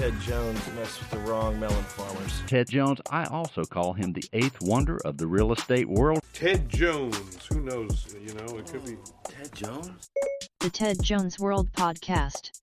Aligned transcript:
Ted 0.00 0.18
Jones 0.22 0.58
mess 0.76 0.98
with 0.98 1.10
the 1.10 1.18
wrong 1.18 1.60
melon 1.60 1.84
farmers. 1.84 2.42
Ted 2.46 2.70
Jones, 2.70 3.02
I 3.10 3.24
also 3.24 3.64
call 3.64 3.92
him 3.92 4.14
the 4.14 4.24
eighth 4.32 4.62
wonder 4.62 4.96
of 5.04 5.18
the 5.18 5.26
real 5.26 5.52
estate 5.52 5.90
world. 5.90 6.22
Ted 6.32 6.70
Jones. 6.70 7.44
Who 7.52 7.60
knows? 7.60 8.16
You 8.18 8.32
know, 8.32 8.56
it 8.56 8.64
could 8.64 8.82
be. 8.82 8.96
Ted 9.24 9.54
Jones? 9.54 10.08
The 10.60 10.70
Ted 10.70 11.02
Jones 11.02 11.38
World 11.38 11.70
Podcast. 11.72 12.62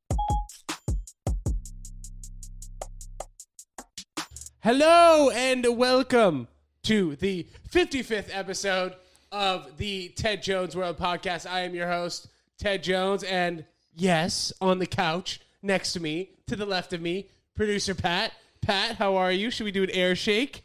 Hello 4.63 5.29
and 5.29 5.77
welcome 5.77 6.47
to 6.85 7.17
the 7.17 7.45
55th 7.69 8.29
episode 8.31 8.95
of 9.31 9.77
the 9.77 10.09
Ted 10.15 10.41
Jones 10.41 10.75
World 10.75 10.97
Podcast. 10.97 11.47
I 11.47 11.59
am 11.61 11.75
your 11.75 11.87
host, 11.87 12.29
Ted 12.57 12.81
Jones, 12.81 13.21
and 13.21 13.63
yes, 13.95 14.51
on 14.59 14.79
the 14.79 14.87
couch 14.87 15.39
next 15.67 15.93
to 15.93 15.99
me, 15.99 16.31
to 16.47 16.55
the 16.55 16.65
left 16.65 16.93
of 16.93 17.01
me, 17.01 17.29
producer 17.55 17.93
Pat. 17.93 18.31
Pat, 18.61 18.95
how 18.95 19.17
are 19.17 19.31
you? 19.31 19.51
Should 19.51 19.65
we 19.65 19.71
do 19.71 19.83
an 19.83 19.91
air 19.91 20.15
shake? 20.15 20.63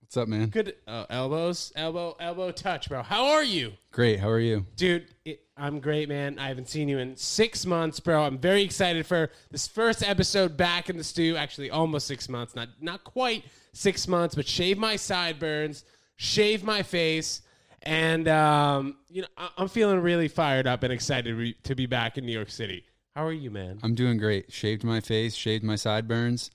What's 0.00 0.16
up, 0.16 0.26
man? 0.26 0.48
Good 0.48 0.74
uh, 0.88 1.06
elbows, 1.08 1.72
elbow, 1.76 2.16
elbow 2.18 2.50
touch, 2.50 2.88
bro. 2.88 3.04
How 3.04 3.26
are 3.26 3.44
you? 3.44 3.74
Great. 3.92 4.18
How 4.18 4.28
are 4.28 4.40
you? 4.40 4.66
Dude, 4.74 5.06
it, 5.24 5.44
I'm 5.56 5.78
great, 5.78 6.08
man. 6.08 6.36
I 6.36 6.48
haven't 6.48 6.68
seen 6.68 6.88
you 6.88 6.98
in 6.98 7.16
six 7.16 7.64
months, 7.64 8.00
bro. 8.00 8.24
I'm 8.24 8.38
very 8.38 8.64
excited 8.64 9.06
for 9.06 9.30
this 9.52 9.68
first 9.68 10.02
episode 10.02 10.56
back 10.56 10.90
in 10.90 10.96
the 10.96 11.04
stew. 11.04 11.36
Actually, 11.36 11.70
almost 11.70 12.08
six 12.08 12.28
months. 12.28 12.56
Not 12.56 12.70
not 12.80 13.04
quite 13.04 13.44
six 13.72 14.08
months, 14.08 14.34
but 14.34 14.48
shave 14.48 14.78
my 14.78 14.96
sideburns, 14.96 15.84
shave 16.16 16.64
my 16.64 16.82
face, 16.82 17.42
and 17.82 18.26
um, 18.26 18.96
you 19.08 19.22
know 19.22 19.28
I, 19.36 19.50
I'm 19.58 19.68
feeling 19.68 20.00
really 20.00 20.26
fired 20.26 20.66
up 20.66 20.82
and 20.82 20.92
excited 20.92 21.36
re- 21.36 21.56
to 21.62 21.76
be 21.76 21.86
back 21.86 22.18
in 22.18 22.26
New 22.26 22.32
York 22.32 22.50
City. 22.50 22.84
How 23.20 23.26
are 23.26 23.32
you, 23.34 23.50
man? 23.50 23.80
I'm 23.82 23.94
doing 23.94 24.16
great. 24.16 24.50
Shaved 24.50 24.82
my 24.82 25.00
face, 25.00 25.34
shaved 25.34 25.62
my 25.62 25.76
sideburns, 25.76 26.50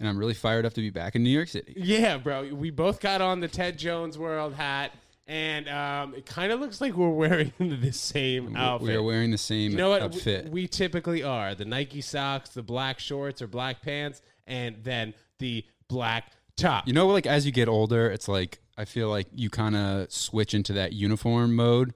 and 0.00 0.08
I'm 0.08 0.16
really 0.16 0.32
fired 0.32 0.64
up 0.64 0.72
to 0.72 0.80
be 0.80 0.88
back 0.88 1.14
in 1.14 1.22
New 1.22 1.28
York 1.28 1.48
City. 1.48 1.74
Yeah, 1.76 2.16
bro. 2.16 2.54
We 2.54 2.70
both 2.70 3.00
got 3.00 3.20
on 3.20 3.40
the 3.40 3.48
Ted 3.48 3.78
Jones 3.78 4.16
World 4.16 4.54
hat, 4.54 4.92
and 5.26 5.68
um, 5.68 6.14
it 6.14 6.24
kind 6.24 6.52
of 6.52 6.60
looks 6.60 6.80
like 6.80 6.94
we're 6.94 7.10
wearing 7.10 7.52
the 7.58 7.92
same 7.92 8.56
outfit. 8.56 8.88
We 8.88 8.94
are 8.94 9.02
wearing 9.02 9.30
the 9.30 9.36
same 9.36 9.72
You 9.72 9.76
know 9.76 9.90
what? 9.90 10.00
outfit. 10.00 10.44
We, 10.46 10.62
we 10.62 10.68
typically 10.68 11.22
are 11.22 11.54
the 11.54 11.66
Nike 11.66 12.00
socks, 12.00 12.48
the 12.48 12.62
black 12.62 12.98
shorts 12.98 13.42
or 13.42 13.46
black 13.46 13.82
pants, 13.82 14.22
and 14.46 14.76
then 14.82 15.12
the 15.38 15.66
black 15.86 16.32
top. 16.56 16.88
you 16.88 16.94
know, 16.94 17.08
like 17.08 17.26
as 17.26 17.44
you 17.44 17.52
get 17.52 17.68
older, 17.68 18.10
it's 18.10 18.26
like 18.26 18.60
I 18.78 18.86
feel 18.86 19.10
like 19.10 19.26
you 19.34 19.50
kind 19.50 19.76
of 19.76 20.10
switch 20.10 20.54
into 20.54 20.72
that 20.72 20.94
uniform 20.94 21.54
mode. 21.54 21.92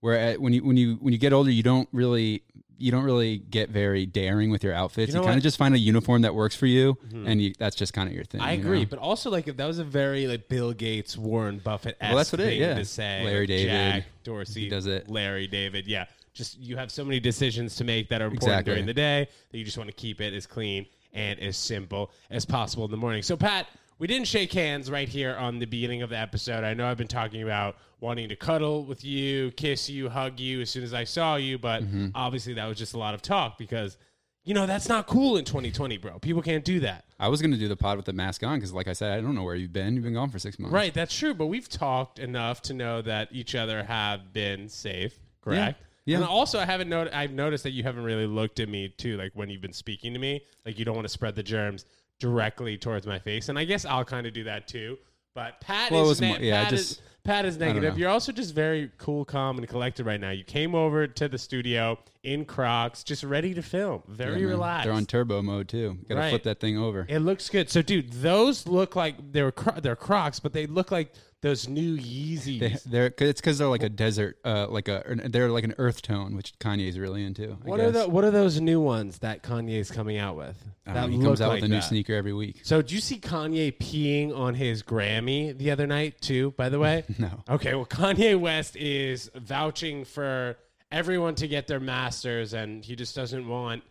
Where 0.00 0.18
at, 0.18 0.38
when 0.38 0.52
you 0.52 0.62
when 0.62 0.76
you 0.76 0.96
when 0.96 1.14
you 1.14 1.18
get 1.18 1.32
older, 1.32 1.50
you 1.50 1.62
don't 1.62 1.88
really 1.90 2.42
you 2.78 2.90
don't 2.90 3.04
really 3.04 3.38
get 3.38 3.70
very 3.70 4.06
daring 4.06 4.50
with 4.50 4.64
your 4.64 4.74
outfits. 4.74 5.12
You 5.12 5.20
You, 5.20 5.24
kind 5.24 5.36
of 5.36 5.42
just 5.42 5.56
find 5.56 5.74
a 5.74 5.78
uniform 5.78 6.22
that 6.22 6.34
works 6.34 6.56
for 6.56 6.66
you, 6.66 6.94
mm-hmm. 6.94 7.26
and 7.26 7.40
you, 7.42 7.52
that's 7.58 7.76
just 7.76 7.92
kind 7.92 8.08
of 8.08 8.14
your 8.14 8.24
thing. 8.24 8.40
I 8.40 8.52
you 8.52 8.60
agree, 8.60 8.80
know? 8.80 8.86
but 8.90 8.98
also 8.98 9.30
like 9.30 9.48
if 9.48 9.56
that 9.56 9.66
was 9.66 9.78
a 9.78 9.84
very 9.84 10.26
like 10.26 10.48
Bill 10.48 10.72
Gates, 10.72 11.16
Warren 11.16 11.58
Buffett, 11.58 11.96
Well, 12.00 12.16
that's 12.16 12.32
what 12.32 12.40
it 12.40 12.52
is, 12.54 12.58
yeah. 12.58 12.74
to 12.74 12.84
say. 12.84 13.24
Larry 13.24 13.46
David, 13.46 13.70
Jack 13.70 14.04
Dorsey 14.24 14.68
does 14.68 14.86
it. 14.86 15.08
Larry 15.08 15.46
David, 15.46 15.86
yeah. 15.86 16.06
Just 16.34 16.58
you 16.58 16.76
have 16.76 16.90
so 16.90 17.04
many 17.04 17.20
decisions 17.20 17.76
to 17.76 17.84
make 17.84 18.08
that 18.08 18.20
are 18.20 18.26
important 18.26 18.50
Exactly. 18.50 18.72
during 18.72 18.86
the 18.86 18.94
day 18.94 19.28
that 19.50 19.58
you 19.58 19.64
just 19.64 19.78
want 19.78 19.88
to 19.88 19.94
keep 19.94 20.20
it 20.20 20.34
as 20.34 20.46
clean 20.46 20.86
and 21.12 21.38
as 21.38 21.56
simple 21.56 22.10
as 22.28 22.44
possible 22.44 22.84
in 22.84 22.90
the 22.90 22.96
morning. 22.96 23.22
So 23.22 23.36
Pat, 23.36 23.68
we 23.98 24.06
didn't 24.06 24.26
shake 24.26 24.52
hands 24.52 24.90
right 24.90 25.08
here 25.08 25.34
on 25.34 25.58
the 25.58 25.66
beginning 25.66 26.02
of 26.02 26.10
the 26.10 26.18
episode. 26.18 26.64
I 26.64 26.74
know 26.74 26.86
I've 26.86 26.96
been 26.98 27.08
talking 27.08 27.42
about 27.42 27.76
wanting 28.00 28.28
to 28.28 28.36
cuddle 28.36 28.84
with 28.84 29.04
you, 29.04 29.50
kiss 29.52 29.88
you, 29.88 30.08
hug 30.08 30.38
you 30.40 30.60
as 30.60 30.70
soon 30.70 30.82
as 30.84 30.92
I 30.92 31.04
saw 31.04 31.36
you, 31.36 31.58
but 31.58 31.82
Mm-hmm. 31.84 32.08
obviously 32.14 32.54
that 32.54 32.66
was 32.66 32.76
just 32.78 32.94
a 32.94 32.98
lot 32.98 33.14
of 33.14 33.22
talk 33.22 33.56
because 33.58 33.96
you 34.44 34.52
know 34.52 34.66
that's 34.66 34.88
not 34.90 35.06
cool 35.06 35.36
in 35.38 35.44
2020, 35.46 35.96
bro. 35.98 36.18
People 36.18 36.42
can't 36.42 36.64
do 36.64 36.80
that. 36.80 37.04
I 37.18 37.28
was 37.28 37.40
gonna 37.40 37.56
do 37.56 37.66
the 37.68 37.76
pod 37.76 37.96
with 37.96 38.04
the 38.06 38.12
mask 38.12 38.42
on 38.42 38.56
because, 38.58 38.72
like 38.74 38.88
I 38.88 38.92
said, 38.92 39.16
I 39.16 39.22
don't 39.22 39.34
know 39.34 39.42
where 39.44 39.54
you've 39.54 39.72
been. 39.72 39.94
You've 39.94 40.04
been 40.04 40.12
gone 40.14 40.28
for 40.28 40.38
six 40.38 40.58
months, 40.58 40.74
Right, 40.74 40.92
that's 40.92 41.16
true. 41.16 41.32
But 41.32 41.46
we've 41.46 41.68
talked 41.68 42.18
enough 42.18 42.60
to 42.62 42.74
know 42.74 43.00
that 43.02 43.28
each 43.32 43.54
other 43.54 43.84
have 43.84 44.32
been 44.34 44.68
safe, 44.68 45.18
correct? 45.40 45.80
Yeah. 46.04 46.16
And 46.18 46.26
also, 46.26 46.58
I 46.58 46.66
haven't 46.66 46.90
noticed. 46.90 47.16
I've 47.16 47.32
noticed 47.32 47.64
that 47.64 47.70
you 47.70 47.82
haven't 47.84 48.04
really 48.04 48.26
looked 48.26 48.60
at 48.60 48.68
me 48.68 48.90
too, 48.90 49.16
like 49.16 49.30
when 49.32 49.48
you've 49.48 49.62
been 49.62 49.72
speaking 49.72 50.12
to 50.12 50.18
me. 50.18 50.42
Like 50.66 50.78
you 50.78 50.84
don't 50.84 50.94
want 50.94 51.06
to 51.06 51.12
spread 51.12 51.34
the 51.36 51.42
germs 51.42 51.86
directly 52.20 52.76
towards 52.78 53.06
my 53.06 53.18
face, 53.18 53.48
and 53.48 53.58
I 53.58 53.64
guess 53.64 53.84
I'll 53.84 54.04
kind 54.04 54.26
of 54.26 54.32
do 54.32 54.44
that 54.44 54.66
too. 54.68 54.98
But 55.34 55.60
Pat 55.60 55.90
Well, 55.90 56.10
is 56.10 56.20
yeah, 56.20 56.62
Pat 56.62 56.70
just- 56.70 56.92
is 56.92 57.00
Pat 57.24 57.46
is 57.46 57.56
negative. 57.56 57.96
You're 57.98 58.10
also 58.10 58.32
just 58.32 58.54
very 58.54 58.90
cool, 58.98 59.24
calm, 59.24 59.56
and 59.56 59.66
collected 59.66 60.04
right 60.04 60.20
now. 60.20 60.28
You 60.30 60.44
came 60.44 60.74
over 60.74 61.06
to 61.06 61.26
the 61.26 61.38
studio 61.38 61.98
in 62.22 62.44
Crocs, 62.44 63.02
just 63.02 63.24
ready 63.24 63.54
to 63.54 63.62
film, 63.62 64.02
very 64.08 64.42
Yeah, 64.42 64.48
relaxed. 64.48 64.84
They're 64.84 64.92
on 64.92 65.06
turbo 65.06 65.40
mode 65.40 65.66
too. 65.68 65.96
Got 66.06 66.16
to 66.16 66.20
Right. 66.20 66.28
flip 66.28 66.42
that 66.42 66.60
thing 66.60 66.76
over. 66.76 67.06
It 67.08 67.20
looks 67.20 67.48
good. 67.48 67.70
So, 67.70 67.80
dude, 67.80 68.12
those 68.12 68.66
look 68.66 68.94
like 68.94 69.32
they're 69.32 69.54
they're 69.80 69.96
Crocs, 69.96 70.38
but 70.38 70.52
they 70.52 70.66
look 70.66 70.92
like 70.92 71.14
those 71.44 71.68
new 71.68 71.96
Yeezys. 71.96 72.58
They, 72.58 72.76
they're 72.86 73.10
cause 73.10 73.28
it's 73.28 73.40
because 73.40 73.58
they're 73.58 73.68
like 73.68 73.82
a 73.82 73.88
desert, 73.88 74.38
uh, 74.44 74.66
like 74.68 74.88
a 74.88 75.04
they're 75.26 75.50
like 75.50 75.64
an 75.64 75.74
earth 75.78 76.02
tone, 76.02 76.34
which 76.34 76.58
Kanye's 76.58 76.98
really 76.98 77.22
into. 77.22 77.52
I 77.52 77.68
What 77.68 77.80
are 77.80 77.90
the 77.90 78.08
What 78.08 78.24
are 78.24 78.30
those 78.30 78.60
new 78.60 78.80
ones 78.80 79.18
that 79.18 79.42
Kanye's 79.42 79.90
coming 79.90 80.16
out 80.16 80.36
with? 80.36 80.56
That 80.86 80.94
know, 80.94 81.06
he 81.08 81.22
comes 81.22 81.40
out 81.40 81.50
like 81.50 81.56
with 81.56 81.64
a 81.64 81.68
new 81.68 81.76
that? 81.76 81.84
sneaker 81.84 82.14
every 82.14 82.32
week. 82.32 82.60
So, 82.62 82.82
did 82.82 82.92
you 82.92 83.00
see 83.00 83.18
Kanye 83.18 83.76
peeing 83.76 84.36
on 84.36 84.54
his 84.54 84.82
Grammy 84.82 85.56
the 85.56 85.70
other 85.70 85.86
night 85.86 86.20
too? 86.20 86.52
By 86.56 86.70
the 86.70 86.78
way, 86.78 87.04
No. 87.18 87.44
Okay, 87.48 87.74
well, 87.74 87.86
Kanye 87.86 88.38
West 88.38 88.74
is 88.76 89.30
vouching 89.34 90.04
for 90.04 90.56
everyone 90.90 91.34
to 91.36 91.46
get 91.46 91.66
their 91.66 91.80
masters, 91.80 92.54
and 92.54 92.84
he 92.84 92.96
just 92.96 93.14
doesn't 93.14 93.46
want 93.46 93.82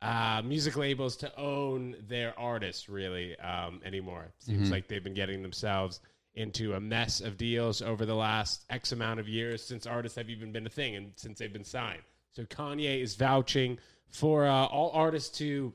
uh, 0.00 0.42
music 0.44 0.76
labels 0.76 1.16
to 1.16 1.38
own 1.38 1.94
their 2.08 2.38
artists 2.38 2.88
really 2.88 3.38
um, 3.38 3.80
anymore. 3.84 4.32
Seems 4.38 4.70
like 4.70 4.88
they've 4.88 5.04
been 5.04 5.14
getting 5.14 5.42
themselves 5.42 6.00
into 6.34 6.74
a 6.74 6.80
mess 6.80 7.20
of 7.20 7.36
deals 7.36 7.82
over 7.82 8.06
the 8.06 8.14
last 8.14 8.64
X 8.70 8.92
amount 8.92 9.20
of 9.20 9.28
years 9.28 9.62
since 9.62 9.86
artists 9.86 10.16
have 10.16 10.30
even 10.30 10.52
been 10.52 10.66
a 10.66 10.70
thing 10.70 10.96
and 10.96 11.12
since 11.16 11.38
they've 11.38 11.52
been 11.52 11.64
signed. 11.64 12.02
So 12.32 12.44
Kanye 12.44 13.02
is 13.02 13.14
vouching 13.16 13.78
for 14.10 14.46
uh, 14.46 14.66
all 14.66 14.90
artists 14.94 15.38
to 15.38 15.74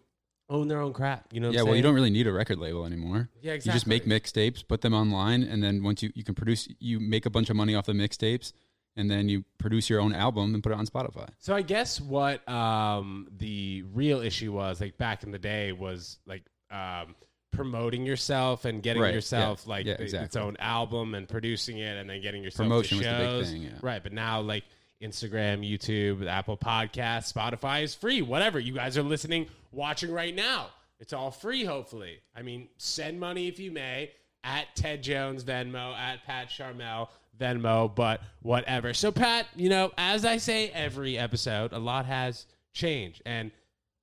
own 0.50 0.68
their 0.68 0.82
own 0.82 0.94
crap. 0.94 1.34
You 1.34 1.40
know? 1.40 1.48
What 1.48 1.56
Yeah, 1.56 1.64
well, 1.64 1.76
you 1.76 1.82
don't 1.82 1.94
really 1.94 2.10
need 2.10 2.28
a 2.28 2.32
record 2.32 2.58
label 2.58 2.86
anymore. 2.86 3.30
Yeah, 3.42 3.54
You 3.54 3.60
just 3.60 3.88
make 3.88 4.06
mixtapes, 4.06 4.68
put 4.68 4.82
them 4.82 4.94
online, 4.94 5.44
and 5.44 5.64
then 5.64 5.84
once 5.84 6.02
you, 6.02 6.12
you 6.16 6.24
can 6.24 6.36
produce, 6.36 6.68
you 6.80 7.00
make 7.00 7.26
a 7.26 7.30
bunch 7.30 7.50
of 7.50 7.56
money 7.56 7.76
off 7.76 7.86
the 7.86 7.94
mixtapes, 7.94 8.54
and 8.96 9.12
then 9.12 9.30
you 9.30 9.44
produce 9.60 9.90
your 9.90 10.00
own 10.00 10.14
album 10.14 10.54
and 10.54 10.64
put 10.64 10.72
it 10.72 10.78
on 10.78 10.88
Spotify. 10.88 11.30
So 11.38 11.54
I 11.54 11.62
guess 11.62 12.02
what 12.02 12.48
um, 12.50 13.28
the 13.38 13.84
real 13.94 14.22
issue 14.22 14.52
was, 14.52 14.82
like 14.82 14.98
back 14.98 15.24
in 15.24 15.32
the 15.32 15.40
day, 15.40 15.72
was 15.72 16.18
like 16.26 16.44
um, 16.72 17.16
promoting 17.52 18.06
yourself 18.06 18.66
and 18.66 18.84
getting 18.84 19.02
Right, 19.02 19.14
yourself 19.14 19.64
yeah, 19.66 19.70
like 19.70 19.86
yeah, 19.86 19.94
its 19.94 20.14
exactly. 20.14 20.42
own 20.42 20.58
album 20.60 21.16
and 21.16 21.28
producing 21.28 21.78
it, 21.80 21.98
and 21.98 22.10
then 22.10 22.22
getting 22.22 22.44
yourself 22.44 22.68
Promotion 22.68 23.00
to 23.00 23.04
was 23.06 23.12
the 23.12 23.18
big 23.18 23.28
shows. 23.28 23.52
thing, 23.52 23.62
yeah. 23.64 23.70
Right, 23.82 24.04
but 24.04 24.14
now 24.14 24.42
like 24.42 24.64
Instagram, 25.02 25.68
YouTube, 25.70 26.28
Apple 26.28 26.58
Podcasts, 26.58 27.32
Spotify 27.34 27.84
is 27.84 27.94
free. 27.96 28.22
Whatever 28.22 28.60
you 28.60 28.74
guys 28.74 28.98
are 28.98 29.04
listening, 29.04 29.48
watching 29.72 30.12
right 30.12 30.34
now, 30.36 30.68
it's 31.00 31.14
all 31.14 31.32
free. 31.32 31.64
Hopefully, 31.64 32.20
I 32.36 32.42
mean, 32.42 32.68
send 32.78 33.20
money 33.20 33.48
if 33.48 33.60
you 33.60 33.72
may 33.72 34.12
at 34.44 34.68
Ted 34.76 35.04
Jones 35.04 35.44
Venmo 35.44 35.96
at 35.96 36.24
Pat 36.26 36.50
Charmel 36.50 37.10
Venmo, 37.40 37.94
but 37.94 38.22
whatever. 38.42 38.94
So 38.96 39.12
Pat, 39.12 39.46
you 39.56 39.70
know, 39.70 39.92
as 39.98 40.26
I 40.26 40.38
say 40.38 40.70
every 40.70 41.18
episode, 41.18 41.72
a 41.74 41.80
lot 41.80 42.06
has 42.08 42.46
changed, 42.74 43.22
and 43.26 43.52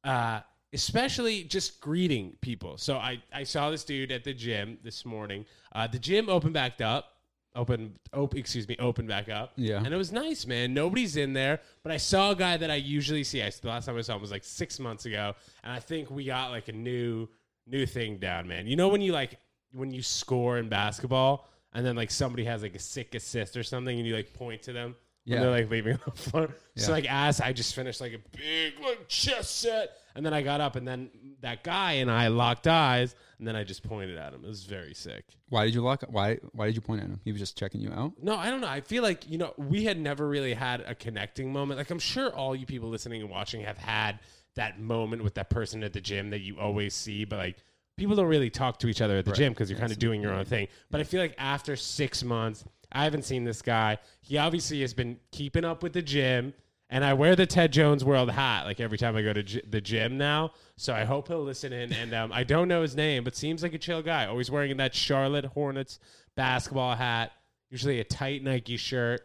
uh, 0.05 0.41
especially 0.75 1.45
just 1.45 1.81
greeting 1.81 2.37
people. 2.41 2.77
So 2.77 2.97
I 2.97 3.23
I 3.33 3.45
saw 3.45 3.71
this 3.71 3.85
dude 3.85 4.13
at 4.13 4.25
the 4.25 4.35
gym 4.35 4.79
this 4.83 5.05
morning. 5.05 5.47
Uh, 5.73 5.87
the 5.87 5.99
gym 5.99 6.29
opened 6.29 6.55
back 6.55 6.81
up. 6.81 7.13
Open, 7.57 7.97
op, 8.13 8.35
excuse 8.35 8.67
me, 8.67 8.75
open 8.81 9.07
back 9.07 9.29
up. 9.29 9.53
Yeah. 9.55 9.77
and 9.77 9.95
it 9.95 9.97
was 9.97 10.11
nice, 10.11 10.45
man. 10.45 10.75
Nobody's 10.75 11.17
in 11.17 11.35
there, 11.35 11.61
but 11.85 11.93
I 11.93 11.99
saw 11.99 12.33
a 12.33 12.35
guy 12.35 12.57
that 12.57 12.69
I 12.69 12.75
usually 12.75 13.23
see. 13.23 13.41
I 13.45 13.51
the 13.51 13.69
last 13.69 13.87
time 13.87 13.97
I 13.97 14.01
saw 14.01 14.17
him 14.17 14.21
was 14.21 14.33
like 14.33 14.43
six 14.43 14.81
months 14.81 15.07
ago, 15.07 15.35
and 15.63 15.73
I 15.73 15.79
think 15.79 16.11
we 16.11 16.25
got 16.25 16.51
like 16.51 16.67
a 16.67 16.73
new 16.73 17.29
new 17.69 17.87
thing 17.87 18.19
down, 18.19 18.49
man. 18.49 18.67
You 18.67 18.75
know 18.75 18.89
when 18.89 19.01
you 19.01 19.13
like 19.13 19.39
when 19.73 19.93
you 19.93 20.03
score 20.03 20.59
in 20.59 20.69
basketball, 20.69 21.49
and 21.73 21.87
then 21.87 21.95
like 21.95 22.11
somebody 22.11 22.45
has 22.45 22.63
like 22.63 22.75
a 22.75 22.81
sick 22.81 23.15
assist 23.15 23.57
or 23.57 23.63
something, 23.63 23.97
and 23.97 24.05
you 24.07 24.17
like 24.17 24.35
point 24.35 24.63
to 24.63 24.73
them. 24.73 24.97
Yeah. 25.25 25.41
they're 25.41 25.51
like 25.51 25.71
leaving 25.71 25.97
the 26.05 26.11
floor. 26.15 26.51
So 26.77 26.91
like 26.91 27.07
as 27.09 27.41
I 27.41 27.53
just 27.53 27.75
finished 27.77 28.01
like 28.01 28.15
a 28.15 28.37
big 28.37 28.75
like 28.83 29.07
chest 29.09 29.61
set, 29.61 29.97
and 30.15 30.25
then 30.25 30.33
I 30.35 30.43
got 30.43 30.61
up, 30.61 30.77
and 30.77 30.87
then 30.87 31.11
that 31.41 31.65
guy 31.65 31.93
and 31.93 32.11
I 32.11 32.29
locked 32.29 32.67
eyes, 32.67 33.15
and 33.39 33.47
then 33.47 33.57
I 33.57 33.65
just 33.65 33.83
pointed 33.83 34.17
at 34.17 34.33
him. 34.33 34.45
It 34.45 34.49
was 34.49 34.65
very 34.65 34.95
sick. 34.95 35.25
Why 35.49 35.65
did 35.65 35.75
you 35.75 35.83
lock? 35.83 36.05
Why 36.09 36.39
Why 36.53 36.67
did 36.67 36.75
you 36.75 36.81
point 36.81 37.03
at 37.03 37.09
him? 37.09 37.21
He 37.25 37.33
was 37.33 37.41
just 37.41 37.59
checking 37.59 37.81
you 37.81 37.91
out. 37.91 38.13
No, 38.23 38.37
I 38.37 38.51
don't 38.51 38.61
know. 38.61 38.69
I 38.69 38.81
feel 38.81 39.03
like, 39.03 39.29
you 39.29 39.39
know, 39.39 39.55
we 39.57 39.85
had 39.85 39.99
never 39.99 40.27
really 40.27 40.55
had 40.55 40.81
a 40.83 40.95
connecting 40.95 41.53
moment. 41.53 41.79
Like, 41.79 41.91
I'm 41.91 41.99
sure 41.99 42.33
all 42.35 42.55
you 42.55 42.67
people 42.67 42.89
listening 42.89 43.23
and 43.23 43.31
watching 43.31 43.63
have 43.63 43.79
had 43.79 44.21
that 44.55 44.81
moment 44.81 45.25
with 45.25 45.35
that 45.35 45.51
person 45.51 45.83
at 45.83 45.93
the 45.93 46.01
gym 46.01 46.31
that 46.31 46.41
you 46.41 46.59
always 46.61 46.95
see, 46.95 47.25
but 47.25 47.39
like, 47.39 47.57
people 47.97 48.17
don't 48.17 48.27
really 48.27 48.51
talk 48.51 48.79
to 48.81 48.89
each 48.89 49.01
other 49.01 49.17
at 49.19 49.25
the 49.25 49.33
gym 49.33 49.53
because 49.53 49.71
you're 49.71 49.79
kind 49.79 49.93
of 49.93 49.99
doing 49.99 50.21
your 50.21 50.33
own 50.33 50.45
thing. 50.45 50.69
But 50.91 51.01
I 51.01 51.05
feel 51.05 51.21
like 51.21 51.35
after 51.39 51.77
six 51.77 52.25
months, 52.25 52.65
I 52.91 53.05
haven't 53.05 53.25
seen 53.25 53.45
this 53.45 53.63
guy. 53.63 53.99
He 54.21 54.39
obviously 54.39 54.81
has 54.83 54.95
been 54.95 55.19
keeping 55.33 55.65
up 55.65 55.83
with 55.83 55.93
the 55.93 56.03
gym 56.03 56.55
And 56.95 57.05
I 57.05 57.13
wear 57.15 57.35
the 57.35 57.45
Ted 57.47 57.73
Jones 57.73 58.05
World 58.05 58.31
hat 58.31 58.67
like 58.67 58.79
every 58.79 58.97
time 58.99 59.17
I 59.17 59.23
go 59.23 59.33
to 59.33 59.43
gy- 59.43 59.63
the 59.69 59.81
gym 59.81 60.17
now. 60.17 60.53
So 60.77 60.95
I 60.95 61.03
hope 61.03 61.27
he'll 61.27 61.43
listen 61.43 61.73
in. 61.73 61.93
And 61.93 62.15
um, 62.15 62.33
I 62.33 62.45
don't 62.45 62.69
know 62.69 62.83
his 62.83 62.95
name, 62.95 63.25
but 63.25 63.35
seems 63.35 63.65
like 63.65 63.75
a 63.75 63.79
chill 63.79 64.01
guy. 64.01 64.27
Always 64.27 64.49
wearing 64.49 64.77
that 64.77 64.95
Charlotte 64.95 65.45
Hornets 65.47 65.99
basketball 66.37 66.95
hat. 66.95 67.33
Usually 67.69 67.99
a 67.99 68.05
tight 68.05 68.45
Nike 68.45 68.77
shirt, 68.77 69.23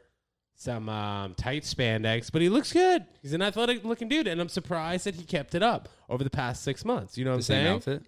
some 0.55 0.89
um, 0.89 1.35
tight 1.35 1.61
spandex. 1.61 2.31
But 2.31 2.41
he 2.41 2.49
looks 2.49 2.73
good. 2.73 3.05
He's 3.21 3.33
an 3.33 3.43
athletic 3.43 3.83
looking 3.85 4.07
dude, 4.09 4.25
and 4.25 4.41
I'm 4.41 4.49
surprised 4.49 5.05
that 5.05 5.13
he 5.13 5.23
kept 5.23 5.53
it 5.53 5.61
up 5.61 5.89
over 6.09 6.23
the 6.23 6.31
past 6.31 6.63
six 6.63 6.83
months. 6.83 7.19
You 7.19 7.25
know 7.25 7.31
what 7.35 7.45
The 7.45 7.53
I'm 7.53 7.59
same 7.59 7.63
saying? 7.65 7.75
outfit. 7.75 8.03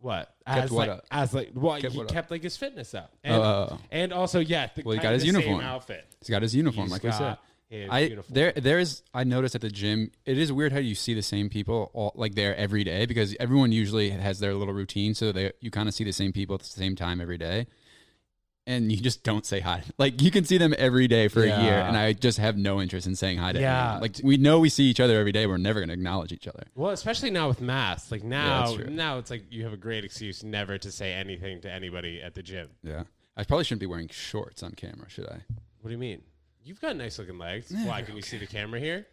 What? 0.00 0.34
Kept 0.48 0.58
as 0.64 0.70
what 0.72 0.88
like, 0.88 0.98
up? 0.98 1.04
As 1.12 1.32
like, 1.34 1.50
what? 1.52 1.80
Kept 1.82 1.92
he 1.92 1.98
what 1.98 2.08
up? 2.08 2.12
kept 2.12 2.30
like 2.32 2.42
his 2.42 2.56
fitness 2.56 2.94
up, 2.94 3.12
and, 3.22 3.34
Oh, 3.36 3.42
oh, 3.42 3.68
oh. 3.74 3.78
and 3.92 4.12
also, 4.12 4.40
yeah, 4.40 4.68
the, 4.74 4.82
Well, 4.82 4.96
he 4.96 5.00
got 5.02 5.12
his 5.12 5.22
the 5.22 5.28
same 5.30 5.40
uniform. 5.42 5.60
outfit. 5.64 6.06
He's 6.20 6.30
got 6.30 6.42
his 6.42 6.56
uniform, 6.56 6.86
He's 6.86 6.92
like 6.92 7.02
we 7.04 7.12
said. 7.12 7.18
got 7.20 7.42
I 7.72 8.16
there 8.28 8.52
there 8.52 8.78
is 8.78 9.02
I 9.14 9.24
noticed 9.24 9.54
at 9.54 9.60
the 9.60 9.70
gym 9.70 10.10
it 10.26 10.36
is 10.38 10.52
weird 10.52 10.72
how 10.72 10.78
you 10.80 10.94
see 10.94 11.14
the 11.14 11.22
same 11.22 11.48
people 11.48 11.90
all 11.94 12.12
like 12.16 12.34
there 12.34 12.56
every 12.56 12.82
day 12.84 13.06
because 13.06 13.36
everyone 13.38 13.70
usually 13.70 14.10
has 14.10 14.40
their 14.40 14.54
little 14.54 14.74
routine 14.74 15.14
so 15.14 15.30
they 15.30 15.52
you 15.60 15.70
kind 15.70 15.88
of 15.88 15.94
see 15.94 16.02
the 16.04 16.12
same 16.12 16.32
people 16.32 16.54
at 16.54 16.60
the 16.62 16.66
same 16.66 16.96
time 16.96 17.20
every 17.20 17.38
day 17.38 17.66
and 18.66 18.90
you 18.92 18.98
just 18.98 19.22
don't 19.24 19.46
say 19.46 19.60
hi 19.60 19.82
like 19.98 20.20
you 20.20 20.30
can 20.30 20.44
see 20.44 20.58
them 20.58 20.74
every 20.78 21.06
day 21.08 21.28
for 21.28 21.42
a 21.42 21.46
year 21.62 21.74
and 21.80 21.96
I 21.96 22.12
just 22.12 22.38
have 22.38 22.56
no 22.56 22.80
interest 22.80 23.06
in 23.06 23.14
saying 23.14 23.38
hi 23.38 23.52
to 23.52 23.60
Yeah. 23.60 23.82
anyone. 23.84 24.00
like 24.02 24.16
we 24.22 24.36
know 24.36 24.58
we 24.58 24.68
see 24.68 24.84
each 24.84 25.00
other 25.00 25.18
every 25.18 25.32
day 25.32 25.46
we're 25.46 25.56
never 25.56 25.78
going 25.80 25.88
to 25.88 25.94
acknowledge 25.94 26.32
each 26.32 26.48
other 26.48 26.64
Well, 26.74 26.90
especially 26.90 27.30
now 27.30 27.48
with 27.48 27.60
masks. 27.60 28.10
Like 28.12 28.22
now, 28.24 28.74
true. 28.74 28.86
now 28.90 29.18
it's 29.18 29.30
like 29.30 29.44
you 29.50 29.62
have 29.64 29.72
a 29.72 29.76
great 29.78 30.04
excuse 30.04 30.42
never 30.42 30.76
to 30.78 30.90
say 30.90 31.12
anything 31.12 31.60
to 31.62 31.70
anybody 31.72 32.20
at 32.20 32.34
the 32.34 32.42
gym. 32.42 32.68
yeah 32.82 33.04
I 33.36 33.44
probably 33.44 33.64
shouldn't 33.64 33.80
be 33.80 33.86
wearing 33.86 34.08
shorts 34.08 34.62
on 34.62 34.72
camera 34.72 35.08
should 35.08 35.26
I 35.28 35.38
What 35.80 35.88
do 35.88 35.90
you 35.92 35.98
mean? 35.98 36.22
You've 36.64 36.80
got 36.80 36.96
nice 36.96 37.18
looking 37.18 37.38
legs. 37.38 37.72
Why 37.84 38.02
can 38.02 38.16
you 38.16 38.22
see 38.22 38.38
the 38.38 38.46
camera 38.46 38.78
here? 38.80 39.06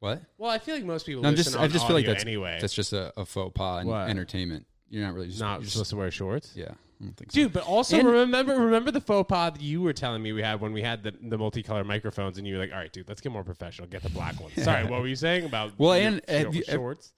what 0.00 0.20
Well, 0.38 0.50
I 0.50 0.58
feel 0.58 0.74
like 0.74 0.84
most 0.84 1.06
people 1.06 1.22
no, 1.22 1.28
I'm 1.28 1.34
listen 1.34 1.52
just 1.52 1.56
on 1.58 1.64
I 1.64 1.68
just 1.68 1.86
feel 1.86 1.94
like 1.96 2.02
audio 2.04 2.12
that's 2.14 2.24
anyway. 2.24 2.58
that's 2.60 2.74
just 2.74 2.92
a, 2.92 3.12
a 3.18 3.24
faux 3.24 3.52
pas 3.54 3.82
in 3.82 3.88
What? 3.88 4.08
entertainment 4.10 4.66
you're 4.90 5.02
not 5.04 5.14
really 5.14 5.28
just, 5.28 5.40
not 5.40 5.54
you're 5.54 5.62
just- 5.62 5.72
supposed 5.74 5.90
to 5.90 5.96
wear 5.96 6.10
shorts. 6.10 6.52
yeah 6.54 6.66
I 7.00 7.04
don't 7.04 7.16
think 7.16 7.32
so 7.32 7.36
Dude, 7.36 7.52
but 7.52 7.62
also 7.64 7.98
And- 7.98 8.08
remember 8.08 8.54
remember 8.58 8.90
the 8.90 9.00
faux 9.00 9.26
pas 9.28 9.52
that 9.52 9.62
you 9.62 9.80
were 9.82 9.92
telling 9.94 10.22
me 10.22 10.32
we 10.32 10.42
had 10.42 10.60
when 10.60 10.72
we 10.72 10.82
had 10.82 11.02
the, 11.04 11.14
the 11.22 11.38
multicolored 11.38 11.86
microphones 11.86 12.36
and 12.38 12.46
you 12.46 12.54
were 12.54 12.60
like, 12.60 12.72
all 12.72 12.78
right, 12.78 12.92
dude, 12.92 13.08
let's 13.08 13.20
get 13.20 13.32
more 13.32 13.44
professional. 13.44 13.88
Get 13.88 14.02
the 14.02 14.10
black 14.10 14.38
ones. 14.40 14.52
Sorry, 14.62 14.84
what 14.84 15.00
were 15.00 15.08
you 15.08 15.16
saying 15.16 15.44
about 15.46 15.72
Well, 15.78 15.96
your 15.98 16.06
and 16.08 16.20
have 16.28 16.54
you- 16.54 16.64
shorts? 16.64 17.12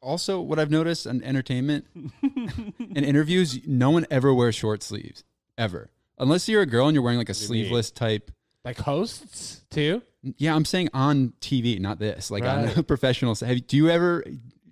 also 0.00 0.40
what 0.40 0.58
I've 0.60 0.70
noticed 0.70 1.06
in 1.06 1.24
entertainment 1.24 1.86
in 2.22 3.04
interviews, 3.04 3.58
no 3.66 3.90
one 3.90 4.06
ever 4.10 4.32
wears 4.32 4.54
short 4.54 4.82
sleeves 4.84 5.24
ever, 5.56 5.90
unless 6.18 6.48
you're 6.48 6.62
a 6.62 6.66
girl 6.66 6.86
and 6.86 6.94
you're 6.94 7.02
wearing 7.02 7.18
like 7.18 7.28
a 7.30 7.32
do 7.32 7.38
sleeveless 7.38 7.90
type. 7.90 8.30
Like 8.64 8.78
hosts 8.78 9.62
too? 9.70 10.02
Yeah, 10.36 10.54
I'm 10.54 10.64
saying 10.64 10.90
on 10.92 11.32
TV, 11.40 11.78
not 11.80 11.98
this. 11.98 12.30
Like 12.30 12.42
on 12.44 12.64
a 12.64 12.66
Right. 12.74 12.86
professional. 12.86 13.34
set. 13.34 13.48
Have, 13.48 13.66
do 13.66 13.76
you 13.76 13.88
ever, 13.88 14.24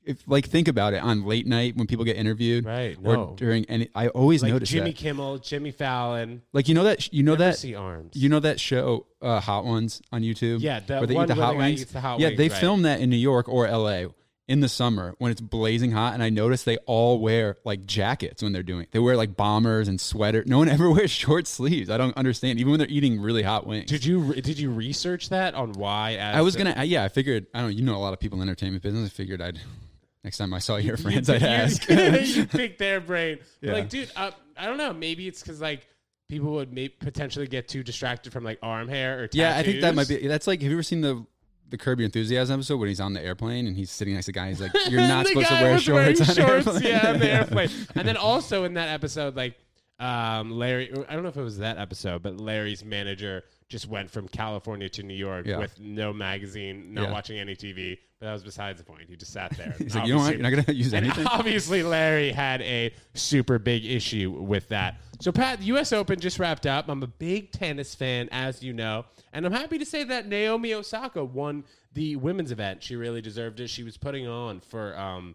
if 0.05 0.23
like 0.27 0.47
think 0.47 0.69
about 0.69 0.93
it 0.93 1.03
on 1.03 1.25
late 1.25 1.47
night 1.47 1.77
when 1.77 1.87
people 1.87 2.05
get 2.05 2.17
interviewed, 2.17 2.65
Right, 2.67 2.97
Or 3.03 3.15
no. 3.15 3.35
during 3.37 3.65
any, 3.67 3.89
I 3.95 4.09
always 4.09 4.43
Like 4.43 4.53
notice 4.53 4.69
Jimmy 4.69 4.91
that. 4.91 4.97
Kimmel, 4.99 5.39
Jimmy 5.39 5.71
Fallon. 5.71 6.43
Like 6.53 6.69
you 6.69 6.75
know 6.75 6.85
that 6.85 7.13
you 7.13 7.23
know 7.23 7.37
that 7.37 7.63
you 7.65 8.29
know 8.29 8.41
that 8.41 8.61
show 8.61 9.07
uh, 9.23 9.41
Hot 9.41 9.65
Ones 9.65 10.03
on 10.13 10.23
YouTube. 10.23 10.61
Yeah, 10.61 10.81
the 10.81 10.99
where 10.99 11.07
they 11.07 11.19
eat 11.19 11.27
the 11.29 11.35
hot 11.37 11.57
wings. 11.57 11.85
the 11.87 12.01
hot 12.01 12.19
yeah, 12.21 12.29
wings, 12.29 12.39
they 12.39 12.49
right. 12.49 12.59
film 12.59 12.83
that 12.83 13.01
in 13.01 13.09
New 13.09 13.17
York 13.17 13.49
or 13.49 13.67
L.A. 13.67 14.09
in 14.49 14.61
the 14.61 14.69
summer 14.69 15.15
when 15.19 15.33
it's 15.33 15.41
blazing 15.41 15.91
hot, 15.91 16.15
and 16.15 16.23
I 16.23 16.31
notice 16.31 16.63
they 16.63 16.77
all 16.87 17.19
wear 17.19 17.57
like 17.65 17.85
jackets 17.85 18.43
when 18.43 18.53
they're 18.53 18.63
doing. 18.63 18.83
it. 18.83 18.93
They 18.93 18.99
wear 18.99 19.17
like 19.17 19.37
bombers 19.37 19.89
and 19.89 20.01
sweater. 20.01 20.45
No 20.47 20.59
one 20.59 20.69
ever 20.77 20.91
wears 20.91 21.11
short 21.11 21.47
sleeves. 21.47 21.91
I 21.91 21.97
don't 21.97 22.17
understand. 22.17 22.61
Even 22.61 22.71
when 22.73 22.79
they're 22.79 22.89
eating 22.89 23.21
really 23.21 23.43
hot 23.43 23.67
wings. 23.67 23.87
Did 23.87 24.05
you 24.05 24.35
did 24.35 24.59
you 24.59 24.71
research 24.71 25.31
that 25.31 25.55
on 25.55 25.73
why? 25.73 26.17
I 26.17 26.43
was 26.43 26.55
gonna. 26.57 26.85
Yeah, 26.85 27.05
I 27.05 27.09
figured. 27.09 27.47
I 27.55 27.61
don't. 27.61 27.71
know. 27.71 27.77
You 27.77 27.83
know 27.83 27.97
a 27.97 27.99
lot 27.99 28.13
of 28.13 28.21
people 28.21 28.41
in 28.41 28.47
the 28.47 28.51
entertainment 28.51 28.83
business. 28.83 29.07
I 29.07 29.11
figured 29.11 29.43
I'd 29.43 29.61
next 30.25 30.39
time 30.39 30.55
I 30.55 30.59
saw 30.61 30.77
your 30.77 30.97
friends, 30.97 31.29
I'd 31.29 31.43
ask. 31.43 31.89
you 31.89 32.47
pick 32.47 32.79
their 32.79 33.01
brain. 33.01 33.39
Yeah. 33.61 33.73
Like, 33.73 33.89
dude, 33.89 34.11
uh, 34.15 34.31
I 34.57 34.67
don't 34.67 34.79
know. 34.79 34.93
Maybe 34.93 35.27
it's 35.27 35.41
because 35.43 35.61
like 35.61 35.87
people 36.29 36.53
would 36.53 36.73
may- 36.73 36.89
potentially 36.89 37.47
get 37.49 37.69
too 37.69 37.83
distracted 37.83 38.33
from 38.33 38.45
like 38.45 38.59
arm 38.63 38.89
hair 38.89 39.25
or 39.25 39.29
yeah, 39.33 39.57
I 39.57 39.63
think 39.65 39.81
that 39.81 39.95
might 39.97 40.09
be. 40.09 40.27
That's 40.29 40.47
like. 40.47 40.63
Have 40.63 40.71
you 40.71 40.77
ever 40.77 40.83
seen 40.85 41.01
the 41.01 41.27
the 41.69 41.79
Curb 41.79 41.99
Your 42.01 42.05
Enthusiasm 42.07 42.55
episode 42.61 42.77
when 42.79 42.89
he's 42.89 43.01
on 43.01 43.13
the 43.13 43.23
airplane 43.23 43.67
and 43.67 43.77
he's 43.77 43.91
sitting 43.91 44.15
next 44.15 44.27
to 44.27 44.31
a 44.31 44.33
guy? 44.33 44.49
He's 44.49 44.61
like, 44.61 44.73
"You're 44.89 45.01
not 45.01 45.27
supposed 45.27 45.49
to 45.49 45.55
wear 45.55 45.79
shorts 45.79 46.21
on 46.29 46.35
shorts, 46.35 46.67
airplane." 46.67 46.83
yeah, 46.83 47.11
on 47.13 47.19
the 47.19 47.31
airplane. 47.33 47.71
And 47.95 48.07
then 48.07 48.17
also 48.17 48.65
in 48.65 48.75
that 48.75 48.89
episode, 48.89 49.37
like 49.37 49.57
um, 49.99 50.51
Larry, 50.51 50.93
I 51.09 51.15
don't 51.15 51.23
know 51.23 51.31
if 51.31 51.37
it 51.37 51.43
was 51.43 51.59
that 51.59 51.79
episode, 51.79 52.23
but 52.23 52.39
Larry's 52.39 52.85
manager 52.85 53.45
just 53.69 53.89
went 53.89 54.11
from 54.11 54.29
California 54.29 54.89
to 54.91 55.03
New 55.03 55.15
York 55.15 55.47
Yeah. 55.47 55.57
with 55.59 55.81
no 55.81 56.13
magazine, 56.13 56.93
not 56.95 57.05
Yeah. 57.05 57.13
watching 57.13 57.39
any 57.39 57.57
TV. 57.57 57.99
But 58.21 58.27
that 58.27 58.33
was 58.35 58.43
besides 58.45 58.79
the 58.79 58.85
point. 58.85 59.03
He 59.09 59.17
just 59.17 59.33
sat 59.33 59.57
there. 59.57 59.75
He's 59.79 59.95
like, 59.95 60.07
"You 60.07 60.15
know 60.15 60.21
what? 60.21 60.35
You're 60.35 60.43
not 60.43 60.51
gonna 60.51 60.73
use 60.79 60.93
and 60.95 61.05
anything." 61.07 61.27
obviously, 61.27 61.83
Larry 61.83 62.31
had 62.33 62.61
a 62.63 62.93
super 63.15 63.59
big 63.59 63.85
issue 63.87 64.31
with 64.31 64.69
that. 64.69 65.01
So, 65.21 65.33
Pat, 65.33 65.61
the 65.61 65.67
U.S. 65.67 65.93
Open 65.95 66.21
just 66.21 66.39
wrapped 66.39 66.67
up. 66.67 66.89
I'm 66.89 67.03
a 67.03 67.07
big 67.07 67.51
tennis 67.53 67.95
fan, 67.95 68.29
as 68.33 68.63
you 68.63 68.73
know, 68.75 69.07
and 69.37 69.45
I'm 69.45 69.53
happy 69.53 69.77
to 69.77 69.85
say 69.85 70.03
that 70.03 70.27
Naomi 70.27 70.73
Osaka 70.73 71.23
won 71.23 71.65
the 71.93 72.17
women's 72.17 72.51
event. 72.51 72.83
She 72.83 72.97
really 72.97 73.21
deserved 73.21 73.61
it. 73.61 73.69
She 73.69 73.83
was 73.83 73.99
putting 73.99 74.27
on 74.27 74.61
for 74.61 74.99
um, 74.99 75.35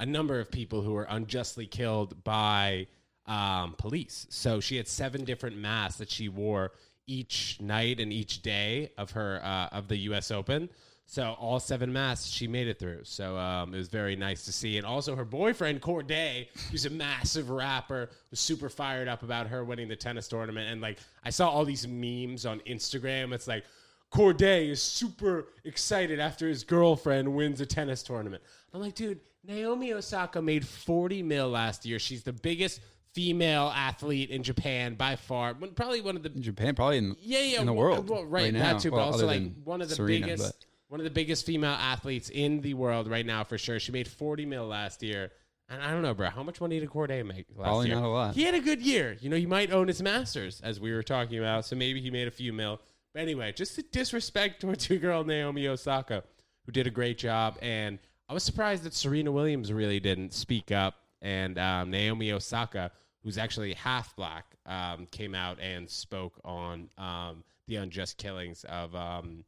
a 0.00 0.04
number 0.04 0.40
of 0.40 0.50
people 0.50 0.82
who 0.82 0.94
were 0.94 1.06
unjustly 1.08 1.66
killed 1.66 2.24
by 2.24 2.88
um, 3.26 3.76
police. 3.78 4.26
So 4.30 4.58
she 4.58 4.76
had 4.76 4.88
seven 4.88 5.24
different 5.24 5.56
masks 5.56 5.98
that 5.98 6.10
she 6.10 6.28
wore 6.28 6.72
each 7.06 7.58
night 7.60 8.00
and 8.00 8.12
each 8.12 8.42
day 8.42 8.90
of 8.98 9.12
her 9.12 9.40
uh, 9.44 9.68
of 9.70 9.86
the 9.86 9.96
U.S. 9.98 10.32
Open. 10.32 10.68
So 11.06 11.36
all 11.38 11.60
seven 11.60 11.92
masks 11.92 12.28
she 12.28 12.48
made 12.48 12.66
it 12.66 12.78
through. 12.78 13.00
So 13.04 13.36
um, 13.36 13.74
it 13.74 13.76
was 13.78 13.88
very 13.88 14.16
nice 14.16 14.44
to 14.46 14.52
see. 14.52 14.78
And 14.78 14.86
also 14.86 15.14
her 15.14 15.24
boyfriend 15.24 15.80
Cordae, 15.80 16.48
who's 16.70 16.86
a 16.86 16.90
massive 16.90 17.50
rapper, 17.50 18.10
was 18.30 18.40
super 18.40 18.68
fired 18.68 19.06
up 19.06 19.22
about 19.22 19.46
her 19.48 19.64
winning 19.64 19.88
the 19.88 19.96
tennis 19.96 20.28
tournament. 20.28 20.70
And 20.70 20.80
like 20.80 20.98
I 21.24 21.30
saw 21.30 21.50
all 21.50 21.64
these 21.64 21.86
memes 21.86 22.46
on 22.46 22.60
Instagram. 22.60 23.32
It's 23.32 23.46
like 23.46 23.64
Cordae 24.12 24.70
is 24.70 24.82
super 24.82 25.48
excited 25.64 26.20
after 26.20 26.48
his 26.48 26.64
girlfriend 26.64 27.32
wins 27.34 27.60
a 27.60 27.66
tennis 27.66 28.02
tournament. 28.02 28.42
I'm 28.72 28.80
like, 28.80 28.94
dude, 28.94 29.20
Naomi 29.46 29.92
Osaka 29.92 30.40
made 30.40 30.66
40 30.66 31.22
mil 31.22 31.48
last 31.48 31.84
year. 31.84 31.98
She's 31.98 32.22
the 32.22 32.32
biggest 32.32 32.80
female 33.12 33.72
athlete 33.74 34.30
in 34.30 34.42
Japan 34.42 34.94
by 34.94 35.16
far. 35.16 35.54
Probably 35.54 36.00
one 36.00 36.16
of 36.16 36.22
the 36.22 36.32
in 36.32 36.42
Japan, 36.42 36.74
probably 36.74 36.98
in 36.98 37.16
yeah, 37.20 37.40
yeah, 37.40 37.60
in 37.60 37.66
the 37.66 37.72
world, 37.72 38.08
well, 38.08 38.24
right, 38.24 38.52
now. 38.52 38.72
that 38.72 38.80
too, 38.80 38.90
but 38.90 38.96
Well, 38.96 39.06
also 39.06 39.26
like 39.26 39.42
one 39.62 39.80
of 39.82 39.88
the 39.88 39.94
Serena, 39.94 40.26
biggest, 40.26 40.42
but- 40.58 40.66
one 40.88 41.00
of 41.00 41.04
the 41.04 41.10
biggest 41.10 41.46
female 41.46 41.72
athletes 41.72 42.30
in 42.30 42.60
the 42.60 42.74
world 42.74 43.08
right 43.08 43.26
now 43.26 43.44
for 43.44 43.58
sure. 43.58 43.80
She 43.80 43.92
made 43.92 44.08
40 44.08 44.46
mil 44.46 44.66
last 44.66 45.02
year. 45.02 45.32
And 45.68 45.82
I 45.82 45.90
don't 45.90 46.02
know, 46.02 46.12
bro. 46.12 46.28
How 46.28 46.42
much 46.42 46.60
money 46.60 46.78
did 46.78 46.90
Cordae 46.90 47.24
make 47.24 47.46
last 47.56 47.66
Probably 47.66 47.86
year? 47.88 47.96
not 47.96 48.04
a 48.04 48.08
lot. 48.08 48.34
He 48.34 48.42
had 48.42 48.54
a 48.54 48.60
good 48.60 48.82
year. 48.82 49.16
You 49.20 49.30
know, 49.30 49.36
he 49.36 49.46
might 49.46 49.72
own 49.72 49.88
his 49.88 50.02
masters, 50.02 50.60
as 50.62 50.78
we 50.78 50.92
were 50.92 51.02
talking 51.02 51.38
about. 51.38 51.64
So 51.64 51.74
maybe 51.74 52.02
he 52.02 52.10
made 52.10 52.28
a 52.28 52.30
few 52.30 52.52
mil. 52.52 52.80
But 53.14 53.22
anyway, 53.22 53.52
just 53.52 53.78
a 53.78 53.82
disrespect 53.82 54.60
towards 54.60 54.90
your 54.90 54.98
girl 54.98 55.24
Naomi 55.24 55.66
Osaka, 55.68 56.22
who 56.66 56.72
did 56.72 56.86
a 56.86 56.90
great 56.90 57.16
job. 57.16 57.56
And 57.62 57.98
I 58.28 58.34
was 58.34 58.42
surprised 58.42 58.82
that 58.82 58.92
Serena 58.94 59.32
Williams 59.32 59.72
really 59.72 60.00
didn't 60.00 60.34
speak 60.34 60.70
up. 60.70 60.96
And 61.22 61.58
um, 61.58 61.90
Naomi 61.90 62.30
Osaka, 62.32 62.90
who's 63.22 63.38
actually 63.38 63.72
half 63.72 64.14
black, 64.16 64.44
um, 64.66 65.06
came 65.10 65.34
out 65.34 65.58
and 65.60 65.88
spoke 65.88 66.38
on 66.44 66.90
um, 66.98 67.42
the 67.68 67.76
unjust 67.76 68.18
killings 68.18 68.64
of 68.64 68.94
um, 68.94 69.44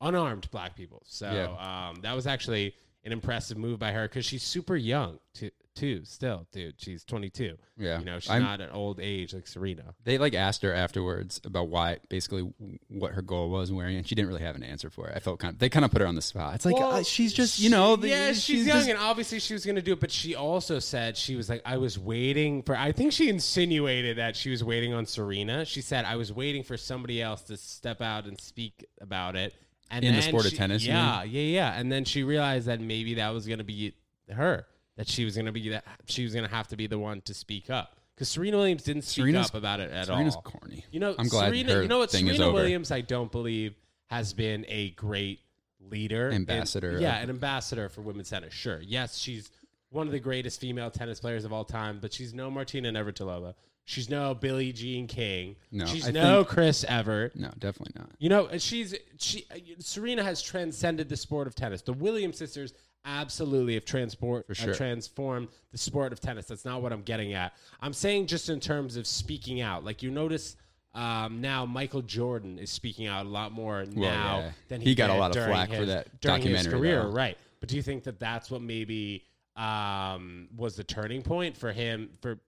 unarmed 0.00 0.50
black 0.50 0.76
people. 0.76 1.02
So 1.06 1.30
Yeah. 1.30 1.88
um, 1.90 2.02
that 2.02 2.14
was 2.14 2.26
actually 2.26 2.74
an 3.04 3.12
impressive 3.12 3.56
move 3.56 3.78
by 3.78 3.92
her 3.92 4.06
because 4.08 4.24
she's 4.26 4.42
super 4.42 4.76
young 4.76 5.18
too, 5.32 5.50
too. 5.74 6.04
Still, 6.04 6.46
dude, 6.52 6.74
she's 6.76 7.02
22. 7.04 7.56
Yeah. 7.78 7.98
you 7.98 8.04
know, 8.04 8.18
she's 8.18 8.28
I'm- 8.30 8.42
not 8.42 8.60
an 8.60 8.68
old 8.70 9.00
age 9.00 9.32
like 9.32 9.46
Serena. 9.46 9.94
They 10.04 10.18
like 10.18 10.34
asked 10.34 10.60
her 10.62 10.74
afterwards 10.74 11.40
about 11.44 11.68
why, 11.68 11.96
basically, 12.10 12.52
what 12.88 13.12
her 13.12 13.22
goal 13.22 13.48
was 13.48 13.70
in 13.70 13.76
wearing, 13.76 13.96
and 13.96 14.06
she 14.06 14.14
didn't 14.14 14.28
really 14.28 14.42
have 14.42 14.54
an 14.54 14.62
answer 14.62 14.90
for 14.90 15.08
it. 15.08 15.16
I 15.16 15.20
felt 15.20 15.40
kind 15.40 15.54
of 15.54 15.58
they 15.60 15.70
kind 15.70 15.82
of 15.86 15.90
put 15.90 16.02
her 16.02 16.06
on 16.06 16.14
the 16.14 16.20
spot. 16.20 16.56
It's 16.56 16.66
like 16.66 16.74
Well, 16.76 16.92
uh, 16.96 17.02
she's 17.02 17.32
just 17.32 17.58
you 17.58 17.70
know, 17.70 17.96
the, 17.96 18.08
yeah, 18.08 18.32
she's, 18.34 18.66
young, 18.66 18.76
just- 18.76 18.90
and 18.90 18.98
obviously 18.98 19.38
she 19.40 19.54
was 19.54 19.64
going 19.64 19.76
to 19.76 19.82
do 19.82 19.94
it. 19.94 20.00
But 20.00 20.10
she 20.10 20.34
also 20.34 20.78
said 20.78 21.16
she 21.16 21.36
was 21.36 21.48
like, 21.48 21.62
I 21.64 21.78
was 21.78 21.98
waiting 21.98 22.62
for. 22.64 22.76
I 22.76 22.92
think 22.92 23.12
she 23.12 23.30
insinuated 23.30 24.18
that 24.18 24.36
she 24.36 24.50
was 24.50 24.62
waiting 24.62 24.92
on 24.92 25.06
Serena. 25.06 25.64
She 25.64 25.80
said 25.80 26.04
I 26.04 26.16
was 26.16 26.30
waiting 26.34 26.64
for 26.64 26.76
somebody 26.76 27.22
else 27.22 27.40
to 27.44 27.56
step 27.56 28.02
out 28.02 28.26
and 28.26 28.38
speak 28.38 28.84
about 29.00 29.36
it. 29.36 29.54
And 29.90 30.04
In 30.04 30.14
the 30.14 30.22
sport 30.22 30.46
of 30.46 30.54
tennis, 30.54 30.84
yeah, 30.84 31.24
yeah, 31.24 31.40
yeah. 31.42 31.78
And 31.78 31.90
then 31.90 32.04
she 32.04 32.22
realized 32.22 32.66
that 32.68 32.80
maybe 32.80 33.14
that 33.14 33.30
was 33.30 33.46
going 33.46 33.58
to 33.58 33.64
be 33.64 33.94
her. 34.32 34.66
That 34.96 35.08
she 35.08 35.24
was 35.24 35.34
going 35.34 35.46
to 35.46 35.52
be 35.52 35.70
that 35.70 35.84
she 36.06 36.22
was 36.24 36.32
going 36.34 36.46
to 36.46 36.54
have 36.54 36.68
to 36.68 36.76
be 36.76 36.86
the 36.86 36.98
one 36.98 37.22
to 37.22 37.34
speak 37.34 37.70
up 37.70 37.96
because 38.14 38.28
Serena 38.28 38.58
Williams 38.58 38.82
didn't 38.82 39.02
speak 39.02 39.24
Serena's- 39.24 39.48
up 39.48 39.54
about 39.54 39.80
it 39.80 39.90
at 39.90 40.10
all. 40.10 40.16
Serena's 40.16 40.36
all. 40.36 40.42
corny. 40.42 40.84
You 40.92 41.00
know, 41.00 41.14
I'm 41.18 41.26
glad 41.28 41.46
Serena. 41.48 41.72
her 41.74 41.82
you 41.82 41.88
know 41.88 41.98
what? 41.98 42.10
thing 42.10 42.26
is 42.28 42.36
Serena 42.36 42.50
over. 42.50 42.58
Williams, 42.62 42.90
I 42.92 43.00
don't 43.00 43.32
believe 43.32 43.74
has 44.10 44.32
been 44.34 44.64
a 44.68 44.90
great 44.90 45.40
leader, 45.80 46.26
and- 46.26 46.36
Ambassador 46.48 46.98
yeah, 47.00 47.16
an 47.18 47.30
ambassador 47.30 47.88
for 47.88 48.02
women's 48.02 48.28
tennis. 48.30 48.52
Sure, 48.52 48.78
yes, 48.80 49.16
she's 49.18 49.50
one 49.88 50.06
of 50.06 50.12
the 50.12 50.20
greatest 50.20 50.60
female 50.60 50.90
tennis 50.90 51.18
players 51.18 51.44
of 51.44 51.52
all 51.52 51.64
time, 51.64 51.98
but 52.00 52.12
she's 52.12 52.32
no 52.34 52.50
Martina 52.50 52.92
Navratilova. 52.92 53.54
She's 53.84 54.08
no 54.08 54.34
Billie 54.34 54.72
Jean 54.72 55.06
King. 55.06 55.56
No, 55.72 55.84
she's 55.86 56.06
I 56.06 56.12
no 56.12 56.38
think- 56.38 56.48
Chris 56.48 56.84
Evert. 56.84 57.34
No, 57.34 57.50
definitely 57.58 58.00
not. 58.00 58.10
You 58.18 58.28
know, 58.28 58.48
she's 58.58 58.94
she 59.18 59.46
Serena 59.80 60.22
has 60.22 60.40
transcended 60.40 61.08
the 61.08 61.16
sport 61.16 61.46
of 61.46 61.54
tennis. 61.54 61.82
The 61.82 61.92
Williams 61.92 62.38
sisters 62.38 62.72
absolutely 63.04 63.74
have 63.74 63.84
transport 63.84 64.46
sure. 64.52 64.72
uh, 64.72 64.76
transformed 64.76 65.48
the 65.72 65.78
sport 65.78 66.12
of 66.12 66.20
tennis. 66.20 66.46
That's 66.46 66.64
not 66.64 66.82
what 66.82 66.92
I'm 66.92 67.02
getting 67.02 67.32
at. 67.32 67.54
I'm 67.80 67.92
saying 67.92 68.26
just 68.26 68.48
in 68.48 68.60
terms 68.60 68.96
of 68.96 69.06
speaking 69.06 69.60
out. 69.60 69.84
Like 69.84 70.02
you 70.02 70.10
notice 70.10 70.56
um, 70.94 71.40
now, 71.40 71.64
Michael 71.66 72.02
Jordan 72.02 72.58
is 72.58 72.70
speaking 72.70 73.06
out 73.06 73.24
a 73.24 73.28
lot 73.28 73.52
more 73.52 73.84
now 73.84 74.40
yeah. 74.40 74.50
than 74.68 74.80
He 74.80 74.90
he, 74.90 74.94
got 74.94 75.10
a 75.10 75.14
lot 75.14 75.36
of 75.36 75.44
flack 75.44 75.72
for 75.72 75.86
that 75.86 76.06
his 76.08 76.20
documentary, 76.20 76.72
career, 76.72 77.02
though. 77.04 77.10
right? 77.10 77.38
But 77.60 77.68
do 77.68 77.76
you 77.76 77.82
think 77.82 78.04
that 78.04 78.18
that's 78.18 78.50
what 78.50 78.60
maybe 78.60 79.24
um, 79.56 80.48
was 80.56 80.74
the 80.76 80.84
turning 80.84 81.22
point 81.22 81.56
for 81.56 81.70
him 81.70 82.10
for 82.20 82.38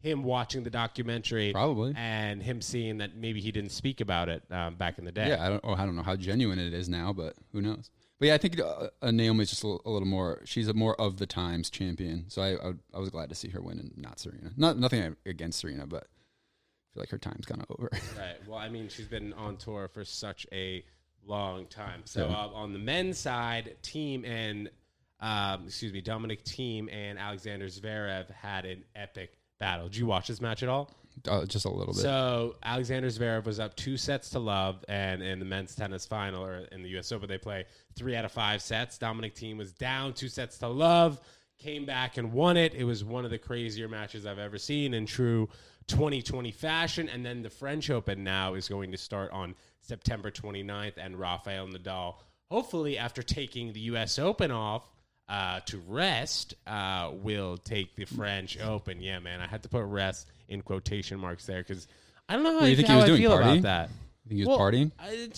him 0.00 0.22
watching 0.22 0.62
the 0.62 0.70
documentary? 0.70 1.52
Probably. 1.52 1.92
and 1.96 2.42
him 2.42 2.60
seeing 2.60 2.98
that 2.98 3.16
maybe 3.16 3.40
he 3.40 3.50
didn't 3.52 3.72
speak 3.72 4.00
about 4.00 4.28
it 4.28 4.42
um, 4.50 4.74
back 4.76 4.98
in 4.98 5.04
the 5.04 5.12
day. 5.12 5.28
Yeah, 5.28 5.44
I 5.44 5.48
don't. 5.48 5.60
Oh, 5.64 5.74
I 5.74 5.84
don't 5.84 5.96
know 5.96 6.02
how 6.02 6.16
genuine 6.16 6.58
it 6.58 6.72
is 6.72 6.88
now, 6.88 7.12
but 7.12 7.34
who 7.52 7.60
knows? 7.60 7.90
But 8.20 8.26
yeah, 8.28 8.34
I 8.34 8.38
think 8.38 8.60
uh, 8.60 8.88
uh, 9.00 9.10
Naomi's 9.12 9.50
just 9.50 9.62
a, 9.62 9.68
little- 9.68 9.82
a 9.84 9.90
little 9.90 10.08
more. 10.08 10.40
She's 10.44 10.66
a 10.68 10.74
more 10.74 11.00
of 11.00 11.18
the 11.18 11.26
times 11.26 11.70
champion, 11.70 12.24
so 12.28 12.42
I, 12.42 12.54
I 12.68 12.72
I 12.94 12.98
was 12.98 13.10
glad 13.10 13.28
to 13.28 13.34
see 13.36 13.48
her 13.50 13.60
win 13.60 13.78
and 13.78 13.92
not 13.96 14.18
Serena. 14.18 14.50
Not 14.56 14.76
nothing 14.78 15.16
against 15.24 15.60
Serena, 15.60 15.86
but 15.86 16.04
I 16.04 16.88
feel 16.94 17.02
like 17.02 17.10
her 17.10 17.18
time's 17.18 17.46
kind 17.46 17.62
of 17.62 17.70
over. 17.78 17.90
Right. 18.18 18.36
Well, 18.48 18.58
I 18.58 18.68
mean, 18.68 18.88
she's 18.88 19.06
been 19.06 19.32
on 19.34 19.56
tour 19.56 19.88
for 19.88 20.04
such 20.04 20.46
a 20.52 20.84
long 21.24 21.66
time. 21.66 22.02
So 22.06 22.26
Yeah. 22.28 22.34
uh, 22.36 22.48
on 22.48 22.72
the 22.72 22.78
men's 22.80 23.18
side, 23.18 23.76
team 23.82 24.24
and 24.24 24.68
um, 25.20 25.64
excuse 25.66 25.92
me, 25.92 26.00
Dominic 26.00 26.44
Thiem 26.44 26.92
and 26.92 27.18
Alexander 27.18 27.66
Zverev 27.66 28.30
had 28.30 28.64
an 28.64 28.82
epic 28.96 29.37
battle. 29.58 29.88
Did 29.88 29.96
you 29.96 30.06
watch 30.06 30.28
this 30.28 30.40
match 30.40 30.62
at 30.62 30.68
all? 30.68 30.90
uh, 31.26 31.44
just 31.46 31.64
a 31.64 31.70
little 31.70 31.94
bit. 31.94 32.02
So 32.02 32.56
Alexander 32.62 33.08
Zverev 33.08 33.44
was 33.44 33.58
up 33.58 33.74
two 33.76 33.96
sets 33.96 34.30
to 34.30 34.38
love, 34.38 34.84
and 34.88 35.22
in 35.22 35.38
the 35.38 35.44
men's 35.44 35.74
tennis 35.74 36.06
final 36.06 36.44
or 36.44 36.66
in 36.72 36.82
the 36.82 36.90
U.S. 36.90 37.10
Open, 37.12 37.28
they 37.28 37.38
play 37.38 37.64
three 37.96 38.14
out 38.14 38.24
of 38.24 38.32
five 38.32 38.62
sets. 38.62 38.98
Dominic 38.98 39.34
Thiem 39.34 39.56
was 39.56 39.72
down 39.72 40.12
two 40.12 40.28
sets 40.28 40.58
to 40.58 40.68
love, 40.68 41.20
came 41.58 41.84
back 41.84 42.16
and 42.18 42.32
won 42.32 42.56
it. 42.56 42.74
It 42.74 42.84
was 42.84 43.04
one 43.04 43.24
of 43.24 43.30
the 43.30 43.38
crazier 43.38 43.88
matches 43.88 44.26
I've 44.26 44.38
ever 44.38 44.58
seen 44.58 44.94
in 44.94 45.06
true 45.06 45.48
2020 45.88 46.52
fashion. 46.52 47.08
And 47.08 47.24
then 47.24 47.42
the 47.42 47.50
French 47.50 47.90
Open 47.90 48.22
now 48.22 48.54
is 48.54 48.68
going 48.68 48.92
to 48.92 48.98
start 48.98 49.32
on 49.32 49.54
September 49.80 50.30
29th, 50.30 50.94
and 50.98 51.18
Rafael 51.18 51.66
Nadal, 51.66 52.16
hopefully 52.50 52.98
after 52.98 53.22
taking 53.22 53.72
the 53.72 53.80
U.S. 53.80 54.18
Open 54.18 54.50
off. 54.50 54.90
Uh, 55.28 55.60
to 55.66 55.78
rest, 55.86 56.54
uh, 56.66 57.10
will 57.12 57.58
take 57.58 57.94
the 57.96 58.06
French 58.06 58.58
Open. 58.60 59.02
Yeah, 59.02 59.18
man, 59.18 59.40
I 59.42 59.46
had 59.46 59.62
to 59.64 59.68
put 59.68 59.84
rest 59.84 60.26
in 60.48 60.62
quotation 60.62 61.18
marks 61.20 61.44
there 61.44 61.62
because 61.62 61.86
I 62.30 62.34
don't 62.34 62.44
know 62.44 62.58
how, 62.60 62.64
You 62.64 62.72
I, 62.72 62.76
think 62.76 62.88
he 62.88 62.94
was 62.94 63.04
I 63.04 63.06
doing 63.08 63.20
feel 63.20 63.30
party? 63.32 63.50
about 63.58 63.62
that. 63.62 63.90
I 63.90 64.28
think 64.28 64.38
he 64.40 64.46
was 64.46 64.48
Well, 64.48 64.58
partying. 64.58 64.90
I, 64.98 65.28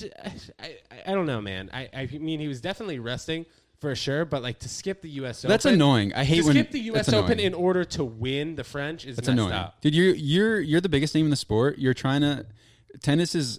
I, 0.62 0.64
I, 0.64 1.02
I 1.08 1.12
don't 1.14 1.26
know, 1.26 1.40
man. 1.40 1.70
I, 1.72 1.88
I 1.92 2.06
mean, 2.06 2.38
he 2.38 2.46
was 2.46 2.60
definitely 2.60 3.00
resting 3.00 3.46
for 3.80 3.94
sure, 3.96 4.24
but 4.24 4.42
like 4.44 4.60
to 4.60 4.68
skip 4.68 5.02
the 5.02 5.08
U.S. 5.10 5.44
Open 5.44 5.50
That's 5.50 5.66
Open, 5.66 5.74
annoying. 5.74 6.12
I 6.14 6.22
hate 6.22 6.36
to 6.42 6.42
when 6.44 6.54
skip 6.54 6.70
the 6.70 6.80
U.S. 6.80 7.08
Open 7.08 7.32
annoying. 7.32 7.46
in 7.46 7.54
order 7.54 7.84
to 7.84 8.04
win 8.04 8.54
the 8.54 8.62
French 8.64 9.04
is 9.04 9.16
That's 9.16 9.26
annoying, 9.26 9.52
up. 9.54 9.80
dude. 9.80 9.94
You're 9.96 10.14
you're 10.14 10.60
you're 10.60 10.80
the 10.80 10.88
biggest 10.88 11.16
name 11.16 11.24
in 11.26 11.30
the 11.30 11.36
sport. 11.36 11.78
You're 11.78 11.94
trying 11.94 12.20
to. 12.20 12.46
Tennis 13.02 13.34
is 13.34 13.58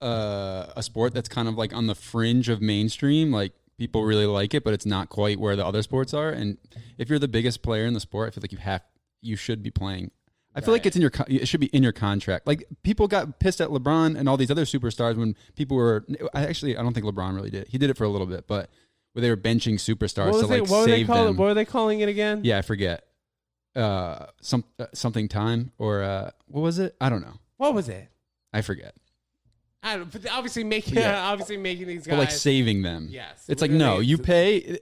uh, 0.00 0.66
a 0.76 0.82
sport 0.82 1.12
that's 1.14 1.28
kind 1.28 1.48
of 1.48 1.54
like 1.56 1.72
on 1.74 1.86
the 1.88 1.94
fringe 1.94 2.48
of 2.48 2.60
mainstream. 2.60 3.32
Like 3.32 3.52
people 3.78 4.04
really 4.04 4.26
like 4.26 4.54
it, 4.54 4.64
but 4.64 4.74
it's 4.74 4.86
not 4.86 5.08
quite 5.08 5.40
where 5.40 5.56
the 5.56 5.66
other 5.66 5.82
sports 5.82 6.14
are. 6.14 6.30
And 6.30 6.58
if 6.98 7.08
you're 7.08 7.18
the 7.18 7.28
biggest 7.28 7.62
player 7.62 7.84
in 7.86 7.94
the 7.94 8.00
sport, 8.00 8.28
I 8.28 8.30
feel 8.32 8.42
like 8.42 8.52
you 8.52 8.58
have 8.58 8.82
you 9.20 9.36
should 9.36 9.62
be 9.62 9.70
playing. 9.70 10.10
I 10.54 10.60
feel 10.60 10.74
like 10.74 10.84
it's 10.84 10.96
in 10.96 11.02
your 11.02 11.12
it 11.28 11.48
should 11.48 11.60
be 11.60 11.66
in 11.68 11.82
your 11.82 11.92
contract. 11.92 12.46
Like 12.46 12.64
people 12.82 13.08
got 13.08 13.38
pissed 13.38 13.60
at 13.60 13.68
LeBron 13.68 14.18
and 14.18 14.28
all 14.28 14.36
these 14.36 14.50
other 14.50 14.64
superstars 14.64 15.16
when 15.16 15.34
people 15.56 15.76
were. 15.76 16.04
I 16.34 16.44
actually 16.46 16.76
I 16.76 16.82
don't 16.82 16.92
think 16.92 17.06
LeBron 17.06 17.34
really 17.34 17.50
did. 17.50 17.68
He 17.68 17.78
did 17.78 17.88
it 17.88 17.96
for 17.96 18.04
a 18.04 18.08
little 18.08 18.26
bit, 18.26 18.46
but 18.46 18.68
where 19.12 19.22
they 19.22 19.30
were 19.30 19.36
benching 19.36 19.74
superstars 19.74 20.40
to 20.40 20.46
they, 20.46 20.60
like 20.60 20.70
what, 20.70 20.80
were 20.80 20.86
they 20.86 20.98
save 20.98 21.06
call, 21.06 21.24
them. 21.26 21.36
what 21.36 21.46
were 21.46 21.54
they 21.54 21.64
calling 21.64 22.00
it 22.00 22.08
again? 22.08 22.42
Yeah, 22.44 22.58
I 22.58 22.62
forget. 22.62 23.06
Uh, 23.74 24.26
some 24.42 24.64
uh, 24.78 24.86
something 24.92 25.28
time 25.28 25.72
or 25.78 26.02
uh, 26.02 26.30
what 26.48 26.60
was 26.60 26.78
it? 26.78 26.94
I 27.00 27.08
don't 27.08 27.22
know. 27.22 27.38
What 27.56 27.72
was 27.72 27.88
it? 27.88 28.08
I 28.52 28.60
forget. 28.60 28.94
I 29.82 29.96
don't. 29.96 30.10
But 30.12 30.30
obviously 30.30 30.64
making 30.64 30.94
Yeah. 30.94 31.22
obviously 31.30 31.56
making 31.56 31.88
these 31.88 32.06
guys. 32.06 32.12
But 32.12 32.18
like 32.18 32.30
saving 32.30 32.82
them. 32.82 33.08
Yes, 33.10 33.44
It's 33.48 33.60
like 33.62 33.70
no, 33.70 33.96
literally, 33.96 34.06
you 34.06 34.18
pay. 34.18 34.78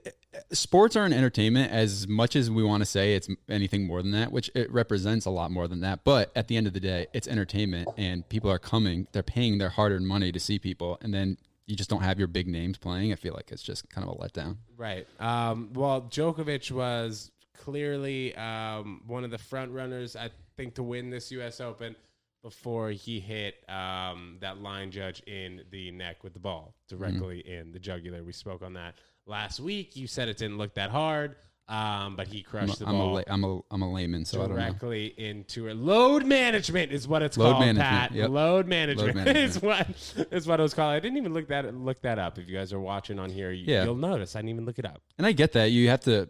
Sports 0.51 0.95
are 0.95 1.05
an 1.05 1.11
entertainment 1.13 1.71
as 1.71 2.07
much 2.07 2.35
as 2.35 2.49
we 2.49 2.63
want 2.63 2.81
to 2.81 2.85
say 2.85 3.15
it's 3.15 3.27
anything 3.49 3.85
more 3.85 4.01
than 4.01 4.11
that, 4.11 4.31
which 4.31 4.49
it 4.55 4.71
represents 4.71 5.25
a 5.25 5.29
lot 5.29 5.51
more 5.51 5.67
than 5.67 5.81
that. 5.81 6.03
But 6.03 6.31
at 6.35 6.47
the 6.47 6.55
end 6.55 6.67
of 6.67 6.73
the 6.73 6.79
day, 6.79 7.07
it's 7.13 7.27
entertainment, 7.27 7.89
and 7.97 8.27
people 8.29 8.49
are 8.49 8.59
coming. 8.59 9.07
They're 9.11 9.23
paying 9.23 9.57
their 9.57 9.69
hard-earned 9.69 10.07
money 10.07 10.31
to 10.31 10.39
see 10.39 10.57
people, 10.59 10.97
and 11.01 11.13
then 11.13 11.37
you 11.65 11.75
just 11.75 11.89
don't 11.89 12.03
have 12.03 12.17
your 12.17 12.27
big 12.27 12.47
names 12.47 12.77
playing. 12.77 13.11
I 13.11 13.15
feel 13.15 13.33
like 13.33 13.51
it's 13.51 13.63
just 13.63 13.89
kind 13.89 14.07
of 14.07 14.15
a 14.15 14.17
letdown. 14.17 14.57
Right. 14.77 15.05
Um, 15.19 15.69
well, 15.73 16.01
Djokovic 16.01 16.71
was 16.71 17.31
clearly 17.57 18.35
um, 18.35 19.01
one 19.07 19.23
of 19.23 19.31
the 19.31 19.37
front 19.37 19.71
runners, 19.71 20.15
I 20.15 20.29
think, 20.55 20.75
to 20.75 20.83
win 20.83 21.09
this 21.09 21.31
U.S. 21.31 21.59
Open 21.59 21.95
before 22.43 22.89
he 22.89 23.19
hit 23.19 23.55
um, 23.69 24.37
that 24.41 24.61
line 24.61 24.91
judge 24.91 25.21
in 25.27 25.61
the 25.71 25.91
neck 25.91 26.23
with 26.23 26.33
the 26.33 26.39
ball 26.39 26.73
directly 26.87 27.39
in 27.39 27.71
the 27.71 27.79
jugular. 27.79 28.23
We 28.23 28.33
spoke 28.33 28.61
on 28.61 28.73
that 28.73 28.95
last 29.25 29.59
week. 29.59 29.95
You 29.95 30.07
said 30.07 30.27
it 30.27 30.37
didn't 30.37 30.57
look 30.57 30.73
that 30.75 30.89
hard, 30.89 31.35
um, 31.69 32.15
but 32.15 32.27
he 32.27 32.39
I'm 32.39 32.43
crushed 32.43 32.81
a, 32.81 32.85
the 32.85 32.89
I'm, 32.89 32.95
a, 32.95 32.97
ball. 32.97 33.23
I'm 33.27 33.43
a 33.43 33.59
I'm 33.71 33.81
a 33.83 33.93
layman, 33.93 34.25
so 34.25 34.39
I 34.41 34.47
don't 34.47 34.55
know. 34.55 34.61
directly 34.63 35.13
into 35.17 35.67
it. 35.67 35.75
Load 35.75 36.25
management 36.25 36.91
is 36.91 37.07
what 37.07 37.21
it's 37.21 37.37
Load 37.37 37.51
called, 37.51 37.59
management, 37.61 37.87
Pat. 37.89 38.11
yep. 38.13 38.29
Load 38.29 38.67
management, 38.67 39.15
management. 39.15 39.37
is 39.37 39.61
what 39.61 39.87
is 40.31 40.47
what 40.47 40.59
it 40.59 40.63
was 40.63 40.73
called. 40.73 40.93
I 40.93 40.99
didn't 40.99 41.17
even 41.17 41.33
look 41.33 41.47
that 41.49 41.73
look 41.75 42.01
that 42.01 42.17
up. 42.19 42.39
If 42.39 42.49
you 42.49 42.57
guys 42.57 42.73
are 42.73 42.79
watching 42.79 43.19
on 43.19 43.29
here, 43.29 43.51
you, 43.51 43.65
Yeah. 43.71 43.83
you'll 43.83 43.95
notice 43.95 44.35
I 44.35 44.39
didn't 44.39 44.49
even 44.49 44.65
look 44.65 44.79
it 44.79 44.85
up. 44.85 45.01
And 45.17 45.27
I 45.27 45.31
get 45.31 45.51
that 45.53 45.65
you 45.71 45.89
have 45.89 46.01
to, 46.01 46.27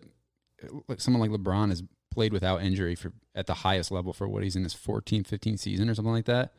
like 0.89 1.00
someone 1.00 1.22
like 1.32 1.39
LeBron 1.39 1.70
has 1.70 1.82
played 2.12 2.34
without 2.34 2.62
injury 2.62 2.96
for 2.96 3.12
at 3.34 3.48
the 3.48 3.53
highest 3.53 3.91
level 3.91 4.13
for 4.13 4.27
what 4.27 4.44
he's 4.44 4.56
in 4.56 4.63
his 4.63 4.75
14th, 4.75 5.27
15th 5.27 5.60
season 5.60 5.89
or 5.89 5.96
something 5.96 6.13
like 6.13 6.25
that. 6.25 6.53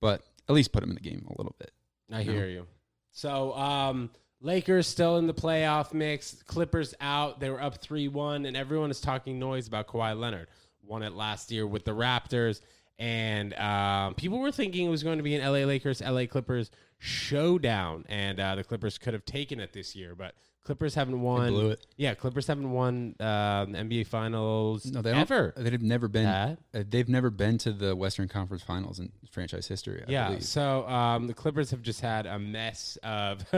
But 0.00 0.22
at 0.48 0.54
least 0.54 0.72
put 0.72 0.82
him 0.82 0.90
in 0.90 0.94
the 0.96 1.00
game 1.00 1.26
a 1.28 1.38
little 1.38 1.54
bit. 1.58 1.70
I 2.12 2.22
hear 2.22 2.46
you. 2.46 2.66
So, 3.12 3.54
um, 3.54 4.10
Lakers 4.40 4.86
still 4.86 5.16
in 5.16 5.26
the 5.26 5.34
playoff 5.34 5.94
mix. 5.94 6.42
Clippers 6.46 6.94
out. 7.00 7.40
They 7.40 7.50
were 7.50 7.62
up 7.62 7.78
3 7.80 8.08
1, 8.08 8.44
and 8.46 8.56
everyone 8.56 8.90
is 8.90 9.00
talking 9.00 9.38
noise 9.38 9.66
about 9.66 9.86
Kawhi 9.86 10.18
Leonard. 10.18 10.48
Won 10.82 11.02
it 11.02 11.14
last 11.14 11.50
year 11.50 11.66
with 11.66 11.84
the 11.84 11.92
Raptors. 11.92 12.60
And 12.98 13.54
um, 13.54 14.14
people 14.14 14.38
were 14.38 14.52
thinking 14.52 14.86
it 14.86 14.90
was 14.90 15.02
going 15.02 15.18
to 15.18 15.22
be 15.22 15.34
an 15.34 15.42
LA 15.42 15.66
Lakers, 15.66 16.00
LA 16.00 16.26
Clippers 16.26 16.70
showdown. 16.98 18.04
And 18.08 18.38
uh, 18.38 18.54
the 18.54 18.64
Clippers 18.64 18.98
could 18.98 19.14
have 19.14 19.24
taken 19.24 19.60
it 19.60 19.72
this 19.72 19.96
year, 19.96 20.14
but 20.14 20.34
Clippers 20.66 20.94
haven't 20.94 21.20
won. 21.20 21.52
blew 21.52 21.70
it. 21.70 21.86
Yeah, 21.96 22.14
Clippers 22.14 22.46
haven't 22.48 22.70
won 22.72 23.14
um, 23.20 23.26
NBA 23.74 24.06
Finals 24.08 24.84
No, 24.86 25.00
they 25.00 25.12
don't- 25.12 25.20
ever. 25.20 25.54
They've 25.56 25.80
never 25.80 26.08
been. 26.08 26.26
Uh, 26.26 26.56
they've 26.72 27.08
never 27.08 27.30
been 27.30 27.56
to 27.58 27.72
the 27.72 27.94
Western 27.94 28.26
Conference 28.28 28.62
Finals 28.64 28.98
in 28.98 29.12
franchise 29.30 29.66
history. 29.68 30.02
I 30.06 30.10
yeah. 30.10 30.26
believe. 30.28 30.42
So 30.44 30.86
um, 30.88 31.28
the 31.28 31.34
Clippers 31.34 31.70
have 31.70 31.82
just 31.82 32.00
had 32.00 32.26
a 32.26 32.38
mess 32.38 32.98
of 33.04 33.44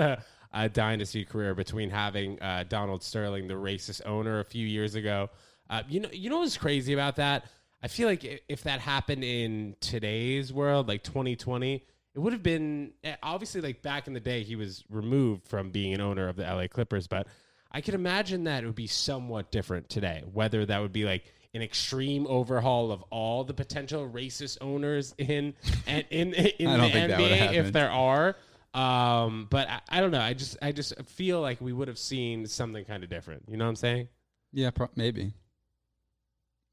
a 0.53 0.69
dynasty 0.71 1.25
career 1.25 1.55
between 1.55 1.89
having 1.91 2.41
uh, 2.43 2.65
Donald 2.69 3.03
Sterling, 3.03 3.49
the 3.49 3.55
racist 3.55 4.03
owner, 4.07 4.41
a 4.41 4.45
few 4.45 4.67
years 4.67 4.95
ago. 4.95 5.31
Uh, 5.71 5.83
you 5.89 6.01
know, 6.01 6.09
you 6.13 6.31
know 6.31 6.39
what's 6.41 6.57
crazy 6.57 6.93
about 6.93 7.17
that? 7.17 7.47
I 7.83 7.89
feel 7.89 8.09
like 8.09 8.25
i- 8.25 8.41
if 8.49 8.65
that 8.65 8.81
happened 8.81 9.25
in 9.25 9.77
today's 9.81 10.53
world, 10.53 10.89
like 10.89 11.03
2020, 11.05 11.85
it 12.15 12.19
would 12.19 12.33
have 12.33 12.43
been 12.43 12.93
eh, 13.05 13.17
obviously 13.23 13.61
like 13.61 13.83
back 13.83 14.07
in 14.07 14.13
the 14.13 14.21
day. 14.21 14.43
He 14.43 14.57
was 14.57 14.85
removed 14.91 15.47
from 15.47 15.71
being 15.71 15.95
an 15.95 16.01
owner 16.01 16.29
of 16.29 16.37
the 16.37 16.43
LA 16.43 16.67
Clippers, 16.67 17.07
but 17.07 17.27
I 17.71 17.81
could 17.81 17.95
imagine 17.95 18.45
that 18.45 18.63
it 18.63 18.67
would 18.67 18.75
be 18.75 18.87
somewhat 18.87 19.53
different 19.53 19.89
today. 19.89 20.23
Whether 20.33 20.67
that 20.67 20.81
would 20.81 20.93
be 20.93 21.05
like 21.05 21.25
an 21.55 21.63
extreme 21.63 22.27
overhaul 22.27 22.93
of 22.93 23.03
all 23.11 23.45
the 23.45 23.55
potential 23.55 24.09
racist 24.09 24.59
owners 24.61 25.15
in 25.19 25.55
and 25.87 26.05
in 26.11 26.35
in 26.35 26.69
I 26.69 26.73
the 26.73 26.79
don't 26.79 26.93
think 26.93 27.09
that 27.09 27.21
would 27.21 27.31
NBA, 27.31 27.55
if 27.55 27.73
there 27.73 27.91
are. 27.91 28.37
Um, 28.75 29.47
but 29.51 29.69
I, 29.69 29.81
I 29.89 30.01
don't 30.01 30.11
know. 30.11 30.21
I 30.21 30.35
just 30.35 30.57
I 30.61 30.73
just 30.73 30.95
feel 31.07 31.41
like 31.41 31.61
we 31.61 31.73
would 31.73 31.89
have 31.89 31.99
seen 31.99 32.47
something 32.47 32.85
kind 32.85 33.03
of 33.03 33.11
different. 33.11 33.45
You 33.49 33.57
know 33.57 33.65
what 33.65 33.71
I'm 33.71 33.77
saying? 33.77 34.09
yeah, 34.53 34.71
pro- 34.71 34.91
maybe. 34.97 35.35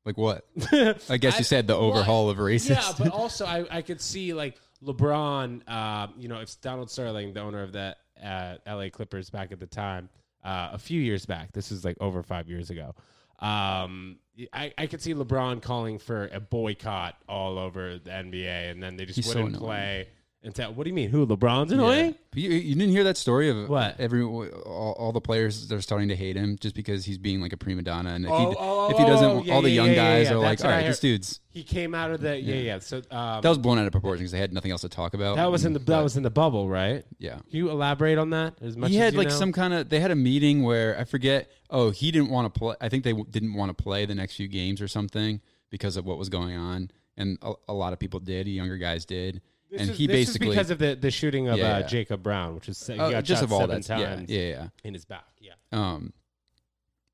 Like 0.06 0.18
what? 0.18 0.46
I 1.10 1.18
guess 1.18 1.36
I- 1.36 1.38
you 1.40 1.44
said 1.44 1.68
the 1.68 1.74
well, 1.74 1.90
overhaul 1.92 2.30
of 2.30 2.38
racist. 2.38 2.70
Yeah, 2.70 2.92
but 2.98 3.08
also 3.14 3.46
I, 3.46 3.66
I 3.78 3.82
could 3.82 4.02
see 4.02 4.34
like 4.34 4.60
LeBron, 4.86 5.62
uh, 5.68 6.08
you 6.18 6.28
know, 6.28 6.40
if 6.40 6.60
Donald 6.62 6.90
Sterling, 6.90 7.34
the 7.34 7.42
owner 7.42 7.64
of 7.64 7.72
the 7.72 7.96
uh, 8.24 8.58
LA 8.68 8.90
Clippers 8.90 9.30
back 9.30 9.52
at 9.52 9.60
the 9.60 9.68
time, 9.68 10.10
uh, 10.44 10.70
a 10.74 10.78
few 10.78 11.02
years 11.02 11.26
back, 11.26 11.52
this 11.54 11.72
is 11.72 11.84
like 11.84 11.98
over 12.00 12.22
five 12.24 12.48
years 12.48 12.70
ago. 12.70 12.94
Um, 13.40 14.18
I, 14.54 14.74
I 14.78 14.88
could 14.88 15.02
see 15.02 15.14
LeBron 15.14 15.62
calling 15.62 15.98
for 16.00 16.30
a 16.32 16.40
boycott 16.40 17.16
all 17.28 17.58
over 17.58 17.98
the 17.98 18.10
NBA, 18.10 18.72
and 18.72 18.82
then 18.82 18.96
they 18.96 19.06
just 19.06 19.18
He's 19.18 19.28
wouldn't 19.28 19.48
annoying. 19.56 19.60
play 19.64 20.08
And 20.46 20.54
tell, 20.54 20.72
what 20.74 20.84
do 20.84 20.90
you 20.92 20.94
mean? 20.94 21.10
Who 21.10 21.26
LeBron's 21.26 21.72
annoying? 21.72 22.14
You, 22.36 22.52
you 22.52 22.76
didn't 22.76 22.92
hear 22.92 23.04
that 23.06 23.18
story 23.18 23.50
of 23.50 23.68
What? 23.68 24.00
every 24.00 24.22
all, 24.22 24.96
all 25.00 25.12
the 25.12 25.20
players 25.20 25.68
they're 25.68 25.82
starting 25.82 26.10
to 26.10 26.16
hate 26.16 26.36
him 26.36 26.58
just 26.60 26.76
because 26.76 27.04
he's 27.04 27.18
being 27.18 27.42
like 27.42 27.52
a 27.52 27.58
prima 27.58 27.82
donna 27.82 28.12
and 28.12 28.26
if 28.26 28.32
Oh, 28.32 28.50
he 28.52 28.56
oh, 28.60 28.92
if 28.92 28.98
he 28.98 29.06
doesn't 29.06 29.28
oh, 29.32 29.42
yeah, 29.44 29.54
all 29.56 29.62
the 29.64 29.70
yeah, 29.72 29.76
young 29.76 29.88
yeah, 29.88 29.94
yeah, 29.94 30.18
guys 30.20 30.30
yeah. 30.30 30.36
are 30.36 30.42
That's 30.42 30.62
like 30.62 30.66
all 30.66 30.72
I 30.72 30.76
right 30.78 30.84
heard. 30.84 30.92
this 30.92 31.00
dude's 31.00 31.40
He 31.50 31.64
came 31.64 31.96
out 31.96 32.12
of 32.12 32.22
the 32.22 32.38
yeah 32.40 32.56
yeah. 32.56 32.80
So 32.80 32.98
um, 33.10 33.42
that 33.42 33.50
was 33.50 33.58
blown 33.58 33.80
out 33.80 33.86
of 33.88 33.92
proportion 33.92 34.20
because 34.20 34.34
they 34.34 34.38
had 34.40 34.54
nothing 34.54 34.70
else 34.72 34.82
to 34.82 34.90
talk 34.90 35.14
about. 35.16 35.38
that 35.38 35.50
was 35.50 35.66
in 35.66 35.74
the 35.74 35.80
that 35.80 36.02
was 36.04 36.16
in 36.18 36.22
the 36.24 36.30
bubble, 36.30 36.70
right? 36.70 37.04
yeah. 37.18 37.36
Can 37.38 37.44
you 37.52 37.70
elaborate 37.72 38.18
on 38.20 38.30
that 38.32 38.56
as 38.62 38.78
much? 38.78 38.92
he 38.92 38.98
as 38.98 39.04
had 39.06 39.14
you 39.14 39.20
like 39.20 39.30
know? 39.30 39.34
some 39.36 39.52
kind 39.52 39.74
of 39.74 39.90
they 39.90 40.00
had 40.00 40.12
a 40.12 40.16
meeting 40.16 40.62
where 40.64 40.96
I 41.00 41.06
forget. 41.06 41.50
Oh, 41.72 41.90
he 41.90 42.12
didn't 42.12 42.30
want 42.30 42.54
to 42.54 42.60
play. 42.60 42.76
I 42.82 42.90
think 42.90 43.04
they 43.04 43.12
w- 43.14 43.26
didn't 43.30 43.56
want 43.56 43.76
to 43.76 43.84
play 43.84 44.06
the 44.06 44.14
next 44.14 44.36
few 44.36 44.48
games 44.48 44.80
or 44.82 44.88
something 44.88 45.42
because 45.72 45.98
of 45.98 46.06
what 46.06 46.18
was 46.20 46.30
going 46.30 46.56
on, 46.56 46.92
and 47.18 47.38
a, 47.42 47.54
a 47.70 47.74
lot 47.74 47.92
of 47.94 47.98
people 48.00 48.20
did. 48.20 48.48
Younger 48.48 48.78
guys 48.78 49.04
did, 49.06 49.42
This 49.78 49.82
and 49.82 49.92
is- 49.92 49.98
he 49.98 50.08
this 50.08 50.16
is 50.22 50.28
basically 50.28 50.50
because 50.50 50.70
of 50.70 50.80
the, 50.80 50.96
the 50.96 51.12
shooting 51.12 51.50
of 51.50 51.58
Yeah, 51.58 51.76
uh, 51.76 51.80
yeah. 51.80 51.88
Jacob 51.88 52.24
Brown, 52.24 52.56
which 52.56 52.70
is 52.70 52.82
got 52.96 53.24
just 53.26 53.42
shot 53.42 53.44
of 53.44 53.52
all 53.54 53.60
seven 53.60 53.82
that. 53.82 54.00
Yeah, 54.00 54.16
times 54.16 54.30
yeah, 54.30 54.42
yeah. 54.42 54.68
in 54.86 54.94
his 54.94 55.04
back. 55.06 55.26
Yeah, 55.40 55.54
Um, 55.72 56.14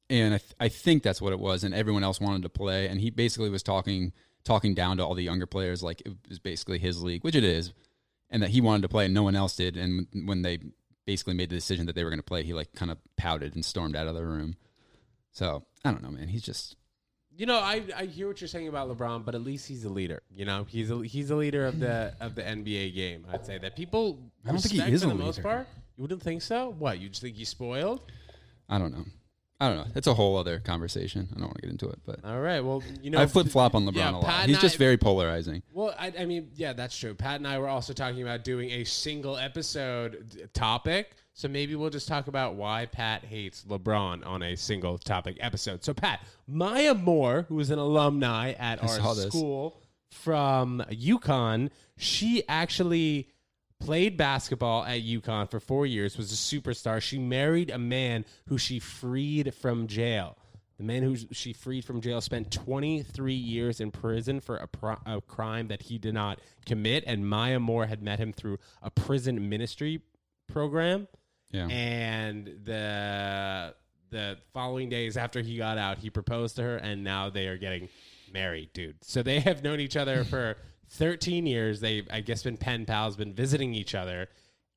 and 0.10 0.36
I, 0.36 0.38
th- 0.38 0.54
I 0.60 0.68
think 0.70 1.04
that's 1.04 1.22
what 1.22 1.34
it 1.34 1.40
was. 1.40 1.64
And 1.64 1.74
everyone 1.74 2.04
else 2.04 2.20
wanted 2.22 2.44
to 2.44 2.50
play, 2.50 2.88
and 2.88 3.00
he 3.02 3.10
basically 3.10 3.50
was 3.50 3.64
talking 3.64 4.14
talking 4.44 4.74
down 4.74 4.98
to 4.98 5.06
all 5.06 5.14
the 5.16 5.24
younger 5.24 5.46
players, 5.46 5.82
like 5.84 6.02
it 6.06 6.14
was 6.30 6.40
basically 6.40 6.80
his 6.80 7.04
league, 7.04 7.24
which 7.24 7.36
it 7.36 7.44
is, 7.44 7.74
and 8.30 8.42
that 8.44 8.50
he 8.50 8.62
wanted 8.62 8.82
to 8.84 8.90
play 8.90 9.06
and 9.06 9.14
no 9.14 9.24
one 9.24 9.36
else 9.36 9.56
did. 9.56 9.78
And 9.78 10.08
when 10.26 10.42
they 10.42 10.60
basically 11.06 11.34
made 11.34 11.50
the 11.50 11.56
decision 11.56 11.86
that 11.88 11.96
they 11.96 12.04
were 12.04 12.10
going 12.10 12.20
to 12.20 12.24
play, 12.24 12.44
he 12.44 12.54
like 12.54 12.74
kind 12.74 12.92
of 12.92 12.98
pouted 13.18 13.56
and 13.56 13.64
stormed 13.66 13.96
out 13.96 14.08
of 14.08 14.16
the 14.16 14.26
room. 14.26 14.56
So 15.32 15.64
I 15.86 15.92
don't 15.92 16.04
know, 16.04 16.12
man. 16.12 16.28
He's 16.28 16.44
just 16.44 16.76
you 17.36 17.46
know, 17.46 17.58
I, 17.60 17.84
I 17.96 18.06
hear 18.06 18.28
what 18.28 18.42
you're 18.42 18.48
saying 18.48 18.68
about 18.68 18.90
LeBron, 18.90 19.26
but 19.26 19.36
at 19.36 19.42
least 19.42 19.68
he's 19.68 19.86
a 19.86 19.90
leader. 19.90 20.22
You 20.34 20.46
know, 20.46 20.66
he's 20.68 20.92
a 20.92 21.02
he's 21.04 21.30
a 21.30 21.36
leader 21.36 21.66
of 21.66 21.80
the 21.80 22.14
of 22.22 22.36
the 22.36 22.42
NBA 22.44 22.94
game. 22.96 23.26
I'd 23.32 23.46
say 23.46 23.58
that 23.58 23.76
people 23.76 24.20
I 24.46 24.52
don't 24.52 24.60
think 24.60 24.84
he 24.84 24.92
is 24.92 25.02
for 25.04 25.08
a 25.10 25.12
the 25.12 25.16
most 25.16 25.38
leader. 25.38 25.50
part. 25.50 25.68
You 25.98 26.02
wouldn't 26.04 26.24
think 26.24 26.42
so? 26.42 26.76
What 26.78 27.00
you 27.00 27.10
just 27.10 27.22
think 27.22 27.36
he's 27.36 27.50
spoiled? 27.50 28.02
I 28.70 28.78
don't 28.78 28.92
know. 28.94 29.06
I 29.60 29.68
don't 29.68 29.78
know. 29.78 29.86
It's 29.94 30.08
a 30.08 30.14
whole 30.16 30.38
other 30.38 30.60
conversation. 30.60 31.28
I 31.32 31.36
don't 31.36 31.44
want 31.44 31.58
to 31.58 31.62
get 31.62 31.70
into 31.70 31.88
it, 31.88 32.00
but 32.04 32.26
All 32.26 32.40
right. 32.40 32.62
Well, 32.62 32.82
you 33.04 33.12
know, 33.12 33.20
I 33.22 33.28
flip 33.28 33.48
flop 33.48 33.76
on 33.76 33.86
LeBron 33.86 33.96
yeah, 33.96 34.10
a 34.10 34.18
lot. 34.18 34.46
He's 34.48 34.58
just 34.58 34.76
I- 34.76 34.80
very 34.80 34.98
polarizing. 34.98 35.62
Well, 35.72 35.94
I, 36.00 36.12
I 36.18 36.26
mean, 36.26 36.50
yeah, 36.56 36.74
that's 36.74 36.98
true. 36.98 37.14
Pat 37.14 37.36
and 37.36 37.48
I 37.48 37.60
were 37.60 37.68
also 37.68 37.94
talking 37.94 38.24
about 38.24 38.44
doing 38.44 38.72
a 38.72 38.84
single 38.86 39.38
episode 39.38 40.50
topic. 40.54 41.12
So 41.34 41.48
maybe 41.48 41.76
we'll 41.76 41.90
just 41.90 42.08
talk 42.08 42.28
about 42.28 42.56
why 42.56 42.86
Pat 42.86 43.24
hates 43.24 43.64
LeBron 43.64 44.26
on 44.26 44.44
a 44.44 44.56
single 44.56 44.98
topic 44.98 45.38
episode. 45.40 45.84
So, 45.84 45.94
Pat, 45.94 46.22
Maya 46.48 46.94
Moore, 46.94 47.46
who 47.48 47.60
is 47.60 47.70
an 47.72 47.80
alumni 47.80 48.52
at 48.52 48.84
I 48.84 48.88
our 48.88 49.16
school 49.16 49.78
from 50.12 50.84
UConn, 50.90 51.70
she 51.98 52.44
actually 52.48 53.30
played 53.80 54.18
basketball 54.18 54.84
at 54.84 55.02
UConn 55.02 55.50
for 55.50 55.60
four 55.60 55.86
years, 55.86 56.18
was 56.18 56.32
a 56.32 56.36
superstar. 56.36 57.02
She 57.02 57.18
married 57.18 57.70
a 57.70 57.80
man 57.80 58.26
who 58.48 58.58
she 58.58 58.80
freed 58.80 59.54
from 59.56 59.88
jail. 59.88 60.38
The 60.78 60.84
man 60.84 61.04
who 61.04 61.16
she 61.32 61.54
freed 61.54 61.86
from 61.86 62.02
jail 62.02 62.22
spent 62.22 62.52
23 62.52 63.34
years 63.34 63.80
in 63.80 63.92
prison 63.92 64.40
for 64.40 64.58
a, 64.58 64.68
pro- 64.68 64.98
a 65.06 65.22
crime 65.22 65.68
that 65.68 65.84
he 65.84 65.98
did 65.98 66.14
not 66.14 66.40
commit. 66.66 67.04
And 67.06 67.28
Maya 67.28 67.60
Moore 67.60 67.86
had 67.86 68.02
met 68.02 68.20
him 68.20 68.34
through 68.34 68.58
a 68.82 68.90
prison 68.90 69.48
ministry 69.48 70.02
program. 70.48 71.08
Yeah. 71.52 71.68
And 71.68 72.48
the 72.64 73.76
the 74.10 74.38
following 74.54 74.90
days 74.90 75.18
after 75.18 75.42
he 75.42 75.58
got 75.58 75.78
out, 75.78 75.98
he 75.98 76.10
proposed 76.10 76.58
to 76.58 76.64
her, 76.64 76.78
and 76.78 77.04
now 77.04 77.30
they 77.30 77.48
are 77.48 77.58
getting 77.58 77.90
married, 78.34 78.74
dude. 78.74 78.98
So 79.02 79.24
they 79.24 79.40
have 79.40 79.64
known 79.64 79.80
each 79.80 79.96
other 79.96 80.24
for 80.26 80.58
13 80.90 81.46
years. 81.46 81.80
They've, 81.80 82.08
I 82.12 82.20
guess, 82.22 82.44
been 82.44 82.58
pen 82.58 82.86
pals, 82.86 83.16
been 83.16 83.34
visiting 83.34 83.74
each 83.74 83.96
other, 83.96 84.28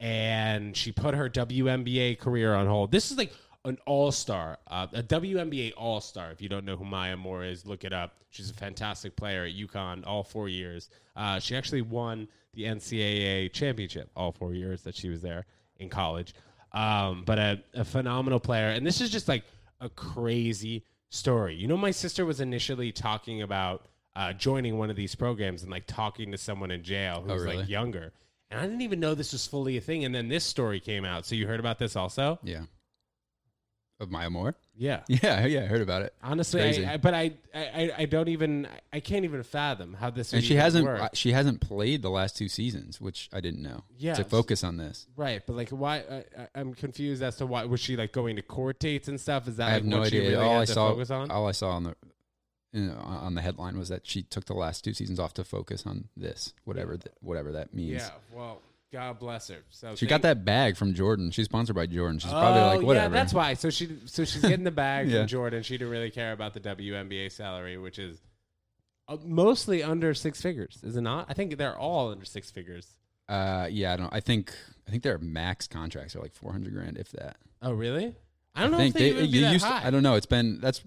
and 0.00 0.76
she 0.76 0.92
put 0.92 1.14
her 1.14 1.28
WNBA 1.28 2.18
career 2.18 2.54
on 2.54 2.66
hold. 2.66 2.92
This 2.92 3.10
is 3.10 3.18
like 3.18 3.32
an 3.64 3.78
all 3.86 4.12
star, 4.12 4.58
uh, 4.68 4.86
a 4.92 5.02
WNBA 5.02 5.72
all 5.76 6.00
star. 6.00 6.30
If 6.30 6.40
you 6.40 6.48
don't 6.48 6.64
know 6.64 6.76
who 6.76 6.84
Maya 6.84 7.16
Moore 7.16 7.44
is, 7.44 7.66
look 7.66 7.84
it 7.84 7.92
up. 7.92 8.16
She's 8.30 8.50
a 8.50 8.54
fantastic 8.54 9.16
player 9.16 9.44
at 9.44 9.54
UConn 9.54 10.06
all 10.06 10.22
four 10.22 10.48
years. 10.48 10.90
Uh, 11.16 11.38
she 11.38 11.56
actually 11.56 11.82
won 11.82 12.28
the 12.52 12.64
NCAA 12.64 13.52
championship 13.52 14.10
all 14.16 14.32
four 14.32 14.54
years 14.54 14.82
that 14.82 14.94
she 14.94 15.08
was 15.08 15.22
there 15.22 15.46
in 15.78 15.88
college. 15.88 16.34
Um, 16.74 17.22
but 17.24 17.38
a, 17.38 17.62
a 17.72 17.84
phenomenal 17.84 18.40
player. 18.40 18.68
And 18.68 18.84
this 18.86 19.00
is 19.00 19.08
just 19.10 19.28
like 19.28 19.44
a 19.80 19.88
crazy 19.88 20.84
story. 21.10 21.54
You 21.54 21.68
know, 21.68 21.76
my 21.76 21.92
sister 21.92 22.26
was 22.26 22.40
initially 22.40 22.90
talking 22.92 23.42
about 23.42 23.86
uh, 24.16 24.32
joining 24.32 24.76
one 24.78 24.90
of 24.90 24.96
these 24.96 25.14
programs 25.14 25.62
and 25.62 25.70
like 25.70 25.86
talking 25.86 26.32
to 26.32 26.38
someone 26.38 26.70
in 26.70 26.82
jail 26.82 27.22
who 27.22 27.30
Oh, 27.30 27.34
was 27.34 27.42
really? 27.44 27.56
like 27.58 27.68
younger. 27.68 28.12
And 28.50 28.60
I 28.60 28.64
didn't 28.64 28.82
even 28.82 29.00
know 29.00 29.14
this 29.14 29.32
was 29.32 29.46
fully 29.46 29.76
a 29.76 29.80
thing. 29.80 30.04
And 30.04 30.14
then 30.14 30.28
this 30.28 30.44
story 30.44 30.80
came 30.80 31.04
out. 31.04 31.26
So 31.26 31.34
you 31.34 31.46
heard 31.46 31.60
about 31.60 31.78
this 31.78 31.96
also? 31.96 32.38
Yeah. 32.42 32.62
Of 34.04 34.12
Maya 34.12 34.30
Moore? 34.30 34.54
Yeah. 34.76 35.00
Yeah, 35.08 35.46
yeah, 35.46 35.62
I 35.62 35.66
heard 35.66 35.80
about 35.82 36.02
it. 36.02 36.14
Honestly, 36.22 36.60
I, 36.86 36.94
I, 36.94 36.96
but 36.98 37.14
I, 37.14 37.32
I, 37.54 37.92
I 37.98 38.04
don't 38.04 38.28
even, 38.28 38.68
I 38.92 39.00
can't 39.00 39.24
even 39.24 39.42
fathom 39.42 39.94
how 39.94 40.10
this. 40.10 40.32
And 40.32 40.44
she 40.44 40.54
hasn't 40.54 40.86
uh, 40.86 41.08
she 41.14 41.32
hasn't 41.32 41.60
played 41.60 42.02
the 42.02 42.10
last 42.10 42.36
two 42.36 42.48
seasons, 42.48 43.00
which 43.00 43.28
I 43.32 43.40
didn't 43.40 43.62
know. 43.62 43.84
Yeah, 43.98 44.14
To 44.14 44.24
focus 44.24 44.62
on 44.62 44.76
this. 44.76 45.06
right? 45.16 45.42
But 45.46 45.56
like, 45.56 45.70
why? 45.70 45.98
I, 45.98 46.24
I'm 46.54 46.74
confused 46.74 47.22
as 47.22 47.36
to 47.36 47.46
why 47.46 47.64
was 47.64 47.80
she 47.80 47.96
like 47.96 48.12
going 48.12 48.36
to 48.36 48.42
court 48.42 48.78
dates 48.78 49.08
and 49.08 49.20
stuff? 49.20 49.48
Is 49.48 49.56
that 49.56 49.68
I 49.68 49.72
have 49.72 49.84
no 49.84 49.98
what 49.98 50.06
idea. 50.08 50.22
really 50.30 50.34
all 50.36 50.60
I 50.60 50.64
saw 50.64 50.90
focus 50.90 51.10
on? 51.10 51.30
all 51.30 51.48
I 51.48 51.52
saw 51.52 51.70
on 51.70 51.84
the 51.84 51.96
you 52.72 52.86
know, 52.86 52.98
on 52.98 53.34
the 53.36 53.40
headline 53.40 53.78
was 53.78 53.88
that 53.88 54.04
she 54.04 54.22
took 54.24 54.46
the 54.46 54.54
last 54.54 54.82
two 54.82 54.92
seasons 54.92 55.20
off 55.20 55.32
to 55.34 55.44
focus 55.44 55.86
on 55.86 56.08
this, 56.16 56.52
whatever 56.64 56.98
whatever 57.20 57.52
that 57.52 57.72
means. 57.72 58.02
Yeah, 58.02 58.10
well, 58.32 58.60
God 58.94 59.18
bless 59.18 59.48
her. 59.48 59.58
So 59.70 59.96
She 59.96 60.06
thank- 60.06 60.10
got 60.10 60.22
that 60.22 60.44
bag 60.44 60.76
from 60.76 60.94
Jordan. 60.94 61.32
She's 61.32 61.46
sponsored 61.46 61.74
by 61.74 61.86
Jordan. 61.86 62.20
She's 62.20 62.30
probably 62.30 62.60
oh, 62.60 62.66
like 62.76 62.86
whatever. 62.86 63.12
Yeah, 63.12 63.20
that's 63.22 63.34
why. 63.34 63.54
So 63.54 63.68
she, 63.68 63.90
so 64.06 64.24
she's 64.24 64.40
getting 64.40 64.62
the 64.62 64.70
bag 64.70 65.08
Yeah. 65.10 65.20
from 65.22 65.26
Jordan. 65.26 65.64
She 65.64 65.74
didn't 65.76 65.90
really 65.90 66.12
care 66.12 66.30
about 66.32 66.54
the 66.54 66.60
WNBA 66.60 67.32
salary, 67.32 67.76
which 67.76 67.98
is 67.98 68.20
uh, 69.08 69.16
mostly 69.24 69.82
under 69.82 70.14
six 70.14 70.40
figures, 70.40 70.78
is 70.84 70.94
it 70.96 71.00
not? 71.00 71.26
I 71.28 71.34
think 71.34 71.58
they're 71.58 71.76
all 71.76 72.12
under 72.12 72.24
six 72.24 72.52
figures. 72.52 72.86
Uh, 73.28 73.66
yeah, 73.68 73.94
I 73.94 73.96
don't. 73.96 74.14
I 74.14 74.20
think 74.20 74.54
I 74.86 74.92
think 74.92 75.02
their 75.02 75.18
max 75.18 75.66
contracts 75.66 76.14
are 76.14 76.20
like 76.20 76.34
four 76.34 76.52
hundred 76.52 76.72
grand, 76.72 76.96
if 76.96 77.10
that. 77.12 77.36
Oh, 77.62 77.72
really? 77.72 78.14
I 78.54 78.60
don't 78.62 78.70
know 78.70 78.78
think 78.78 78.94
if 78.94 78.98
they, 79.00 79.08
even 79.10 79.30
be 79.30 79.40
that 79.40 79.52
used 79.52 79.64
to- 79.64 79.70
high. 79.72 79.86
I 79.88 79.90
don't 79.90 80.02
know. 80.04 80.14
It's 80.14 80.26
been 80.26 80.60
that's. 80.60 80.82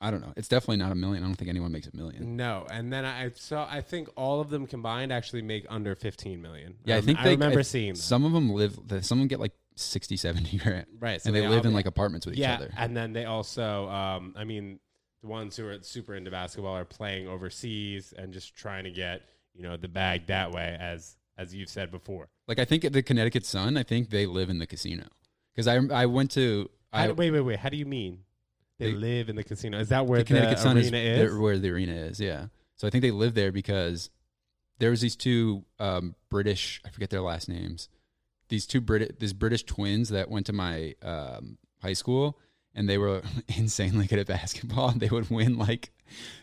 I 0.00 0.10
don't 0.12 0.20
know. 0.20 0.32
It's 0.36 0.46
definitely 0.48 0.76
not 0.76 0.92
a 0.92 0.94
million. 0.94 1.24
I 1.24 1.26
don't 1.26 1.34
think 1.34 1.48
anyone 1.50 1.72
makes 1.72 1.88
a 1.88 1.96
million. 1.96 2.36
No, 2.36 2.66
and 2.70 2.92
then 2.92 3.04
I 3.04 3.30
saw. 3.34 3.66
I 3.68 3.80
think 3.80 4.08
all 4.16 4.40
of 4.40 4.48
them 4.48 4.66
combined 4.66 5.12
actually 5.12 5.42
make 5.42 5.66
under 5.68 5.94
fifteen 5.96 6.40
million. 6.40 6.76
Yeah, 6.84 6.96
I 6.96 6.98
Um, 6.98 7.04
think 7.04 7.18
I 7.18 7.24
they, 7.24 7.30
remember 7.32 7.58
I- 7.60 7.62
seeing 7.62 7.94
some 7.96 8.24
of 8.24 8.32
them 8.32 8.50
live. 8.50 8.74
Some 9.00 9.18
of 9.18 9.22
them 9.22 9.26
get 9.28 9.40
like 9.40 9.52
60, 9.76 10.16
70 10.16 10.58
grand, 10.58 10.86
Right, 10.98 11.22
so 11.22 11.28
and 11.28 11.36
they, 11.36 11.40
they 11.42 11.48
live 11.48 11.64
in 11.64 11.72
like 11.72 11.86
apartments 11.86 12.26
with 12.26 12.36
yeah, 12.36 12.54
each 12.54 12.60
other. 12.62 12.72
and 12.76 12.96
then 12.96 13.12
they 13.12 13.26
also, 13.26 13.88
um, 13.88 14.34
I 14.36 14.42
mean, 14.42 14.80
the 15.22 15.28
ones 15.28 15.56
who 15.56 15.68
are 15.68 15.78
super 15.82 16.16
into 16.16 16.32
basketball 16.32 16.76
are 16.76 16.84
playing 16.84 17.28
overseas 17.28 18.12
and 18.16 18.32
just 18.32 18.56
trying 18.56 18.84
to 18.84 18.90
get 18.90 19.22
you 19.54 19.62
know 19.62 19.76
the 19.76 19.88
bag 19.88 20.26
that 20.28 20.52
way, 20.52 20.76
as 20.80 21.16
as 21.36 21.54
you've 21.54 21.68
said 21.68 21.90
before. 21.90 22.28
Like 22.46 22.58
I 22.60 22.64
think 22.64 22.84
at 22.84 22.92
the 22.92 23.02
Connecticut 23.02 23.44
Sun, 23.46 23.76
I 23.76 23.82
think 23.82 24.10
they 24.10 24.26
live 24.26 24.48
in 24.50 24.58
the 24.60 24.66
casino 24.66 25.04
because 25.54 25.66
I 25.66 25.76
I 25.92 26.06
went 26.06 26.30
to 26.32 26.70
How, 26.92 27.04
I, 27.04 27.10
wait, 27.12 27.30
wait, 27.32 27.40
wait. 27.40 27.58
How 27.58 27.68
do 27.68 27.76
you 27.76 27.86
mean? 27.86 28.20
They, 28.78 28.92
They- 28.92 28.96
live 28.96 29.28
in 29.28 29.36
the 29.36 29.44
casino. 29.44 29.78
Is 29.78 29.88
that 29.88 30.06
where 30.06 30.22
the 30.22 30.34
the, 30.34 30.56
Sun 30.56 30.76
arena 30.78 30.96
is? 30.98 31.32
the- 31.32 31.40
where 31.40 31.58
the 31.58 31.70
arena 31.70 31.92
is. 31.94 32.20
Yeah, 32.20 32.46
so 32.76 32.86
I 32.86 32.90
think 32.90 33.02
they 33.02 33.10
live 33.10 33.34
there 33.34 33.50
because 33.52 34.10
there 34.78 34.90
was 34.90 35.00
these 35.00 35.16
two 35.16 35.64
um, 35.78 36.14
British 36.30 36.80
I 36.86 36.90
forget 36.90 37.10
their 37.10 37.20
last 37.22 37.48
names. 37.48 37.88
These 38.48 38.66
two 38.66 38.80
Brit 38.80 39.18
these 39.20 39.32
British 39.32 39.64
twins 39.64 40.08
that 40.10 40.30
went 40.30 40.46
to 40.46 40.52
my 40.52 40.94
um, 41.02 41.58
high 41.82 41.92
school 41.92 42.38
and 42.78 42.88
they 42.88 42.96
were 42.98 43.22
insanely 43.56 44.06
good 44.06 44.18
at 44.20 44.26
basketball. 44.26 44.92
They 44.96 45.08
would 45.08 45.28
win 45.30 45.58
like 45.58 45.90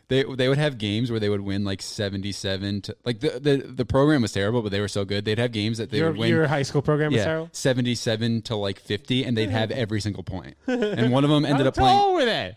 they 0.09 0.23
they 0.23 0.47
would 0.47 0.59
have 0.59 0.77
games 0.77 1.09
where 1.09 1.19
they 1.19 1.29
would 1.29 1.41
win 1.41 1.63
like 1.65 1.81
seventy 1.81 2.31
seven 2.31 2.81
to 2.81 2.95
like 3.05 3.21
the, 3.21 3.39
the 3.39 3.57
the 3.57 3.85
program 3.85 4.21
was 4.21 4.31
terrible, 4.31 4.61
but 4.61 4.71
they 4.71 4.79
were 4.81 4.87
so 4.87 5.03
good. 5.05 5.25
They'd 5.25 5.39
have 5.39 5.51
games 5.51 5.79
that 5.79 5.89
they 5.89 5.97
your, 5.97 6.09
would 6.11 6.17
win. 6.19 6.29
your 6.29 6.45
high 6.47 6.61
school 6.61 6.83
program 6.83 7.11
yeah, 7.11 7.23
Sarah? 7.23 7.49
77 7.51 8.43
to 8.43 8.55
like 8.55 8.79
50 8.79 9.23
and 9.23 9.35
they'd 9.35 9.49
have 9.49 9.71
every 9.71 9.99
single 10.01 10.21
point. 10.23 10.55
And 10.67 11.11
one 11.11 11.23
of 11.23 11.31
them 11.31 11.43
ended 11.45 11.65
up 11.65 11.73
playing 11.75 11.97
tall 11.97 12.13
were 12.13 12.25
they? 12.25 12.55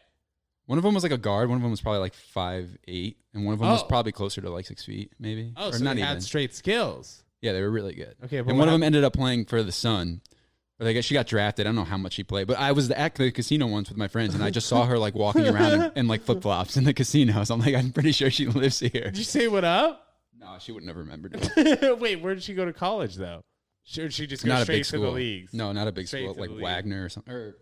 one 0.67 0.77
of 0.77 0.85
them 0.85 0.93
was 0.93 1.03
like 1.03 1.13
a 1.13 1.17
guard, 1.19 1.49
one 1.49 1.57
of 1.57 1.63
them 1.63 1.71
was 1.71 1.81
probably 1.81 2.01
like 2.01 2.13
five 2.15 2.77
eight, 2.87 3.17
and 3.33 3.47
one 3.47 3.55
of 3.55 3.61
them 3.61 3.71
was 3.71 3.83
Oh. 3.83 3.87
probably 3.87 4.13
closer 4.13 4.43
to 4.43 4.51
like 4.51 4.67
6 4.67 4.85
feet 4.85 5.13
maybe. 5.19 5.55
Oh, 5.57 5.69
or 5.69 5.73
so 5.73 5.83
not 5.85 5.95
they 5.97 6.03
even. 6.03 6.09
had 6.15 6.23
straight 6.23 6.55
skills. 6.55 7.23
yeah, 7.41 7.53
they 7.55 7.63
were 7.63 7.71
really 7.71 7.95
good. 7.95 8.15
Okay, 8.25 8.43
but 8.43 8.51
and 8.51 8.59
one 8.59 8.69
of 8.69 8.73
them 8.73 8.83
ended 8.83 9.03
up 9.05 9.15
playing 9.15 9.47
for 9.47 9.63
the 9.63 9.73
Sun. 9.73 10.21
They 10.81 10.95
got, 10.95 11.03
she 11.05 11.15
got 11.15 11.27
drafted. 11.27 11.67
I 11.67 11.71
don't 11.71 11.75
know 11.77 11.85
how 11.85 11.97
much 11.99 12.13
she 12.13 12.23
played, 12.23 12.47
but 12.47 12.57
I 12.59 12.71
was 12.73 12.89
at 12.91 13.17
the 13.17 13.33
casino 13.33 13.67
once 13.67 13.89
with 13.89 13.99
my 13.99 14.07
friends, 14.07 14.35
and 14.35 14.45
I 14.45 14.51
just 14.51 14.69
saw 14.69 14.85
her 14.87 14.97
like 14.99 15.15
walking 15.15 15.47
around 15.55 15.73
in, 15.73 15.93
in 15.97 16.09
like 16.09 16.23
flip 16.23 16.41
flops 16.43 16.77
in 16.77 16.85
the 16.85 16.95
casino. 16.95 17.43
So 17.45 17.55
I'm 17.55 17.61
like, 17.61 17.75
I'm 17.75 17.91
pretty 17.91 18.13
sure 18.13 18.31
she 18.31 18.47
lives 18.47 18.79
here. 18.79 18.91
Did 19.07 19.19
you 19.19 19.25
say 19.25 19.49
what 19.49 19.65
up? 19.65 20.05
No, 20.39 20.57
she 20.61 20.71
wouldn't 20.71 20.89
have 20.89 20.97
remembered 20.97 21.37
it. 21.57 21.99
Wait, 22.01 22.23
where 22.23 22.35
did 22.35 22.45
she 22.45 22.55
go 22.55 22.65
to 22.65 22.73
college 22.73 23.17
though? 23.17 23.43
Should 23.83 24.13
she 24.13 24.27
just 24.29 24.45
go 24.45 24.51
not 24.51 24.61
a 24.61 24.65
straight 24.65 24.77
big 24.77 24.85
to 24.85 24.89
school. 24.91 25.03
the 25.03 25.11
leagues? 25.11 25.53
No, 25.53 25.73
not 25.73 25.89
a 25.89 25.93
big 25.93 26.07
Straight 26.07 26.25
school 26.25 26.35
to 26.35 26.41
like 26.43 26.51
league. 26.51 26.63
Wagner 26.63 27.05
or 27.07 27.09
something. 27.09 27.33
Or 27.35 27.57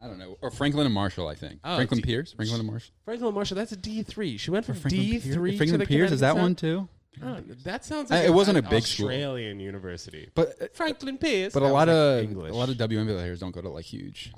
I 0.00 0.06
don't 0.06 0.18
know, 0.18 0.36
or 0.40 0.50
Franklin 0.50 0.86
and 0.86 0.94
Marshall. 0.94 1.28
I 1.28 1.34
think 1.34 1.60
Oh, 1.64 1.76
Franklin 1.76 2.00
D- 2.00 2.06
Pierce, 2.06 2.32
Franklin 2.32 2.60
and 2.60 2.68
Marshall. 2.70 2.94
Franklin 3.04 3.26
and 3.28 3.34
Marshall, 3.34 3.56
that's 3.56 3.72
a 3.72 3.76
D 3.76 4.02
three. 4.02 4.38
She 4.38 4.50
went 4.50 4.64
from 4.64 4.76
Franklin 4.76 5.02
D 5.02 5.18
three. 5.18 5.56
Franklin 5.58 5.78
to 5.80 5.86
the 5.86 5.88
Pierce 5.88 6.10
is 6.10 6.20
that 6.20 6.36
one 6.36 6.54
too? 6.54 6.88
Oh, 7.22 7.38
that 7.64 7.84
sounds 7.84 8.10
like 8.10 8.24
it 8.24 8.32
wasn't 8.32 8.58
a 8.58 8.62
big 8.62 8.84
school. 8.84 9.06
Australian 9.06 9.60
university. 9.60 10.30
But 10.34 10.54
uh, 10.60 10.66
Franklin 10.72 11.18
Pierce. 11.18 11.52
but 11.52 11.62
a 11.62 11.66
lot 11.66 11.88
was, 11.88 11.96
of 11.96 12.16
like, 12.16 12.24
English. 12.24 12.50
a 12.50 12.54
lot 12.54 12.68
of 12.68 12.76
WNBA 12.76 13.06
players 13.06 13.40
don't 13.40 13.52
go 13.52 13.60
to 13.60 13.68
like 13.68 13.84
huge 13.84 14.32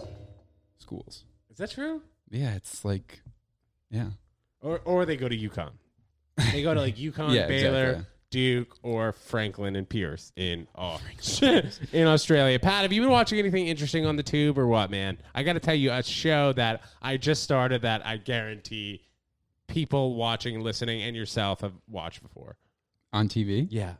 schools. 0.78 1.24
Is 1.50 1.58
that 1.58 1.70
true? 1.70 2.02
Yeah, 2.30 2.54
it's 2.54 2.84
like 2.84 3.20
yeah. 3.90 4.10
Or 4.60 4.80
or 4.84 5.04
they 5.04 5.16
go 5.16 5.28
to 5.28 5.36
UConn. 5.36 5.70
They 6.52 6.62
go 6.62 6.74
to 6.74 6.80
like 6.80 6.96
UConn, 6.96 7.34
Yeah, 7.34 7.46
Baylor, 7.46 7.84
exactly. 7.84 8.06
Duke, 8.30 8.76
or 8.82 9.12
Franklin 9.12 9.76
and 9.76 9.88
Pierce 9.88 10.32
in 10.34 10.66
oh, 10.74 11.00
in 11.92 12.06
Australia. 12.08 12.58
Pat, 12.58 12.82
have 12.82 12.92
you 12.92 13.00
been 13.00 13.10
watching 13.10 13.38
anything 13.38 13.68
interesting 13.68 14.04
on 14.04 14.16
the 14.16 14.24
tube 14.24 14.58
or 14.58 14.66
what, 14.66 14.90
man? 14.90 15.18
I 15.34 15.44
got 15.44 15.52
to 15.52 15.60
tell 15.60 15.76
you, 15.76 15.92
a 15.92 16.02
show 16.02 16.52
that 16.54 16.82
I 17.00 17.16
just 17.16 17.44
started 17.44 17.82
that 17.82 18.04
I 18.04 18.16
guarantee 18.16 19.02
people 19.68 20.16
watching, 20.16 20.60
listening, 20.60 21.02
and 21.02 21.14
yourself 21.14 21.60
have 21.60 21.74
watched 21.88 22.22
before. 22.22 22.56
On 23.14 23.28
TV? 23.28 23.66
Yeah. 23.70 23.94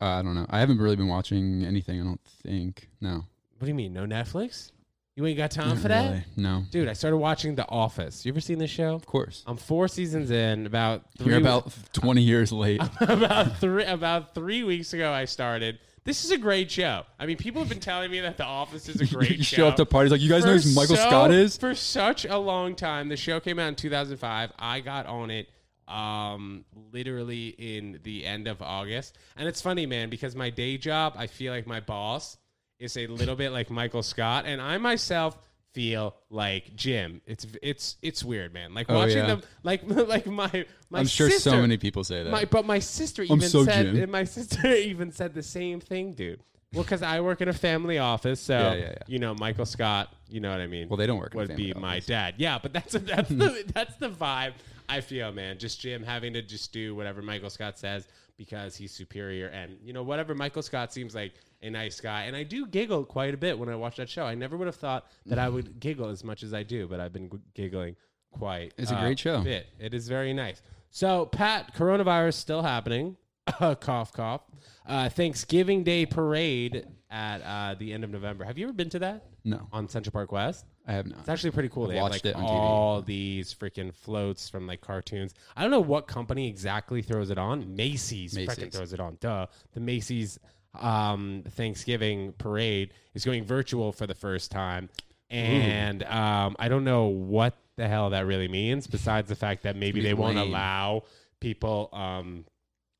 Uh, 0.00 0.06
I 0.06 0.22
don't 0.22 0.34
know. 0.34 0.46
I 0.50 0.58
haven't 0.60 0.78
really 0.78 0.96
been 0.96 1.08
watching 1.08 1.64
anything. 1.64 2.00
I 2.00 2.04
don't 2.04 2.20
think. 2.42 2.88
No. 3.00 3.16
What 3.58 3.60
do 3.60 3.68
you 3.68 3.74
mean? 3.74 3.92
No 3.92 4.04
Netflix? 4.06 4.72
You 5.16 5.24
ain't 5.26 5.36
got 5.38 5.52
time 5.52 5.68
Not 5.68 5.78
for 5.78 5.88
that, 5.88 6.10
really. 6.10 6.24
No. 6.36 6.64
dude? 6.72 6.88
I 6.88 6.92
started 6.94 7.18
watching 7.18 7.54
The 7.54 7.68
Office. 7.68 8.26
You 8.26 8.32
ever 8.32 8.40
seen 8.40 8.58
this 8.58 8.70
show? 8.70 8.94
Of 8.94 9.06
course. 9.06 9.44
I'm 9.46 9.56
four 9.56 9.86
seasons 9.86 10.32
in. 10.32 10.66
About 10.66 11.04
three 11.16 11.30
You're 11.30 11.40
about 11.40 11.72
20 11.92 12.20
years 12.22 12.50
late. 12.50 12.80
about 13.00 13.58
three 13.58 13.84
about 13.84 14.34
three 14.34 14.64
weeks 14.64 14.92
ago 14.92 15.12
I 15.12 15.26
started. 15.26 15.78
This 16.02 16.24
is 16.24 16.32
a 16.32 16.36
great 16.36 16.70
show. 16.70 17.04
I 17.18 17.26
mean, 17.26 17.36
people 17.36 17.60
have 17.62 17.68
been 17.68 17.78
telling 17.80 18.10
me 18.10 18.20
that 18.20 18.36
The 18.36 18.44
Office 18.44 18.88
is 18.88 19.00
a 19.00 19.06
great 19.14 19.38
you 19.38 19.44
show. 19.44 19.56
show 19.56 19.68
up 19.68 19.76
to 19.76 19.86
parties 19.86 20.10
like, 20.10 20.20
you 20.20 20.28
guys 20.28 20.44
know 20.44 20.56
who 20.56 20.74
Michael 20.74 20.96
so- 20.96 21.02
Scott 21.06 21.30
is? 21.30 21.56
For 21.56 21.74
such 21.74 22.24
a 22.24 22.36
long 22.36 22.74
time. 22.74 23.08
The 23.08 23.16
show 23.16 23.38
came 23.38 23.58
out 23.60 23.68
in 23.68 23.74
2005. 23.76 24.52
I 24.58 24.80
got 24.80 25.06
on 25.06 25.30
it 25.30 25.48
um 25.88 26.64
literally 26.92 27.48
in 27.48 28.00
the 28.02 28.24
end 28.24 28.46
of 28.48 28.62
August. 28.62 29.18
And 29.36 29.46
it's 29.48 29.60
funny, 29.60 29.86
man, 29.86 30.10
because 30.10 30.34
my 30.34 30.50
day 30.50 30.76
job, 30.78 31.14
I 31.16 31.26
feel 31.26 31.52
like 31.52 31.66
my 31.66 31.80
boss 31.80 32.36
is 32.78 32.96
a 32.96 33.06
little 33.06 33.36
bit 33.36 33.50
like 33.50 33.70
Michael 33.70 34.02
Scott 34.02 34.44
and 34.46 34.60
I 34.60 34.78
myself 34.78 35.38
feel 35.72 36.14
like 36.30 36.74
Jim. 36.76 37.20
It's 37.26 37.46
it's 37.62 37.96
it's 38.02 38.24
weird, 38.24 38.54
man. 38.54 38.74
Like 38.74 38.86
Oh, 38.88 38.94
watching 38.94 39.18
yeah. 39.18 39.26
them 39.26 39.42
like 39.62 39.82
like 39.86 40.26
my 40.26 40.64
my 40.90 41.00
I'm 41.00 41.06
sure 41.06 41.28
sister, 41.30 41.50
so 41.50 41.60
many 41.60 41.76
people 41.76 42.04
say 42.04 42.22
that. 42.22 42.30
my, 42.30 42.44
but 42.44 42.64
my 42.64 42.78
sister 42.78 43.22
even 43.22 43.40
so 43.40 43.64
said, 43.64 43.94
Jim. 43.94 44.10
my 44.10 44.24
sister 44.36 44.66
even 44.68 45.12
said 45.12 45.34
the 45.34 45.42
same 45.42 45.80
thing, 45.80 46.12
dude. 46.14 46.40
Well, 46.72 46.82
because 46.82 47.02
I 47.02 47.20
work 47.20 47.40
in 47.40 47.48
a 47.48 47.52
family 47.52 47.98
office, 47.98 48.40
so 48.40 48.58
Yeah, 48.58 48.74
yeah, 48.74 48.94
you 49.06 49.18
know 49.20 49.34
Michael 49.34 49.66
Scott. 49.66 50.12
You 50.28 50.40
know 50.40 50.50
what 50.50 50.60
I 50.60 50.66
mean? 50.66 50.88
Well, 50.88 50.96
they 50.96 51.06
don't 51.06 51.18
work 51.18 51.32
in 51.34 51.38
a 51.40 51.46
Would 51.46 51.56
be 51.56 51.72
my 51.74 52.00
dad. 52.00 52.34
Yeah, 52.38 52.58
but 52.60 52.72
that's 52.72 52.92
that's 52.98 53.28
the 53.28 53.64
that's 53.72 53.94
the 53.96 54.10
vibe 54.10 54.54
I 54.88 55.00
feel, 55.00 55.32
man. 55.32 55.58
Just 55.58 55.80
Jim 55.80 56.02
having 56.02 56.32
to 56.34 56.42
just 56.42 56.72
do 56.72 56.94
whatever 56.94 57.22
Michael 57.22 57.50
Scott 57.50 57.78
says 57.78 58.06
because 58.36 58.76
he's 58.76 58.92
superior, 58.92 59.48
and 59.48 59.76
you 59.82 59.92
know 59.92 60.02
whatever 60.02 60.34
Michael 60.34 60.62
Scott 60.62 60.92
seems 60.92 61.14
like 61.14 61.34
a 61.62 61.70
nice 61.70 62.00
guy, 62.00 62.24
and 62.24 62.36
I 62.36 62.42
do 62.42 62.66
giggle 62.66 63.04
quite 63.04 63.34
a 63.34 63.36
bit 63.36 63.58
when 63.58 63.68
I 63.68 63.76
watch 63.76 63.96
that 63.96 64.08
show. 64.08 64.24
I 64.24 64.34
never 64.34 64.56
would 64.56 64.66
have 64.66 64.76
thought 64.76 65.06
that 65.26 65.38
I 65.38 65.48
would 65.48 65.80
giggle 65.80 66.08
as 66.08 66.24
much 66.24 66.42
as 66.42 66.52
I 66.52 66.62
do, 66.62 66.86
but 66.86 67.00
I've 67.00 67.12
been 67.12 67.30
g- 67.30 67.38
giggling 67.54 67.96
quite. 68.32 68.74
It's 68.76 68.90
a 68.90 68.96
uh, 68.96 69.00
great 69.00 69.18
show. 69.18 69.42
Bit. 69.42 69.66
It 69.78 69.94
is 69.94 70.08
very 70.08 70.32
nice. 70.32 70.60
So, 70.90 71.26
Pat, 71.26 71.74
coronavirus 71.74 72.34
still 72.34 72.62
happening. 72.62 73.16
cough, 73.80 74.12
cough. 74.12 74.42
Uh, 74.86 75.08
Thanksgiving 75.08 75.82
Day 75.84 76.06
parade 76.06 76.86
at 77.10 77.38
uh, 77.42 77.74
the 77.78 77.92
end 77.92 78.04
of 78.04 78.10
November. 78.10 78.44
Have 78.44 78.58
you 78.58 78.66
ever 78.66 78.72
been 78.72 78.90
to 78.90 78.98
that 79.00 79.26
no, 79.44 79.68
on 79.72 79.88
Central 79.88 80.12
Park 80.12 80.32
West? 80.32 80.66
I 80.86 80.92
have 80.92 81.06
not. 81.06 81.20
It's 81.20 81.28
actually 81.28 81.52
pretty 81.52 81.70
cool. 81.70 81.84
I've 81.84 81.90
they 81.90 81.96
have 81.96 82.10
like 82.10 82.26
it 82.26 82.36
on 82.36 82.42
TV. 82.42 82.48
all 82.48 83.02
these 83.02 83.54
freaking 83.54 83.94
floats 83.94 84.48
from 84.48 84.66
like 84.66 84.80
cartoons. 84.80 85.34
I 85.56 85.62
don't 85.62 85.70
know 85.70 85.80
what 85.80 86.06
company 86.06 86.48
exactly 86.48 87.00
throws 87.00 87.30
it 87.30 87.38
on. 87.38 87.74
Macy's, 87.74 88.34
freaking 88.34 88.48
Macy's. 88.48 88.76
throws 88.76 88.92
it 88.92 89.00
on. 89.00 89.16
Duh. 89.20 89.46
The 89.72 89.80
Macy's 89.80 90.38
um, 90.78 91.44
Thanksgiving 91.50 92.32
parade 92.36 92.92
is 93.14 93.24
going 93.24 93.44
virtual 93.44 93.92
for 93.92 94.06
the 94.06 94.14
first 94.14 94.50
time, 94.50 94.90
and 95.30 96.02
um, 96.04 96.56
I 96.58 96.68
don't 96.68 96.84
know 96.84 97.06
what 97.06 97.56
the 97.76 97.88
hell 97.88 98.10
that 98.10 98.26
really 98.26 98.48
means. 98.48 98.86
Besides 98.86 99.28
the 99.28 99.36
fact 99.36 99.62
that 99.62 99.76
maybe 99.76 100.02
they 100.02 100.14
won't 100.14 100.36
lame. 100.36 100.48
allow 100.48 101.04
people 101.40 101.88
um, 101.92 102.44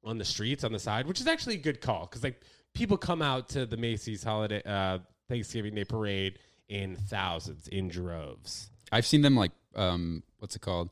on 0.04 0.16
the 0.18 0.24
streets 0.24 0.64
on 0.64 0.72
the 0.72 0.78
side, 0.78 1.06
which 1.06 1.20
is 1.20 1.26
actually 1.26 1.56
a 1.56 1.58
good 1.58 1.80
call 1.80 2.06
because 2.06 2.22
like 2.22 2.40
people 2.72 2.96
come 2.96 3.20
out 3.20 3.48
to 3.50 3.66
the 3.66 3.76
Macy's 3.76 4.24
holiday 4.24 4.62
uh, 4.64 4.98
Thanksgiving 5.28 5.74
Day 5.74 5.84
parade 5.84 6.38
in 6.68 6.96
thousands, 6.96 7.68
in 7.68 7.88
droves. 7.88 8.70
I've 8.92 9.06
seen 9.06 9.22
them 9.22 9.36
like 9.36 9.52
um, 9.74 10.22
what's 10.38 10.56
it 10.56 10.62
called? 10.62 10.90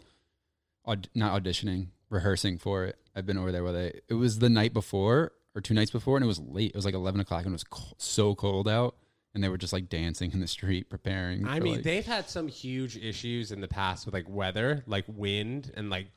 Aud- 0.85 1.08
not 1.14 1.40
auditioning, 1.40 1.88
rehearsing 2.11 2.58
for 2.58 2.85
it. 2.85 2.98
I've 3.14 3.26
been 3.26 3.38
over 3.38 3.52
there 3.52 3.62
where 3.62 3.72
they. 3.72 4.00
It 4.08 4.14
was 4.14 4.38
the 4.38 4.48
night 4.50 4.72
before 4.72 5.32
or 5.54 5.61
two 5.61 5.74
nights 5.74 5.90
before, 5.90 6.16
and 6.16 6.24
it 6.24 6.26
was 6.28 6.40
late. 6.40 6.70
It 6.70 6.76
was 6.76 6.85
like 6.85 6.94
eleven 6.94 7.20
o'clock, 7.20 7.44
and 7.44 7.52
it 7.52 7.54
was 7.54 7.64
co- 7.64 7.94
so 7.98 8.35
cold 8.35 8.66
out, 8.68 8.96
and 9.35 9.44
they 9.44 9.48
were 9.48 9.58
just 9.58 9.72
like 9.72 9.88
dancing 9.88 10.32
in 10.32 10.40
the 10.40 10.46
street, 10.46 10.88
preparing. 10.90 11.46
I 11.46 11.58
for, 11.58 11.64
mean, 11.64 11.74
like- 11.76 11.82
they've 11.85 12.06
had 12.06 12.28
some 12.28 12.48
huge 12.48 12.96
issues 12.96 13.52
in 13.52 13.61
the 13.61 13.68
past 13.68 14.06
with 14.06 14.14
like 14.14 14.28
weather, 14.28 14.82
like 14.87 15.04
wind 15.06 15.70
and 15.76 15.90
like 15.90 16.08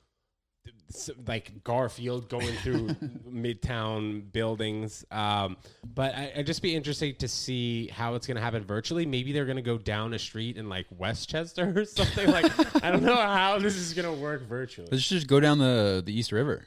like 1.28 1.64
Garfield 1.64 2.30
going 2.30 2.54
through 2.58 2.88
midtown 3.30 4.32
buildings. 4.32 5.06
Um, 5.12 5.58
but 5.84 6.16
I, 6.16 6.34
I'd 6.38 6.46
just 6.46 6.62
be 6.62 6.76
interested 6.76 7.20
to 7.20 7.28
see 7.28 7.88
how 7.88 8.16
it's 8.16 8.28
going 8.28 8.36
to 8.36 8.42
happen 8.42 8.64
virtually. 8.64 9.06
Maybe 9.06 9.32
they're 9.32 9.46
going 9.46 9.56
to 9.58 9.62
go 9.62 9.78
down 9.78 10.14
a 10.14 10.20
street 10.20 10.58
in 10.58 10.70
like 10.70 10.86
Westchester 10.98 11.74
or 11.76 11.86
something. 11.86 12.30
like 12.32 12.84
I 12.84 12.92
don't 12.92 13.04
know 13.04 13.16
how 13.16 13.60
this 13.60 13.76
is 13.76 13.94
going 13.94 14.06
to 14.14 14.22
work 14.22 14.48
virtually. 14.48 14.88
Let's 14.92 15.08
just 15.08 15.28
go 15.28 15.40
down 15.40 15.58
the 15.58 16.02
the 16.06 16.18
East 16.18 16.32
River. 16.32 16.66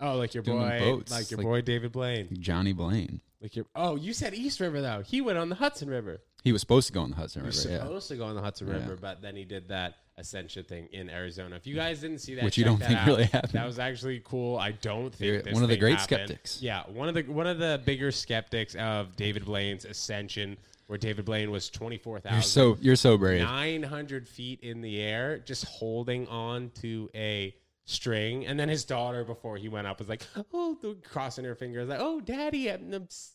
Oh, 0.00 0.16
like 0.16 0.34
your 0.34 0.42
doing 0.42 0.58
boy, 0.58 0.78
boats, 0.80 1.12
like 1.12 1.30
your 1.30 1.38
like- 1.38 1.46
boy 1.46 1.60
David 1.62 1.92
Blaine. 1.92 2.28
Johnny 2.40 2.72
Blaine. 2.72 3.20
Like 3.40 3.56
your 3.56 3.66
oh, 3.76 3.96
you 3.96 4.12
said 4.12 4.34
East 4.34 4.58
River 4.60 4.80
though. 4.80 5.02
He 5.06 5.20
went 5.20 5.38
on 5.38 5.48
the 5.50 5.54
Hudson 5.54 5.88
River. 5.88 6.20
He 6.42 6.52
was 6.52 6.60
supposed 6.60 6.86
to 6.88 6.92
go 6.92 7.00
on 7.02 7.10
the 7.10 7.16
Hudson 7.16 7.42
He 7.42 7.46
was 7.46 7.64
River, 7.64 7.76
yeah. 7.78 7.82
supposed 7.84 8.08
to 8.08 8.16
go 8.16 8.24
on 8.24 8.34
the 8.34 8.42
Hudson 8.42 8.66
Yeah. 8.68 8.74
River, 8.74 8.98
but 9.00 9.22
then 9.22 9.34
he 9.36 9.44
did 9.44 9.68
that 9.68 9.94
ascension 10.16 10.64
thing 10.64 10.88
in 10.92 11.10
Arizona. 11.10 11.56
If 11.56 11.66
you 11.66 11.74
guys 11.74 12.00
didn't 12.00 12.18
see 12.18 12.34
that, 12.36 12.44
Which 12.44 12.56
you 12.58 12.64
don't 12.64 12.78
think 12.78 12.98
out. 12.98 13.06
really 13.06 13.24
happened. 13.24 13.52
That 13.52 13.66
was 13.66 13.78
actually 13.78 14.20
cool. 14.24 14.56
I 14.58 14.72
don't 14.72 15.14
think 15.14 15.46
one 15.52 15.62
of 15.62 15.68
the 15.68 15.76
great 15.76 15.98
happened. 15.98 16.20
skeptics. 16.28 16.62
Yeah, 16.62 16.82
one 16.88 17.08
of 17.08 17.14
the 17.14 17.22
one 17.22 17.46
of 17.46 17.58
the 17.58 17.80
bigger 17.84 18.10
skeptics 18.12 18.74
of 18.76 19.16
David 19.16 19.44
Blaine's 19.44 19.84
ascension, 19.84 20.56
where 20.86 20.98
David 20.98 21.24
Blaine 21.24 21.50
was 21.50 21.68
twenty 21.70 21.98
four 21.98 22.20
You're 22.30 22.42
so 22.42 22.76
you're 22.80 22.96
so 22.96 23.16
brave. 23.18 23.42
nine 23.42 23.82
hundred 23.82 24.28
feet 24.28 24.60
in 24.60 24.80
the 24.80 25.00
air, 25.00 25.38
just 25.38 25.64
holding 25.64 26.26
on 26.28 26.70
to 26.82 27.10
a 27.14 27.54
string. 27.84 28.46
And 28.46 28.58
then 28.58 28.68
his 28.68 28.84
daughter, 28.84 29.24
before 29.24 29.56
he 29.56 29.68
went 29.68 29.86
up, 29.86 29.98
was 29.98 30.08
like, 30.08 30.22
"Oh," 30.52 30.78
crossing 31.02 31.44
her 31.44 31.54
fingers, 31.54 31.88
like, 31.88 32.00
"Oh, 32.00 32.20
Daddy, 32.20 32.70
I, 32.70 32.78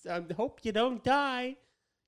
I 0.09 0.21
hope 0.35 0.59
you 0.63 0.71
don't 0.71 1.03
die." 1.03 1.57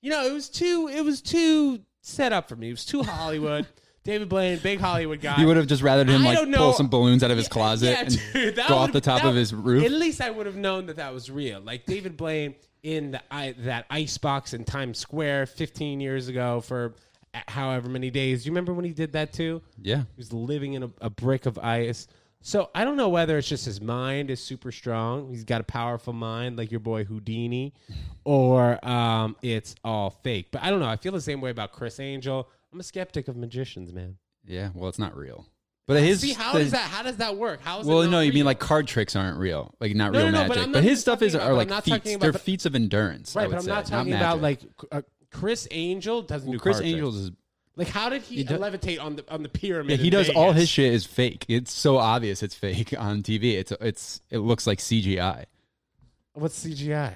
You 0.02 0.10
know, 0.10 0.26
it 0.26 0.32
was 0.34 0.50
too, 0.50 0.90
it 0.92 1.02
was 1.06 1.22
too 1.22 1.82
set 2.02 2.34
up 2.34 2.50
for 2.50 2.56
me. 2.56 2.70
It 2.70 2.74
was 2.74 2.86
too 2.86 3.04
Hollywood. 3.04 3.68
David 4.04 4.30
Blaine, 4.30 4.58
big 4.60 4.80
Hollywood 4.80 5.22
guy. 5.22 5.40
You 5.40 5.46
would 5.48 5.58
have 5.58 5.68
just 5.68 5.84
rather 5.84 6.04
him 6.04 6.22
I 6.24 6.26
like 6.26 6.38
don't 6.38 6.50
know. 6.50 6.58
pull 6.58 6.74
some 6.74 6.90
balloons 6.90 7.24
out 7.24 7.30
of 7.32 7.38
his 7.38 7.48
closet 7.48 7.90
yeah, 7.92 8.02
and 8.02 8.22
dude, 8.34 8.56
that 8.56 8.68
go 8.68 8.76
off 8.76 8.92
the 8.92 9.02
top 9.02 9.22
that- 9.22 9.30
of 9.30 9.36
his 9.36 9.54
roof. 9.54 9.84
At 9.86 9.92
least 9.92 10.22
I 10.22 10.30
would 10.32 10.46
have 10.48 10.56
known 10.56 10.88
that 10.88 10.96
that 10.96 11.14
was 11.14 11.30
real. 11.30 11.60
Like 11.62 11.86
David 11.86 12.18
Blaine 12.18 12.56
in 12.84 13.12
the 13.12 13.22
I, 13.30 13.54
that 13.60 13.86
ice 13.92 14.18
box 14.18 14.54
in 14.56 14.64
Times 14.64 14.98
Square 14.98 15.46
15 15.46 16.00
years 16.00 16.28
ago 16.30 16.62
for 16.62 16.96
however 17.48 17.90
many 17.90 18.10
days. 18.10 18.42
Do 18.44 18.48
you 18.48 18.52
remember 18.54 18.74
when 18.74 18.86
he 18.86 18.92
did 18.92 19.14
that 19.14 19.34
too? 19.34 19.62
yeah. 19.80 19.98
He 20.00 20.18
was 20.18 20.34
living 20.34 20.74
in 20.74 20.84
a, 20.84 20.90
a 21.02 21.10
brick 21.12 21.46
of 21.46 21.60
ice. 21.60 22.08
So 22.44 22.72
I 22.74 22.84
don't 22.86 22.98
know 22.98 23.10
whether 23.10 23.38
it's 23.38 23.48
just 23.48 23.66
his 23.66 23.80
mind 23.82 24.32
is 24.32 24.44
super 24.44 24.72
strong. 24.72 25.30
He's 25.30 25.44
got 25.44 25.62
a 25.62 25.64
powerful 25.64 26.12
mind, 26.12 26.58
like 26.58 26.72
your 26.72 26.80
boy 26.80 27.04
Houdini, 27.04 27.72
or 28.24 28.84
um, 28.84 29.36
it's 29.44 29.76
all 29.84 30.10
fake. 30.24 30.48
But 30.52 30.64
I 30.64 30.72
don't 30.72 30.80
know. 30.80 30.88
I 30.90 30.96
feel 30.96 31.12
the 31.12 31.22
same 31.22 31.40
way 31.40 31.52
about 31.52 31.72
Criss 31.72 32.00
Angel. 32.00 32.50
I'm 32.74 32.80
a 32.80 32.84
skeptic 32.84 33.28
of 33.28 33.36
magicians, 33.36 33.92
man. 33.92 34.18
Yeah, 34.46 34.70
well, 34.74 34.90
it's 34.90 35.00
not 35.00 35.16
real. 35.16 35.46
But 35.88 36.02
his 36.04 36.22
See 36.22 36.34
how 36.34 36.54
the- 36.54 36.60
does 36.60 36.72
that? 36.72 36.90
How 36.90 37.04
does 37.04 37.18
that 37.18 37.36
work? 37.38 37.60
How 37.64 37.80
is 37.82 37.88
Well, 37.88 38.02
it 38.02 38.06
not 38.06 38.12
no, 38.12 38.20
you 38.22 38.32
mean 38.32 38.46
like 38.46 38.60
card 38.60 38.88
tricks 38.88 39.16
aren't 39.16 39.38
real, 39.38 39.74
like 39.82 39.94
not 39.96 40.14
No, 40.14 40.20
real 40.20 40.32
no, 40.32 40.44
no, 40.44 40.48
but 40.48 40.50
magic. 40.50 40.64
I'm 40.64 40.72
But, 40.72 40.78
not 40.80 40.84
his 40.84 40.92
even 40.92 41.02
stuff 41.02 41.22
is 41.22 41.34
talking 41.34 41.48
are 41.48 41.54
like 41.54 41.84
feats. 41.84 42.10
about- 42.14 42.20
They're 42.22 42.34
feats 42.34 42.66
of 42.66 42.76
endurance. 42.76 43.36
I 43.36 43.40
right? 43.42 43.48
would 43.50 43.54
But 43.54 43.58
I'm 43.60 43.64
say, 43.66 43.70
not 43.72 43.86
talking 43.88 44.14
about 44.14 44.40
magic. 44.42 44.70
like 44.72 44.84
uh, 44.92 45.02
Criss 45.32 45.68
Angel 45.72 46.22
doesn't 46.22 46.48
Well, 46.48 46.58
do 46.58 46.60
Chris 46.60 46.76
card 46.78 46.84
tricks. 46.84 46.94
Angels 46.94 47.16
is 47.18 47.32
Like, 47.76 47.88
how 47.90 48.10
did 48.10 48.22
he, 48.22 48.38
He 48.38 48.44
do- 48.44 48.58
levitate 48.58 49.02
on 49.02 49.16
the 49.18 49.26
on 49.30 49.44
the 49.44 49.50
pyramid? 49.50 49.92
yeah, 49.92 49.98
he 49.98 50.08
in 50.08 50.12
does 50.12 50.30
all 50.30 50.48
Vegas? 50.54 50.62
his 50.62 50.70
shit 50.70 50.94
is 50.94 51.06
fake. 51.06 51.46
It's 51.50 51.72
so 51.74 51.98
obvious 51.98 52.42
it's 52.44 52.56
fake 52.56 52.94
on 52.98 53.22
TV. 53.24 53.56
It's 53.58 53.74
it's 53.82 54.22
it 54.30 54.38
looks 54.40 54.66
like 54.68 54.80
CGI, 54.80 55.46
What's 56.34 56.64
CGI? 56.66 57.14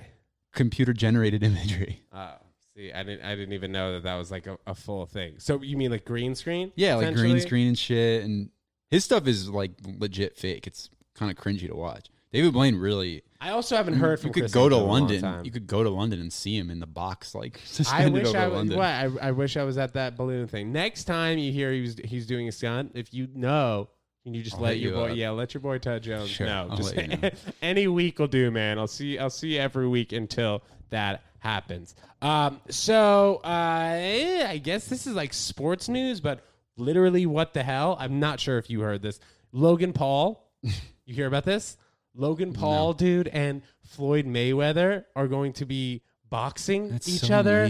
computer 0.54 0.92
generated 0.94 1.44
imagery. 1.44 2.02
Oh, 2.14 2.34
see, 2.76 2.92
I 2.92 3.04
didn't 3.04 3.26
I 3.26 3.36
didn't 3.36 3.54
even 3.54 3.72
know 3.72 3.94
that 3.94 4.04
that 4.04 4.16
was 4.16 4.32
like 4.32 4.48
a, 4.48 4.58
a 4.68 4.76
full 4.76 5.06
thing. 5.06 5.36
So 5.38 5.62
you 5.62 5.78
mean 5.78 5.92
like 5.92 6.06
green 6.06 6.36
screen? 6.36 6.72
Yeah, 6.76 6.96
like 6.96 7.16
green 7.16 7.40
screen 7.40 7.68
and 7.70 7.78
shit. 7.78 8.24
And 8.24 8.50
his 8.92 9.04
stuff 9.04 9.28
is 9.28 9.50
like 9.50 9.72
legit 9.84 10.38
fake. 10.38 10.68
It's 10.68 10.90
kind 11.16 11.32
of 11.32 11.38
cringy 11.38 11.68
to 11.68 11.76
watch. 11.76 12.10
David 12.32 12.54
Blaine 12.54 12.76
really. 12.76 13.24
I 13.40 13.52
also 13.52 13.76
haven't 13.76 13.96
heard 13.96 14.20
from 14.20 14.30
you 14.30 14.34
could 14.34 14.44
Chris 14.44 14.54
go 14.54 14.68
to 14.68 14.76
Angel 14.76 14.80
in 14.80 14.84
a 14.84 14.92
long 14.92 15.22
London. 15.22 15.46
You 15.46 15.52
could 15.52 15.68
go 15.68 15.84
to 15.84 15.90
London 15.90 16.20
and 16.20 16.34
see 16.34 16.58
him 16.58 16.70
in 16.70 16.80
the 16.80 16.88
box, 16.88 17.36
like 17.36 17.62
I 17.92 18.10
wish 18.10 18.28
over 18.28 18.38
I 18.38 18.48
was. 18.48 18.56
London. 18.58 18.78
What, 18.78 18.88
I, 18.88 19.10
I 19.22 19.32
wish 19.32 19.56
I 19.58 19.64
was 19.64 19.78
at 19.78 19.94
that 19.94 20.18
balloon 20.18 20.48
thing. 20.48 20.72
Next 20.72 21.06
time 21.06 21.38
you 21.38 21.52
hear 21.52 21.72
he's 21.72 21.96
he's 22.04 22.26
doing 22.26 22.48
a 22.48 22.52
stunt, 22.52 22.92
if 22.96 23.14
you 23.14 23.28
know 23.34 23.90
Can 24.24 24.34
you 24.34 24.42
just 24.42 24.56
I'll 24.58 24.64
let 24.64 24.74
hit 24.74 24.82
your 24.82 24.92
you 24.92 24.98
boy? 24.98 25.12
up. 25.12 25.18
Yeah, 25.18 25.30
let 25.30 25.54
your 25.54 25.62
boy 25.62 25.78
Ted 25.78 26.04
Jones 26.04 26.30
Sure, 26.30 26.48
know. 26.48 26.70
Just 26.76 26.96
you 26.96 27.08
know. 27.08 27.30
any 27.62 27.88
week 27.88 28.20
will 28.20 28.28
do, 28.28 28.52
man. 28.52 28.80
I'll 28.80 28.88
see. 28.88 29.18
I'll 29.20 29.30
see 29.30 29.54
you 29.56 29.60
every 29.60 29.88
week 29.88 30.12
until 30.12 30.64
that 30.90 31.24
happens. 31.46 31.94
Um, 32.22 32.60
so 32.70 33.40
uh, 33.44 33.92
eh, 33.94 34.46
I 34.50 34.58
guess 34.58 34.88
this 34.88 35.06
is 35.06 35.14
like 35.14 35.34
sports 35.34 35.88
news, 35.88 36.20
but 36.20 36.44
literally, 36.76 37.26
what 37.26 37.54
the 37.54 37.64
hell? 37.64 37.96
I'm 38.00 38.20
not 38.20 38.40
sure 38.40 38.58
if 38.58 38.70
you 38.70 38.82
heard 38.82 39.02
this. 39.02 39.20
Logan 39.52 39.94
Paul, 39.94 40.52
you 40.62 41.14
hear 41.14 41.28
about 41.28 41.46
this? 41.46 41.78
Logan 42.16 42.54
Paul, 42.54 42.94
dude, 42.94 43.28
and 43.28 43.62
Floyd 43.84 44.26
Mayweather 44.26 45.06
are 45.16 45.28
going 45.28 45.54
to 45.54 45.66
be 45.66 46.02
boxing 46.30 46.90
That's 46.90 47.08
each 47.08 47.22
so 47.22 47.36
other. 47.36 47.68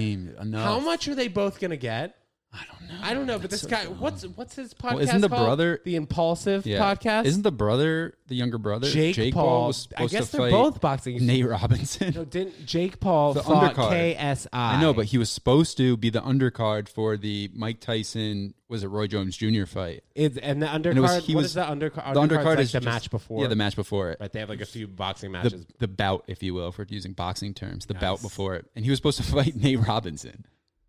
How 0.54 0.80
much 0.80 1.08
are 1.08 1.16
they 1.16 1.28
both 1.28 1.60
gonna 1.60 1.78
get? 1.78 2.16
I 2.56 2.65
don't 2.72 2.88
know. 2.89 2.96
I 3.04 3.13
don't 3.13 3.26
know, 3.26 3.38
but 3.39 3.50
this 3.50 3.62
so 3.62 3.68
guy, 3.70 3.84
dumb. 3.84 4.00
what's 4.00 4.24
what's 4.24 4.56
his 4.56 4.74
oh, 4.74 4.84
podcast? 4.88 4.94
Well, 4.94 5.00
isn't 5.02 5.22
the 5.22 5.30
called? 5.30 5.46
brother- 5.46 5.82
the 5.84 5.96
Impulsive 5.96 6.65
Yeah. 6.65 6.80
podcast? 6.96 7.26
Isn't 7.26 7.41
the 7.44 7.52
brother 7.52 8.15
the 8.28 8.36
younger 8.36 8.58
brother? 8.58 8.88
Jake, 8.89 9.34
Paul? 9.34 9.68
was 9.68 9.88
I 9.91 10.08
supposed 10.08 10.12
guess 10.13 10.26
to 10.32 10.38
they're 10.38 10.41
fight 10.48 10.52
both 10.52 10.82
boxing. 10.82 11.26
Nate 11.26 11.48
Robinson. 11.48 12.13
No, 12.15 12.26
didn't 12.26 12.65
Jake 12.65 13.00
Paul 13.00 13.34
The 13.34 13.44
fought 13.44 13.76
undercard. 13.76 14.15
KSI? 14.18 14.48
I 14.54 14.82
know, 14.82 14.94
but 14.94 15.06
he 15.08 15.18
was 15.18 15.30
supposed 15.30 15.78
to 15.78 15.98
be 15.98 16.10
the 16.10 16.22
undercard 16.22 16.88
for 16.88 17.18
the 17.18 17.52
Mike 17.54 17.80
Tyson 17.82 18.54
was 18.68 18.84
it 18.84 18.88
Roy 18.88 19.06
Jones 19.06 19.38
Jr. 19.38 19.65
fight. 19.65 20.04
It's, 20.15 20.38
and 20.38 20.60
the 20.62 20.65
undercard. 20.65 20.86
And 20.89 20.98
it 20.98 21.02
was- 21.02 21.26
he 21.26 21.36
what 21.36 21.41
was- 21.41 21.48
is 21.52 21.54
the 21.56 21.63
undercard? 21.63 22.13
The 22.15 22.20
undercard 22.22 22.46
like 22.46 22.60
is 22.60 22.72
the 22.72 22.80
just- 22.80 22.86
match 22.86 23.12
before. 23.12 23.41
Yeah, 23.44 23.48
the 23.48 23.56
match 23.56 23.76
before 23.76 24.10
it. 24.12 24.18
Right, 24.20 24.32
they 24.32 24.39
have 24.39 24.50
like 24.50 24.62
a 24.62 24.65
few 24.65 24.88
boxing 24.88 25.32
The, 25.32 25.38
matches. 25.38 25.65
the 25.80 25.88
bout, 25.88 26.24
if 26.28 26.41
you 26.41 26.54
will, 26.56 26.72
for 26.72 26.86
using 26.89 27.13
boxing 27.13 27.54
terms, 27.54 27.86
the 27.86 27.94
Nice. 27.94 28.02
bout 28.02 28.22
before 28.24 28.56
it, 28.56 28.65
and 28.76 28.84
he 28.86 28.89
was 28.89 28.98
supposed 28.98 29.18
to 29.18 29.24
fight 29.32 29.56
Nate 29.56 29.80
Robinson. 29.88 30.46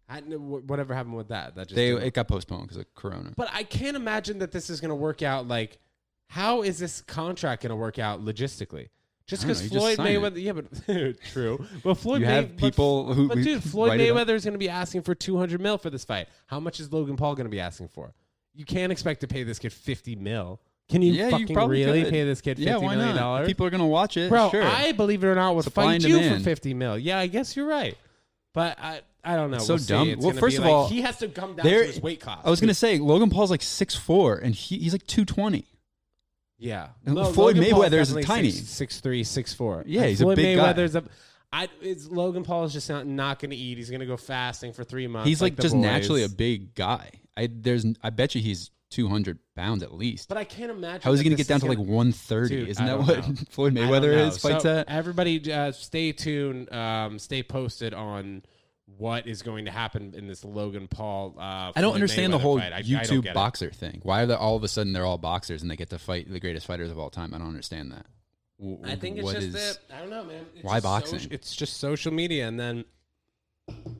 I, 0.08 0.20
whatever 0.20 0.94
happened 0.94 1.16
with 1.16 1.28
that? 1.28 1.54
That 1.56 1.68
just 1.68 1.76
They 1.76 1.90
didn't- 1.90 2.04
it 2.04 2.14
got 2.14 2.28
postponed 2.28 2.62
because 2.62 2.76
of 2.78 2.94
Corona. 2.94 3.32
But 3.36 3.48
I 3.52 3.64
can't 3.64 3.96
imagine 3.96 4.38
that 4.38 4.52
this 4.52 4.70
is 4.70 4.80
going 4.80 4.90
to 4.90 4.94
work 4.94 5.22
out. 5.22 5.48
Like, 5.48 5.78
how 6.28 6.62
is 6.62 6.78
this 6.78 7.00
contract 7.02 7.62
going 7.62 7.70
to 7.70 7.76
work 7.76 7.98
out 7.98 8.24
logistically? 8.24 8.88
Just 9.26 9.42
because 9.42 9.60
just 9.62 9.72
Floyd 9.74 9.98
it. 9.98 10.02
Mayweather, 10.02 10.40
yeah, 10.42 10.52
but 10.52 11.20
true. 11.32 11.64
But 11.82 11.94
Floyd 11.94 12.20
You 12.20 12.26
May- 12.28 12.32
have 12.34 12.50
but- 12.56 12.58
people 12.60 13.12
who- 13.14 13.26
but 13.28 13.38
dude, 13.38 13.62
Floyd 13.64 13.90
write 13.90 14.00
it 14.00 14.10
up. 14.10 14.16
Mayweather 14.16 14.34
is 14.34 14.44
going 14.44 14.52
to 14.54 14.58
be 14.58 14.68
asking 14.68 15.02
for 15.02 15.14
two 15.16 15.36
hundred 15.36 15.60
mil 15.60 15.78
for 15.78 15.90
this 15.90 16.04
fight. 16.04 16.28
How 16.46 16.60
much 16.60 16.78
is 16.78 16.92
Logan 16.92 17.16
Paul 17.16 17.34
going 17.34 17.46
to 17.46 17.50
be 17.50 17.58
asking 17.60 17.88
for? 17.88 18.14
You 18.54 18.64
can't 18.64 18.92
expect 18.92 19.20
to 19.22 19.26
pay 19.26 19.42
this 19.42 19.58
kid 19.58 19.72
fifty 19.72 20.14
mil. 20.14 20.60
Can 20.88 21.02
you 21.02 21.12
yeah, 21.14 21.30
fucking 21.30 21.48
you 21.48 21.66
really 21.66 22.02
could. 22.04 22.12
pay 22.12 22.22
this 22.22 22.40
kid 22.40 22.58
fifty 22.58 22.62
yeah, 22.70 22.78
million 22.78 23.16
dollars? 23.16 23.48
People 23.48 23.66
are 23.66 23.70
gonna 23.70 23.84
watch 23.86 24.16
it, 24.16 24.28
Bro, 24.28 24.50
sure. 24.50 24.62
I 24.62 24.92
believe 24.92 25.24
it 25.24 25.26
or 25.26 25.34
not 25.34 25.56
would 25.56 25.64
Supply 25.64 25.98
fight 25.98 26.04
you 26.04 26.22
for 26.30 26.38
fifty 26.38 26.72
mil. 26.74 26.96
Yeah, 26.96 27.18
I 27.18 27.26
guess 27.26 27.56
you're 27.56 27.66
right. 27.66 27.98
But 28.54 28.78
I, 28.80 29.00
I 29.26 29.34
don't 29.36 29.50
know. 29.50 29.56
It's 29.56 29.66
so 29.66 29.74
We'll 29.74 29.84
dumb. 29.84 30.08
It's 30.08 30.24
Well, 30.24 30.34
first 30.34 30.58
of 30.58 30.64
like- 30.64 30.72
all, 30.72 30.88
he 30.88 31.00
has 31.02 31.18
to 31.18 31.28
come 31.28 31.56
down 31.56 31.66
there- 31.66 31.80
to 31.82 31.86
his 31.86 32.00
weight 32.00 32.20
class. 32.20 32.38
I 32.44 32.50
was 32.50 32.60
gonna 32.60 32.74
say 32.74 32.98
Logan 32.98 33.28
Paul's 33.30 33.50
like 33.50 33.62
six 33.62 33.94
four, 33.94 34.36
and 34.36 34.54
he, 34.54 34.78
he's 34.78 34.92
like 34.92 35.06
two 35.06 35.24
twenty. 35.24 35.64
Yeah, 36.58 36.88
And 37.04 37.14
Floyd 37.16 37.58
Logan 37.58 37.64
Mayweather 37.64 38.00
is 38.00 38.16
tiny. 38.24 38.50
six, 38.50 38.68
six 38.70 39.00
three, 39.00 39.24
six 39.24 39.52
four. 39.52 39.82
Yeah, 39.86 40.02
And 40.02 40.10
he's 40.10 40.20
a 40.22 40.24
Floyd 40.24 40.36
big 40.36 40.56
guy. 40.56 40.72
Mayweather's 40.72 40.94
a. 40.96 41.04
I, 41.52 41.68
it's, 41.82 42.06
Logan 42.08 42.44
Paul 42.44 42.64
is 42.64 42.72
just 42.72 42.88
not, 42.88 43.06
not 43.06 43.38
going 43.38 43.50
to 43.50 43.56
eat. 43.56 43.76
He's 43.78 43.88
going 43.90 44.00
to 44.00 44.06
go 44.06 44.16
fasting 44.16 44.72
for 44.72 44.82
three 44.82 45.06
months. 45.06 45.28
He's 45.28 45.40
like, 45.40 45.54
the 45.56 45.62
just 45.62 45.74
boys. 45.74 45.82
naturally 45.82 46.22
a 46.24 46.28
big 46.28 46.74
guy. 46.74 47.10
I 47.36 47.48
there's 47.52 47.84
I 48.02 48.08
bet 48.10 48.34
you 48.34 48.40
he's 48.40 48.70
two 48.88 49.06
hundred 49.08 49.38
pounds 49.54 49.82
at 49.82 49.92
least. 49.92 50.28
But 50.28 50.38
I 50.38 50.44
can't 50.44 50.70
imagine. 50.70 51.02
How 51.02 51.12
is 51.12 51.20
he 51.20 51.24
gonna 51.24 51.36
get 51.36 51.46
down 51.46 51.60
to 51.60 51.66
like 51.66 51.78
one 51.78 52.12
thirty? 52.12 52.56
Dude, 52.60 52.68
Isn't 52.70 52.86
that 52.86 52.98
what 53.00 53.28
know. 53.28 53.34
Floyd 53.50 53.74
Mayweather 53.74 54.26
is 54.26 54.38
fights 54.38 54.62
So 54.62 54.78
at? 54.78 54.88
Everybody, 54.88 55.52
uh, 55.52 55.72
stay 55.72 56.12
tuned. 56.12 56.72
Um, 56.72 57.18
stay 57.18 57.42
posted 57.42 57.92
on 57.92 58.42
what 58.98 59.26
is 59.26 59.42
going 59.42 59.64
to 59.64 59.70
happen 59.70 60.14
in 60.16 60.26
this 60.28 60.44
Logan 60.44 60.86
Paul. 60.88 61.34
Uh, 61.38 61.42
I 61.42 61.72
don't 61.76 61.82
Floyd 61.90 61.94
understand 61.96 62.32
the 62.32 62.38
whole 62.38 62.58
fight. 62.58 62.72
I- 62.72 62.76
I 62.78 62.82
don't 62.82 63.02
YouTube 63.02 63.26
it. 63.26 63.34
boxer 63.34 63.70
thing. 63.70 64.00
Why 64.04 64.22
are 64.22 64.26
they 64.26 64.34
all 64.34 64.56
of 64.56 64.62
a 64.64 64.68
sudden 64.68 64.92
they're 64.92 65.04
all 65.04 65.18
boxers 65.18 65.62
and 65.62 65.70
they 65.70 65.76
get 65.76 65.90
to 65.90 65.98
fight 65.98 66.30
the 66.30 66.40
greatest 66.40 66.66
fighters 66.66 66.90
of 66.90 66.98
all 66.98 67.10
time? 67.10 67.34
I 67.34 67.38
don't 67.38 67.48
understand 67.48 67.92
that. 67.92 68.06
W- 68.60 68.78
I 68.84 68.94
think 68.96 69.16
it's 69.16 69.24
what 69.24 69.34
just 69.34 69.48
is- 69.48 69.54
that 69.54 69.78
I 69.94 70.00
don't 70.00 70.10
know, 70.10 70.24
man. 70.24 70.46
It's 70.54 70.64
Why 70.64 70.74
just 70.74 70.84
boxing? 70.84 71.18
soci- 71.18 71.32
it's 71.32 71.54
just 71.56 71.78
social 71.78 72.12
media, 72.12 72.46
and 72.48 72.58
then 72.58 72.84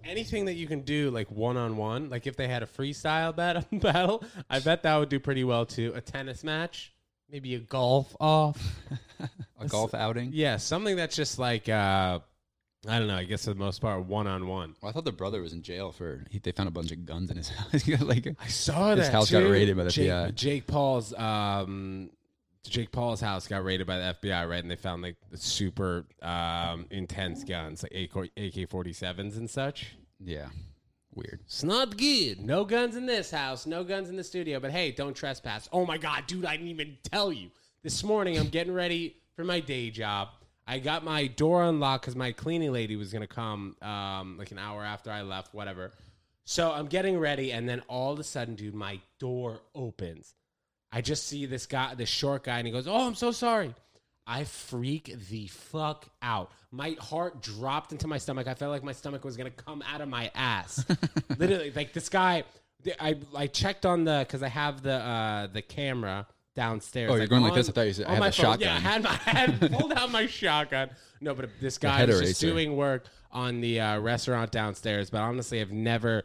anything 0.05 0.45
that 0.47 0.55
you 0.55 0.67
can 0.67 0.81
do 0.83 1.11
like 1.11 1.31
one 1.31 1.57
on 1.57 1.77
one. 1.77 2.09
Like 2.09 2.27
if 2.27 2.37
they 2.37 2.49
had 2.49 2.63
a 2.63 2.67
freestyle 2.67 3.35
bat- 3.37 3.67
battle, 3.73 4.23
I 4.49 4.61
bet 4.61 4.83
that 4.85 4.97
would 4.97 5.09
do 5.09 5.19
pretty 5.21 5.45
well 5.45 5.67
too. 5.67 5.93
A 5.95 6.01
tennis 6.01 6.45
match, 6.45 6.93
maybe 7.31 7.55
a 7.55 7.59
golf 7.59 8.15
off. 8.21 8.63
a 9.61 9.67
golf 9.67 9.95
outing. 9.95 10.31
yeah, 10.33 10.57
something 10.59 10.97
that's 10.97 11.17
just 11.17 11.39
like 11.39 11.69
uh, 11.69 12.21
I 12.89 12.99
don't 12.99 13.09
know. 13.09 13.17
I 13.17 13.25
guess 13.25 13.45
for 13.45 13.51
the 13.51 13.59
most 13.59 13.81
part, 13.81 14.05
one 14.07 14.27
on 14.27 14.47
one. 14.47 14.75
Well, 14.81 14.91
I 14.91 14.93
thought 14.93 15.05
the 15.05 15.13
brother 15.13 15.41
was 15.43 15.53
in 15.53 15.63
jail 15.63 15.93
for 15.93 16.25
he, 16.31 16.39
they 16.39 16.53
found 16.53 16.69
a 16.69 16.73
bunch 16.73 16.93
of 16.93 17.05
guns 17.05 17.31
in 17.31 17.37
his 17.37 17.49
house. 17.57 17.83
He 17.83 17.97
got, 17.97 18.07
like 18.07 18.27
I 18.41 18.47
saw 18.49 18.95
His 18.95 19.07
that 19.07 19.13
house 19.13 19.31
got 19.31 19.39
raided 19.49 19.77
by 19.77 19.85
the 19.85 19.91
Jake, 19.91 20.09
FBI. 20.11 20.35
Jake 20.35 20.67
Paul's 20.67 21.13
um, 21.15 22.11
Jake 22.69 22.91
Paul's 22.93 23.21
house 23.21 23.47
got 23.47 23.65
raided 23.65 23.87
by 23.87 23.99
the 23.99 24.17
FBI, 24.23 24.49
right? 24.49 24.61
And 24.63 24.71
they 24.71 24.77
found 24.77 25.03
like 25.03 25.17
the 25.31 25.37
super 25.37 26.05
um, 26.23 26.87
intense 26.91 27.45
guns, 27.45 27.83
like 27.85 28.11
AK 28.37 28.69
forty 28.69 28.93
sevens 28.93 29.37
and 29.37 29.49
such. 29.49 29.97
yeah, 30.21 30.47
weird. 31.15 31.41
It's 31.45 31.63
not 31.65 31.97
good. 31.97 32.41
No 32.41 32.65
guns 32.65 32.97
in 32.97 33.07
this 33.07 33.31
house. 33.31 33.67
No 33.67 33.85
guns 33.85 34.09
in 34.09 34.17
the 34.17 34.25
studio. 34.25 34.59
But 34.61 34.71
hey, 34.73 34.91
don't 34.93 35.15
trespass. 35.15 35.69
Oh 35.73 35.87
my 35.87 35.99
god, 35.99 36.27
dude! 36.27 36.45
I 36.45 36.57
didn't 36.57 36.69
even 36.69 36.97
tell 37.11 37.33
you. 37.33 37.51
This 37.83 38.03
morning, 38.03 38.37
I'm 38.37 38.49
getting 38.49 38.73
ready 38.73 39.17
for 39.37 39.45
my 39.45 39.61
day 39.61 39.91
job. 39.91 40.29
I 40.67 40.79
got 40.81 41.05
my 41.05 41.29
door 41.29 41.63
unlocked 41.63 42.03
because 42.03 42.17
my 42.17 42.33
cleaning 42.33 42.73
lady 42.73 42.97
was 42.97 43.13
gonna 43.13 43.27
come 43.27 43.77
um, 43.81 44.37
like 44.39 44.51
an 44.51 44.59
hour 44.59 44.85
after 44.85 45.11
I 45.11 45.23
left, 45.23 45.55
whatever. 45.55 45.93
So 46.45 46.73
I'm 46.73 46.87
getting 46.87 47.19
ready, 47.19 47.53
and 47.53 47.69
then 47.69 47.83
all 47.89 48.13
of 48.13 48.19
a 48.19 48.25
sudden, 48.25 48.55
dude, 48.55 48.75
my 48.75 49.01
door 49.19 49.61
opens. 49.75 50.35
I 50.93 51.01
just 51.01 51.27
see 51.27 51.47
this 51.47 51.67
guy, 51.67 51.95
this 51.95 52.09
short 52.09 52.45
guy, 52.45 52.59
and 52.59 52.67
he 52.67 52.73
goes, 52.73 52.89
"Oh, 52.89 53.07
I'm 53.07 53.15
so 53.15 53.31
sorry." 53.33 53.75
I 54.29 54.43
freak 54.43 55.15
the 55.29 55.47
fuck 55.47 56.09
out. 56.21 56.51
My 56.73 56.97
heart 56.99 57.43
dropped 57.43 57.93
into 57.93 58.09
my 58.09 58.19
stomach. 58.19 58.49
I 58.49 58.55
felt 58.55 58.73
like 58.73 58.83
my 58.83 58.93
stomach 58.93 59.25
was 59.25 59.37
gonna 59.37 59.51
come 59.51 59.83
out 59.87 60.01
of 60.01 60.09
my 60.09 60.33
ass. 60.35 60.85
Literally, 61.39 61.71
like 61.71 61.93
this 61.93 62.09
guy. 62.09 62.45
I 63.01 63.17
I 63.35 63.47
checked 63.47 63.87
on 63.87 64.05
the 64.05 64.25
because 64.27 64.43
I 64.43 64.49
have 64.49 64.83
the 64.83 64.95
uh, 64.95 65.47
the 65.47 65.63
camera 65.63 66.27
downstairs. 66.57 67.13
Oh, 67.13 67.15
you're 67.15 67.29
going 67.29 67.43
like 67.43 67.55
this? 67.55 67.69
I 67.69 67.73
thought 67.73 67.87
you 67.87 67.93
said, 67.93 68.07
I 68.07 68.15
had 68.15 68.21
my 68.21 68.29
a 68.29 68.33
phone. 68.33 68.61
Yeah, 68.61 68.75
I 68.75 68.81
had 68.81 69.03
my 69.05 69.11
I 69.27 69.31
had 69.31 69.73
pulled 69.73 69.93
out 69.93 70.11
my 70.11 70.27
shotgun. 70.27 70.91
No, 71.21 71.35
but 71.35 71.51
this 71.61 71.79
guy 71.79 72.05
was 72.05 72.21
just 72.21 72.41
doing 72.41 72.77
work 72.77 73.05
on 73.31 73.61
the 73.61 73.81
uh, 73.81 74.01
restaurant 74.01 74.51
downstairs. 74.51 75.11
But 75.11 75.21
honestly, 75.21 75.61
I've 75.61 75.71
never 75.71 76.25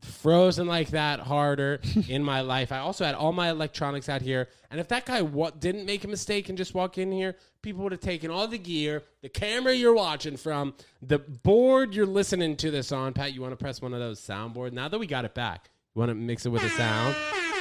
frozen 0.00 0.66
like 0.66 0.90
that 0.90 1.20
harder 1.20 1.80
in 2.08 2.24
my 2.24 2.40
life. 2.40 2.72
I 2.72 2.78
also 2.78 3.04
had 3.04 3.14
all 3.14 3.32
my 3.32 3.50
electronics 3.50 4.08
out 4.08 4.22
here, 4.22 4.48
and 4.70 4.80
if 4.80 4.88
that 4.88 5.04
guy 5.04 5.20
what 5.20 5.60
didn't 5.60 5.84
make 5.84 6.04
a 6.04 6.08
mistake 6.08 6.48
and 6.48 6.56
just 6.56 6.74
walk 6.74 6.96
in 6.96 7.12
here, 7.12 7.36
people 7.60 7.82
would 7.82 7.92
have 7.92 8.00
taken 8.00 8.30
all 8.30 8.46
the 8.48 8.58
gear, 8.58 9.02
the 9.20 9.28
camera 9.28 9.74
you're 9.74 9.94
watching 9.94 10.36
from, 10.36 10.74
the 11.02 11.18
board 11.18 11.94
you're 11.94 12.06
listening 12.06 12.56
to 12.56 12.70
this 12.70 12.92
on. 12.92 13.12
Pat, 13.12 13.34
you 13.34 13.40
want 13.40 13.52
to 13.52 13.62
press 13.62 13.82
one 13.82 13.92
of 13.92 14.00
those 14.00 14.20
soundboard? 14.20 14.72
Now 14.72 14.88
that 14.88 14.98
we 14.98 15.06
got 15.06 15.24
it 15.24 15.34
back, 15.34 15.70
you 15.94 16.00
want 16.00 16.10
to 16.10 16.14
mix 16.14 16.46
it 16.46 16.50
with 16.50 16.64
a 16.64 16.70
sound? 16.70 17.16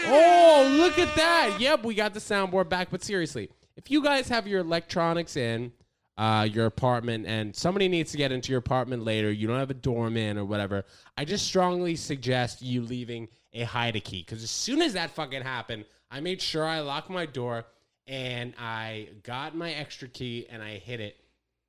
Oh, 0.05 0.75
look 0.77 0.99
at 0.99 1.15
that! 1.15 1.57
Yep, 1.59 1.83
we 1.83 1.95
got 1.95 2.13
the 2.13 2.19
soundboard 2.19 2.69
back. 2.69 2.89
But 2.89 3.03
seriously, 3.03 3.49
if 3.75 3.89
you 3.91 4.03
guys 4.03 4.27
have 4.29 4.47
your 4.47 4.59
electronics 4.61 5.37
in 5.37 5.71
uh, 6.17 6.47
your 6.51 6.65
apartment 6.65 7.25
and 7.25 7.55
somebody 7.55 7.87
needs 7.87 8.11
to 8.11 8.17
get 8.17 8.31
into 8.31 8.51
your 8.51 8.59
apartment 8.59 9.03
later, 9.03 9.31
you 9.31 9.47
don't 9.47 9.59
have 9.59 9.71
a 9.71 9.75
doorman 9.75 10.37
or 10.37 10.45
whatever, 10.45 10.83
I 11.17 11.25
just 11.25 11.47
strongly 11.47 11.95
suggest 11.95 12.61
you 12.61 12.81
leaving 12.81 13.27
a 13.53 13.63
hide 13.63 13.95
a 13.95 13.99
key. 13.99 14.23
Because 14.25 14.43
as 14.43 14.51
soon 14.51 14.81
as 14.81 14.93
that 14.93 15.11
fucking 15.11 15.41
happened, 15.41 15.85
I 16.09 16.19
made 16.19 16.41
sure 16.41 16.65
I 16.65 16.81
locked 16.81 17.09
my 17.09 17.25
door 17.25 17.65
and 18.07 18.53
I 18.59 19.09
got 19.23 19.55
my 19.55 19.71
extra 19.71 20.07
key 20.07 20.47
and 20.49 20.61
I 20.61 20.77
hid 20.77 20.99
it 20.99 21.15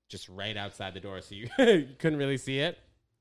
just 0.09 0.29
right 0.29 0.57
outside 0.57 0.95
the 0.95 1.01
door 1.01 1.21
so 1.23 1.35
you, 1.35 1.49
you 1.59 1.88
couldn't 1.99 2.18
really 2.18 2.37
see 2.37 2.59
it. 2.59 2.79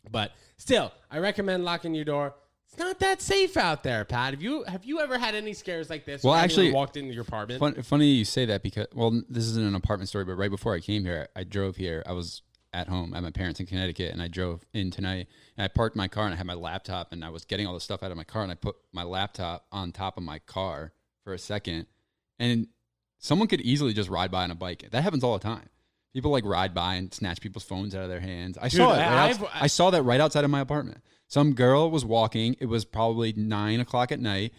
But 0.10 0.32
still, 0.58 0.92
I 1.10 1.20
recommend 1.20 1.64
locking 1.64 1.94
your 1.94 2.06
door. 2.06 2.34
It's 2.72 2.80
not 2.80 3.00
that 3.00 3.22
safe 3.22 3.58
out 3.58 3.84
there, 3.84 4.06
Pat. 4.06 4.34
Have 4.34 4.42
you 4.42 4.64
have 4.64 4.86
you 4.86 5.02
ever 5.02 5.18
had 5.18 5.36
any 5.36 5.52
scares 5.54 5.90
like 5.90 6.06
this? 6.06 6.24
Well, 6.24 6.34
actually- 6.34 6.72
walked 6.72 6.96
into 6.96 7.14
your 7.14 7.24
apartment. 7.24 7.60
Fun, 7.60 7.82
funny 7.84 8.08
you 8.08 8.24
say 8.24 8.46
that 8.46 8.64
because 8.64 8.88
well, 8.94 9.22
this 9.30 9.44
isn't 9.46 9.66
an 9.66 9.76
apartment 9.76 10.08
story, 10.08 10.24
but 10.24 10.36
right 10.36 10.50
before 10.50 10.74
I 10.74 10.80
came 10.80 11.04
here, 11.04 11.28
I 11.36 11.44
drove 11.44 11.76
here. 11.76 12.02
I 12.06 12.14
was 12.14 12.44
at 12.74 12.88
home 12.88 13.14
at 13.14 13.22
my 13.24 13.32
parents 13.32 13.60
in 13.60 13.66
Connecticut, 13.66 14.14
and 14.14 14.22
I 14.22 14.30
drove 14.30 14.64
in 14.74 14.90
tonight. 14.90 15.28
And 15.58 15.66
I 15.66 15.68
parked 15.68 15.98
my 15.98 16.08
car, 16.08 16.24
and 16.24 16.34
I 16.34 16.38
had 16.38 16.46
my 16.46 16.54
laptop, 16.54 17.12
and 17.12 17.26
I 17.26 17.30
was 17.30 17.44
getting 17.44 17.68
all 17.68 17.74
the 17.74 17.82
stuff 17.82 18.04
out 18.04 18.12
of 18.12 18.16
my 18.18 18.24
car, 18.24 18.44
and 18.44 18.52
I 18.52 18.56
put 18.56 18.78
my 18.94 19.04
laptop 19.04 19.66
on 19.74 19.92
top 19.92 20.16
of 20.16 20.24
my 20.24 20.40
car 20.40 20.94
for 21.26 21.34
a 21.34 21.38
second, 21.38 21.88
and 22.40 22.68
someone 23.20 23.50
could 23.50 23.60
easily 23.60 23.92
just 23.92 24.10
ride 24.10 24.32
by 24.32 24.46
on 24.46 24.52
a 24.52 24.56
bike. 24.56 24.88
That 24.90 25.02
happens 25.02 25.26
all 25.26 25.34
the 25.34 25.44
time. 25.44 25.68
People 26.14 26.32
like 26.32 26.44
ride 26.46 26.74
by 26.74 26.96
and 26.96 27.14
snatch 27.14 27.40
people's 27.42 27.64
phones 27.64 27.96
out 27.96 28.04
of 28.04 28.10
their 28.10 28.20
hands. 28.20 28.58
I 28.62 28.68
saw 28.68 28.94
it. 28.94 28.98
Right 28.98 29.08
I- 29.08 29.60
outs- 29.64 29.74
saw 29.74 29.90
that 29.92 30.04
right 30.04 30.20
outside 30.20 30.44
of 30.44 30.50
my 30.52 30.60
apartment. 30.60 30.98
Some 31.28 31.54
girl 31.54 31.90
was 31.90 32.04
walking. 32.04 32.58
It 32.60 32.66
was 32.66 32.84
probably 32.84 33.32
nine 33.34 33.80
o'clock 33.80 34.12
at 34.12 34.20
night. 34.20 34.54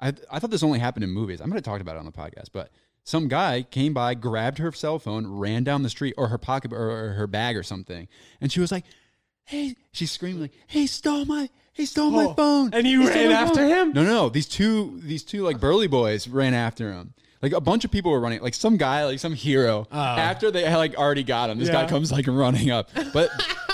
I, 0.00 0.12
I 0.30 0.40
thought 0.40 0.50
this 0.50 0.64
only 0.64 0.80
happened 0.80 1.04
in 1.04 1.10
movies. 1.10 1.40
I'm 1.40 1.48
going 1.48 1.62
to 1.62 1.64
talk 1.68 1.80
about 1.80 1.94
it 1.96 2.00
on 2.00 2.04
the 2.06 2.12
podcast, 2.12 2.48
but 2.52 2.70
some 3.04 3.28
guy 3.28 3.62
came 3.62 3.94
by, 3.94 4.14
grabbed 4.14 4.58
her 4.58 4.72
cell 4.72 4.98
phone, 4.98 5.26
ran 5.26 5.62
down 5.62 5.82
the 5.84 5.88
street 5.88 6.14
or 6.18 6.26
her 6.28 6.38
pocket 6.38 6.72
or, 6.72 7.12
her 7.12 7.26
bag 7.28 7.56
or 7.56 7.62
something, 7.62 8.08
and 8.40 8.50
she 8.50 8.58
was 8.60 8.72
like, 8.72 8.84
"Hey!" 9.44 9.76
She 9.92 10.04
screamed 10.06 10.40
like, 10.40 10.52
"He 10.66 10.88
stole 10.88 11.24
my, 11.24 11.48
he 11.72 11.86
stole 11.86 12.10
my 12.10 12.24
Oh, 12.24 12.34
phone!" 12.34 12.74
and 12.74 12.84
you 12.86 13.02
He 13.02 13.08
ran 13.08 13.30
after 13.30 13.60
phone." 13.60 13.68
him? 13.70 13.92
No, 13.92 14.02
no, 14.02 14.08
no. 14.10 14.28
These 14.28 14.48
two, 14.48 14.98
these 15.04 15.22
two 15.22 15.44
like 15.44 15.60
burly 15.60 15.86
boys 15.86 16.26
ran 16.26 16.52
after 16.52 16.92
him. 16.92 17.14
Like 17.42 17.52
a 17.52 17.60
bunch 17.60 17.84
of 17.84 17.90
people 17.90 18.10
were 18.12 18.20
running, 18.20 18.40
like 18.40 18.54
some 18.54 18.76
guy, 18.76 19.04
like 19.04 19.18
some 19.18 19.34
hero. 19.34 19.86
Uh. 19.92 19.96
After 19.96 20.50
they 20.50 20.64
had 20.64 20.76
like 20.78 20.96
already 20.96 21.22
got 21.22 21.50
him, 21.50 21.58
this 21.58 21.68
guy 21.70 21.86
comes 21.86 22.10
like 22.10 22.26
running 22.26 22.70
up. 22.70 22.90
But 23.12 23.28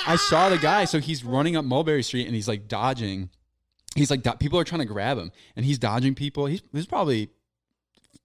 I 0.07 0.17
saw 0.17 0.49
the 0.49 0.59
guy, 0.59 0.85
so 0.85 0.99
he's 0.99 1.25
running 1.25 1.57
up 1.57 1.65
Mulberry 1.65 2.03
Street 2.03 2.27
and 2.27 2.35
he's 2.35 2.49
like 2.49 2.67
dodging. 2.69 3.31
He's 3.95 4.11
like 4.11 4.23
do- 4.23 4.33
people 4.33 4.59
are 4.59 4.65
trying 4.65 4.81
to 4.81 4.87
grab 4.87 5.19
him, 5.19 5.31
and 5.55 5.65
he's 5.65 5.79
dodging 5.79 6.15
people. 6.15 6.47
He's, 6.47 6.63
he's 6.73 6.87
probably 6.87 7.31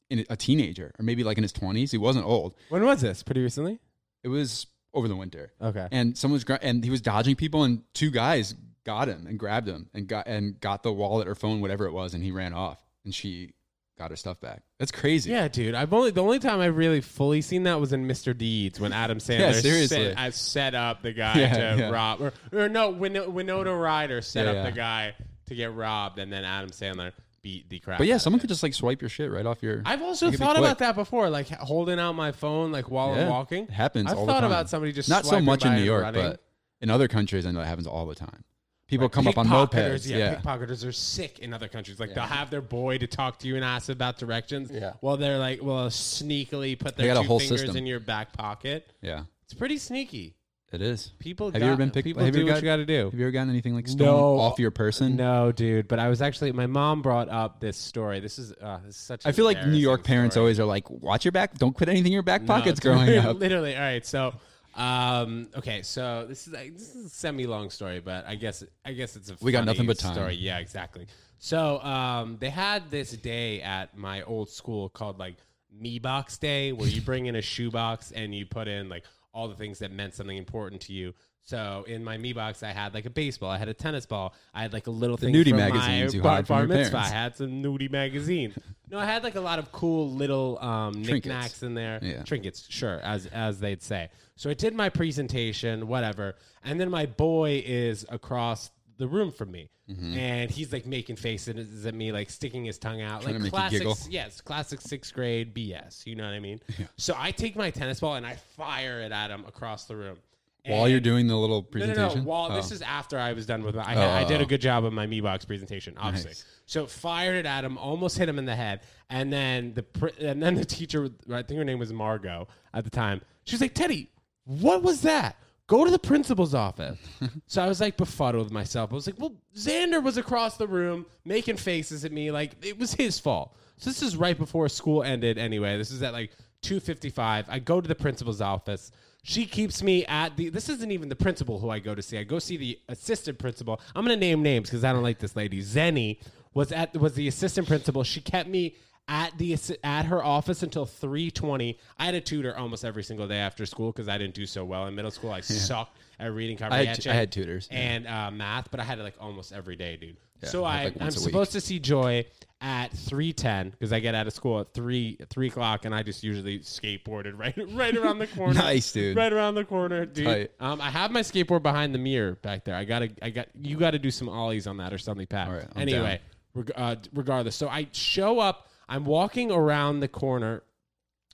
in 0.10 0.26
a 0.30 0.36
teenager 0.38 0.94
or 0.98 1.04
maybe 1.04 1.24
like 1.24 1.38
in 1.38 1.44
his 1.44 1.52
twenties. 1.52 1.92
He 1.92 1.98
wasn't 1.98 2.26
old. 2.26 2.56
When 2.70 2.84
was 2.86 3.02
this? 3.02 3.24
Pretty 3.24 3.42
recently. 3.44 3.80
It 4.24 4.30
was 4.30 4.68
over 4.94 5.08
the 5.08 5.16
winter. 5.16 5.52
Okay. 5.62 5.88
and 5.92 6.18
someone's 6.18 6.44
gra- 6.46 6.60
and 6.62 6.84
he 6.84 6.90
was 6.90 7.02
dodging 7.02 7.36
people 7.36 7.64
and 7.64 7.82
two 7.94 8.10
guys 8.10 8.56
got 8.86 9.08
him 9.10 9.28
and 9.28 9.38
grabbed 9.38 9.68
him 9.68 9.90
and 9.94 10.08
got 10.08 10.26
and 10.28 10.60
got 10.62 10.82
the 10.82 10.92
wallet 10.94 11.28
or 11.28 11.36
phone 11.36 11.60
whatever 11.60 11.86
it 11.86 11.92
was 11.92 12.14
and 12.14 12.24
he 12.24 12.32
ran 12.32 12.54
off 12.54 12.82
and 13.04 13.14
she 13.14 13.52
got 13.98 14.10
her 14.12 14.16
stuff 14.16 14.40
back 14.40 14.62
that's 14.80 14.92
crazy 14.92 15.32
Yeah, 15.32 15.48
dude. 15.48 15.74
I've 15.76 15.92
only 15.94 16.12
the 16.12 16.22
only 16.22 16.40
time 16.40 16.60
I've 16.60 16.78
really 16.78 17.02
fully 17.02 17.42
seen 17.42 17.64
that 17.64 17.80
was 17.80 17.94
in 17.94 18.08
Mr. 18.08 18.38
Deeds 18.38 18.80
when 18.80 18.94
Adam 18.94 19.18
Sandler 19.20 19.54
seriously. 19.60 20.06
set, 20.10 20.20
I 20.20 20.30
set 20.30 20.76
up 20.76 21.02
the 21.02 21.14
guy 21.14 21.34
Yeah, 21.40 21.54
to 21.76 21.80
yeah. 21.82 21.90
rob, 21.90 22.22
or, 22.22 22.34
or 22.54 22.70
no, 22.70 22.90
Win- 22.92 23.34
Winona 23.34 23.76
Ryder 23.76 24.22
set 24.22 24.46
Yeah, 24.46 24.52
up 24.52 24.56
yeah. 24.58 24.64
the 24.70 24.72
guy 24.76 25.16
to 25.48 25.56
get 25.56 25.74
robbed, 25.74 26.20
and 26.20 26.32
then 26.32 26.44
Adam 26.44 26.70
Sandler 26.70 27.12
beat 27.42 27.70
the 27.70 27.80
crap. 27.80 27.98
but 28.00 28.08
yeah 28.08 28.18
someone 28.18 28.40
could 28.40 28.50
just 28.50 28.62
like 28.64 28.74
swipe 28.74 29.02
your 29.02 29.10
shit 29.10 29.32
right 29.32 29.46
off 29.46 29.64
your 29.64 29.82
I've 29.86 30.02
also 30.02 30.28
It 30.28 30.36
thought 30.36 30.58
about 30.58 30.80
that 30.80 30.96
before, 30.96 31.30
like 31.30 31.48
holding 31.50 32.00
out 32.00 32.14
my 32.14 32.32
phone, 32.34 32.72
like 32.72 32.90
while 32.92 33.12
I'm 33.14 33.30
walking. 33.30 33.64
it 33.66 33.70
happens 33.72 34.12
I've 34.12 34.18
all 34.18 34.26
the 34.26 34.32
thought 34.34 34.44
about 34.44 34.70
somebody 34.70 34.92
just 34.92 35.08
not 35.10 35.26
so 35.26 35.40
much 35.40 35.64
in 35.66 35.74
new 35.76 35.84
york 35.84 36.04
running. 36.04 36.22
but 36.22 36.44
in 36.82 36.90
other 36.92 37.08
countries 37.08 37.46
i 37.48 37.52
know 37.52 37.60
that 37.60 37.66
happens 37.66 37.88
all 37.88 38.06
the 38.06 38.14
time 38.16 38.44
people 38.88 39.06
Like, 39.06 39.12
come 39.12 39.28
up 39.28 39.38
on 39.38 39.48
mopeds 39.48 40.10
Yeah, 40.10 40.18
yeah, 40.18 40.36
pickpocketers 40.36 40.88
are 40.88 40.92
sick 40.92 41.40
in 41.40 41.54
other 41.54 41.68
countries. 41.68 42.00
Like 42.00 42.14
they'll 42.14 42.24
have 42.24 42.50
their 42.50 42.62
boy 42.62 42.98
to 43.00 43.08
talk 43.08 43.40
to 43.40 43.48
you 43.48 43.56
and 43.56 43.64
ask 43.64 43.90
about 43.90 44.18
directions. 44.18 44.72
Yeah. 44.72 44.94
While 45.02 45.18
they're 45.18 45.38
like, 45.40 45.62
well, 45.62 45.90
sneakily 45.90 46.78
put 46.80 46.96
their 46.98 47.14
got 47.14 47.22
two 47.22 47.28
whole 47.28 47.40
fingers 47.40 47.62
system. 47.62 47.78
in 47.78 47.86
your 47.86 48.00
back 48.00 48.34
pocket. 48.34 48.92
yeah 49.02 49.24
It's 49.44 49.54
pretty 49.54 49.78
sneaky. 49.78 50.36
it 50.74 50.82
is 50.82 51.12
People 51.20 51.52
have 51.52 51.62
you 51.62 51.68
ever 51.68 51.78
been 51.78 51.92
picked 51.92 52.06
people 52.06 52.24
have 52.24 52.34
do 52.34 52.40
you 52.40 52.46
what 52.46 52.56
you 52.56 52.62
gotta 52.62 52.86
do. 52.86 53.06
have 53.06 53.14
you 53.14 53.22
ever 53.26 53.32
gotten 53.32 53.50
anything 53.50 53.74
like 53.76 53.88
stolen 53.88 54.14
No. 54.14 54.40
off 54.40 54.60
your 54.60 54.72
person 54.72 55.16
No, 55.16 55.52
dude. 55.52 55.88
But 55.88 56.00
I 56.00 56.10
was 56.10 56.22
actually 56.22 56.52
my 56.52 56.68
mom 56.68 57.02
brought 57.02 57.30
up 57.30 57.60
this 57.60 57.78
story. 57.78 58.20
This 58.20 58.38
is 58.40 58.54
uh, 58.62 58.80
this 58.86 58.96
is 58.96 59.02
such. 59.02 59.26
i 59.26 59.32
feel 59.32 59.46
like 59.46 59.66
new 59.66 59.78
york 59.78 60.04
parents 60.04 60.34
story. 60.34 60.44
always 60.44 60.60
are 60.60 60.66
like 60.66 60.90
watch 60.90 61.24
your 61.26 61.32
back 61.32 61.58
don't 61.58 61.76
put 61.76 61.88
anything 61.90 62.08
in 62.08 62.14
your 62.14 62.24
back 62.24 62.46
pockets 62.46 62.72
it's 62.78 62.80
growing 62.80 63.18
up 63.18 63.38
Literally. 63.40 63.76
All 63.76 63.82
right. 63.82 64.06
So, 64.06 64.34
um, 64.78 65.50
okay. 65.58 65.82
So 65.82 66.26
this 66.28 66.48
is 66.48 66.54
like, 66.54 66.74
this 66.74 66.96
is 66.96 67.06
a 67.06 67.10
semi-long 67.10 67.70
story, 67.70 68.00
but 68.00 68.26
I 68.28 68.36
guess 68.36 68.64
I 68.86 68.94
guess 68.94 69.16
it's 69.16 69.30
a 69.30 69.36
We 69.42 69.52
got 69.52 69.66
nothing 69.66 69.88
but 69.88 69.98
time. 70.00 70.14
Story. 70.14 70.36
Yeah, 70.36 70.60
exactly. 70.60 71.08
So 71.40 71.80
um, 71.82 72.38
they 72.40 72.50
had 72.50 72.90
this 72.90 73.12
day 73.12 73.62
at 73.62 73.98
my 73.98 74.22
old 74.24 74.50
school 74.50 74.90
called 74.90 75.20
like 75.20 75.36
Me 75.72 76.00
Box 76.00 76.38
Day, 76.38 76.72
where 76.72 76.88
you 76.88 77.02
bring 77.02 77.26
in 77.26 77.36
a 77.36 77.42
shoebox 77.42 78.12
and 78.12 78.34
you 78.34 78.46
put 78.46 78.68
in 78.68 78.88
like 78.88 79.04
all 79.34 79.48
the 79.48 79.56
things 79.56 79.80
that 79.80 79.92
meant 79.92 80.14
something 80.14 80.38
important 80.38 80.82
to 80.84 80.94
you. 80.94 81.14
So 81.44 81.86
in 81.88 82.04
my 82.04 82.18
Me 82.18 82.34
Box, 82.34 82.62
I 82.62 82.72
had 82.72 82.94
like 82.94 83.06
a 83.06 83.10
baseball, 83.10 83.50
I 83.50 83.58
had 83.58 83.70
a 83.70 83.74
tennis 83.74 84.06
ball, 84.06 84.34
I 84.54 84.62
had 84.64 84.74
like 84.74 84.88
a 84.88 84.92
little 84.92 85.16
thing 85.16 85.34
nudie 85.34 85.56
magazines 85.56 86.14
my 86.14 86.18
you 86.18 86.22
bar, 86.22 86.44
bar 86.44 86.68
mitzvah. 86.68 86.98
I 86.98 87.08
had 87.08 87.36
some 87.38 87.64
nudie 87.64 87.90
magazines. 87.90 88.54
no, 88.90 89.00
I 89.00 89.06
had 89.06 89.24
like 89.24 89.36
a 89.36 89.42
lot 89.42 89.58
of 89.58 89.72
cool 89.72 90.12
little 90.12 90.60
um, 90.60 91.02
knickknacks 91.02 91.64
in 91.64 91.74
there 91.74 92.00
Yeah. 92.02 92.24
trinkets, 92.24 92.66
sure, 92.70 93.00
as 93.00 93.28
as 93.28 93.60
they'd 93.60 93.82
say. 93.82 94.10
So 94.38 94.50
I 94.50 94.54
did 94.54 94.74
my 94.74 94.88
presentation, 94.90 95.88
whatever, 95.88 96.36
and 96.64 96.80
then 96.80 96.90
my 96.90 97.06
boy 97.06 97.62
is 97.66 98.06
across 98.10 98.72
the 98.98 99.08
room 99.08 99.32
from 99.32 99.52
me, 99.52 99.70
Mm-hmm. 99.90 100.18
and 100.18 100.52
he's 100.52 100.74
like 100.74 100.86
making 100.86 101.16
faces 101.16 101.86
at 101.86 101.94
me, 101.96 102.12
like 102.12 102.30
sticking 102.30 102.66
his 102.66 102.78
tongue 102.78 103.02
out, 103.02 103.22
Trying 103.22 103.42
like 103.42 103.52
classic, 103.52 103.88
yes, 104.10 104.42
classic 104.42 104.82
sixth 104.82 105.14
grade 105.14 105.54
BS. 105.56 106.06
You 106.06 106.16
know 106.16 106.26
what 106.26 106.34
I 106.34 106.42
mean? 106.42 106.60
So 106.98 107.16
I 107.18 107.32
take 107.32 107.56
my 107.56 107.72
tennis 107.72 108.02
ball 108.02 108.16
and 108.16 108.26
I 108.26 108.36
fire 108.58 109.00
it 109.00 109.14
at 109.14 109.32
him 109.32 109.46
across 109.48 109.86
the 109.86 109.96
room. 109.96 110.18
while 110.66 110.90
you're 110.90 111.00
doing 111.00 111.28
the 111.28 111.38
little 111.38 111.64
presentation 111.64 112.02
no, 112.04 112.16
no. 112.16 112.22
While 112.24 112.52
Oh. 112.52 112.56
this 112.58 112.74
is 112.74 112.82
after 112.82 113.18
I 113.18 113.32
was 113.32 113.46
done 113.46 113.64
with 113.64 113.76
my, 113.76 113.84
I, 113.84 113.96
Oh, 113.96 114.10
I 114.10 114.24
did 114.26 114.42
oh, 114.42 114.44
a 114.44 114.46
good 114.46 114.60
job 114.60 114.84
of 114.84 114.92
my 114.92 115.08
Me 115.08 115.22
Box 115.22 115.46
presentation, 115.46 115.94
obviously. 115.98 116.32
Nice. 116.32 116.44
So 116.66 116.86
fired 116.86 117.38
it 117.38 117.46
at 117.46 117.64
him, 117.64 117.78
almost 117.78 118.18
hit 118.18 118.28
him 118.28 118.38
in 118.40 118.46
the 118.46 118.58
head, 118.58 118.82
and 119.10 119.32
then 119.32 119.74
the 119.74 119.86
and 120.20 120.44
then 120.44 120.56
the 120.56 120.66
teacher, 120.66 121.10
I 121.32 121.44
think 121.44 121.60
her 121.60 121.64
name 121.64 121.80
was 121.80 121.94
Margot 121.94 122.50
at 122.74 122.84
the 122.84 122.90
time. 122.90 123.22
She 123.46 123.56
was 123.56 123.62
like, 123.62 123.74
"Teddy, 123.74 124.10
what 124.48 124.82
was 124.82 125.02
that? 125.02 125.36
Go 125.68 125.84
to 125.84 125.92
the 125.92 126.00
principal's 126.00 126.56
office." 126.56 126.98
so 127.48 127.62
I 127.62 127.68
was 127.68 127.82
like 127.82 127.98
befuddled 127.98 128.46
with 128.46 128.54
myself. 128.54 128.92
I 128.92 128.96
was 128.96 129.06
like, 129.06 129.20
"Well, 129.20 129.36
Xander 129.56 130.02
was 130.02 130.18
across 130.18 130.58
the 130.58 130.68
room 130.68 131.06
making 131.26 131.58
faces 131.58 132.06
at 132.06 132.12
me, 132.12 132.32
like 132.32 132.54
it 132.66 132.80
was 132.80 132.94
his 132.94 133.20
fault." 133.20 133.56
So 133.78 133.90
this 133.90 134.02
is 134.02 134.18
right 134.18 134.38
before 134.38 134.70
school 134.70 135.04
ended. 135.04 135.38
Anyway, 135.38 135.78
this 135.78 135.92
is 135.92 136.02
at 136.02 136.14
like 136.14 136.32
two 136.62 136.80
fifty 136.80 137.10
five. 137.10 137.46
I 137.50 137.60
go 137.60 137.82
to 137.82 137.88
the 137.88 137.96
principal's 137.96 138.42
office. 138.42 138.92
She 139.24 139.46
keeps 139.46 139.84
me 139.84 140.06
at 140.06 140.38
the. 140.38 140.50
This 140.50 140.70
isn't 140.70 140.92
even 140.92 141.10
the 141.10 141.16
principal 141.16 141.60
who 141.60 141.70
I 141.70 141.80
go 141.80 141.94
to 141.94 142.02
see. 142.02 142.18
I 142.18 142.24
go 142.24 142.40
see 142.40 142.56
the 142.56 142.80
assistant 142.88 143.38
principal. 143.38 143.82
I'm 143.94 144.06
gonna 144.06 144.16
name 144.16 144.42
names 144.42 144.70
because 144.70 144.86
I 144.86 144.94
don't 144.94 145.04
like 145.04 145.20
this 145.20 145.36
lady. 145.36 145.62
Zenny 145.62 146.22
was 146.54 146.72
at 146.72 146.96
was 146.96 147.14
the 147.14 147.28
assistant 147.28 147.68
principal. 147.68 148.04
She 148.04 148.22
kept 148.22 148.48
me 148.48 148.76
at 149.08 149.38
the 149.38 149.58
at 149.84 150.06
her 150.06 150.24
office 150.24 150.64
until 150.64 150.86
3:20. 150.86 151.78
I 151.98 152.06
had 152.06 152.16
a 152.16 152.22
tutor 152.22 152.58
almost 152.58 152.84
every 152.84 153.04
single 153.04 153.28
day 153.28 153.38
after 153.38 153.66
school 153.66 153.92
because 153.92 154.10
I 154.10 154.18
didn't 154.18 154.34
do 154.34 154.46
so 154.46 154.66
well 154.66 154.88
in 154.88 154.96
middle 154.96 155.12
school. 155.12 155.32
I 155.32 155.42
sucked 155.42 155.98
at 156.20 156.34
reading 156.34 156.58
I 156.58 156.64
had, 156.64 156.72
comprehension. 156.72 157.12
I 157.12 157.16
had 157.16 157.32
tutors 157.32 157.70
yeah. 157.72 157.78
and 157.78 158.08
uh, 158.08 158.32
math, 158.32 158.70
but 158.72 158.80
I 158.80 158.84
had 158.84 159.00
it 159.00 159.04
like 159.04 159.16
almost 159.20 159.54
every 159.54 159.76
day, 159.76 159.98
dude. 159.98 160.18
Yeah, 160.44 160.50
so 160.50 160.64
I 160.64 160.82
I, 160.82 160.84
like, 160.86 160.94
I'm 160.96 161.06
once 161.06 161.18
a 161.18 161.20
week. 161.20 161.30
supposed 161.30 161.52
to 161.54 161.62
see 161.62 161.80
Joy 161.80 162.26
at 162.60 162.92
three 162.92 163.34
ten 163.34 163.70
because 163.70 163.94
I 163.94 164.00
get 164.00 164.14
out 164.16 164.28
of 164.28 164.34
school 164.34 164.60
at 164.60 164.74
three 164.74 165.18
three 165.30 165.48
o'clock, 165.48 165.86
and 165.86 165.96
I 165.96 166.04
just 166.04 166.24
usually 166.24 166.60
skateboarded 166.60 167.38
right 167.40 167.56
right 167.74 167.96
around 167.96 168.20
the 168.20 168.28
corner. 168.28 168.54
Nice, 168.54 168.92
dude. 168.92 169.16
Right 169.16 169.32
around 169.32 169.56
the 169.56 169.66
corner, 169.66 170.06
dude. 170.06 170.26
Tight. 170.26 170.52
Um, 170.60 170.82
I 170.82 170.90
have 170.90 171.12
my 171.12 171.22
skateboard 171.22 171.64
behind 171.64 171.94
the 171.94 172.00
mirror 172.00 172.36
back 172.36 172.66
there. 172.66 172.76
I 172.76 172.84
gotta, 172.84 173.10
I 173.22 173.30
got 173.30 173.48
you 173.60 173.78
got 173.78 173.92
to 173.92 174.00
do 174.00 174.12
some 174.12 174.28
ollies 174.28 174.68
on 174.68 174.78
that 174.78 174.94
or 174.94 174.98
something, 174.98 175.28
Pat. 175.28 175.48
All 175.48 175.54
right, 175.56 175.68
I'm 175.76 175.82
anyway, 175.82 176.20
reg- 176.54 176.72
uh, 176.76 176.96
regardless, 177.14 177.56
so 177.56 177.70
I 177.70 177.88
show 177.94 178.40
up. 178.40 178.67
I'm 178.90 179.06
walking 179.06 179.52
around 179.52 180.00
the 180.00 180.08
corner, 180.08 180.64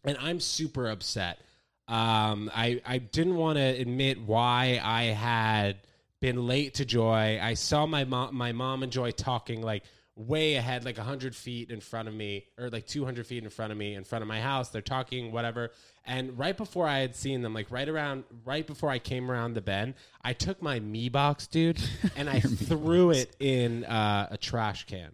and 0.04 0.18
I'm 0.20 0.40
super 0.40 0.90
upset. 0.90 1.40
Um, 1.88 2.50
I 2.54 2.82
I 2.86 2.98
didn't 2.98 3.36
want 3.36 3.58
to 3.58 3.64
admit 3.64 4.22
why 4.22 4.80
I 4.84 5.04
had 5.04 5.78
been 6.22 6.48
late 6.48 6.76
to 6.76 6.86
Joy. 6.86 7.40
I 7.42 7.54
saw 7.54 7.86
my 7.86 8.06
mom, 8.06 8.36
my 8.36 8.54
mom 8.54 8.84
and 8.84 8.92
Joy 8.92 9.12
talking 9.12 9.62
like 9.62 9.84
way 10.16 10.56
ahead, 10.56 10.86
like 10.86 10.98
hundred 10.98 11.36
feet 11.36 11.70
in 11.70 11.82
front 11.82 12.08
of 12.08 12.14
me, 12.14 12.46
or 12.58 12.70
like 12.70 12.88
two 12.88 13.04
hundred 13.04 13.28
feet 13.28 13.44
in 13.44 13.50
front 13.50 13.72
of 13.72 13.78
me, 13.78 13.96
in 13.96 14.04
front 14.04 14.22
of 14.22 14.28
my 14.28 14.40
house. 14.40 14.70
They're 14.70 14.82
talking 14.82 15.32
whatever. 15.32 15.72
And 16.06 16.38
right 16.38 16.56
before 16.56 16.88
I 16.88 17.00
had 17.00 17.16
seen 17.16 17.42
them, 17.42 17.54
like 17.54 17.72
right 17.72 17.88
around, 17.88 18.24
right 18.46 18.66
before 18.66 18.90
I 18.90 19.00
came 19.00 19.30
around 19.30 19.54
the 19.54 19.62
bend, 19.62 19.96
I 20.22 20.34
took 20.34 20.62
my 20.62 20.80
me 20.80 21.10
box, 21.10 21.48
dude, 21.48 21.82
and 22.16 22.30
I 22.30 22.40
threw 22.40 23.12
it 23.12 23.36
in 23.40 23.86
uh, 23.86 24.28
a 24.32 24.38
trash 24.38 24.86
can. 24.86 25.12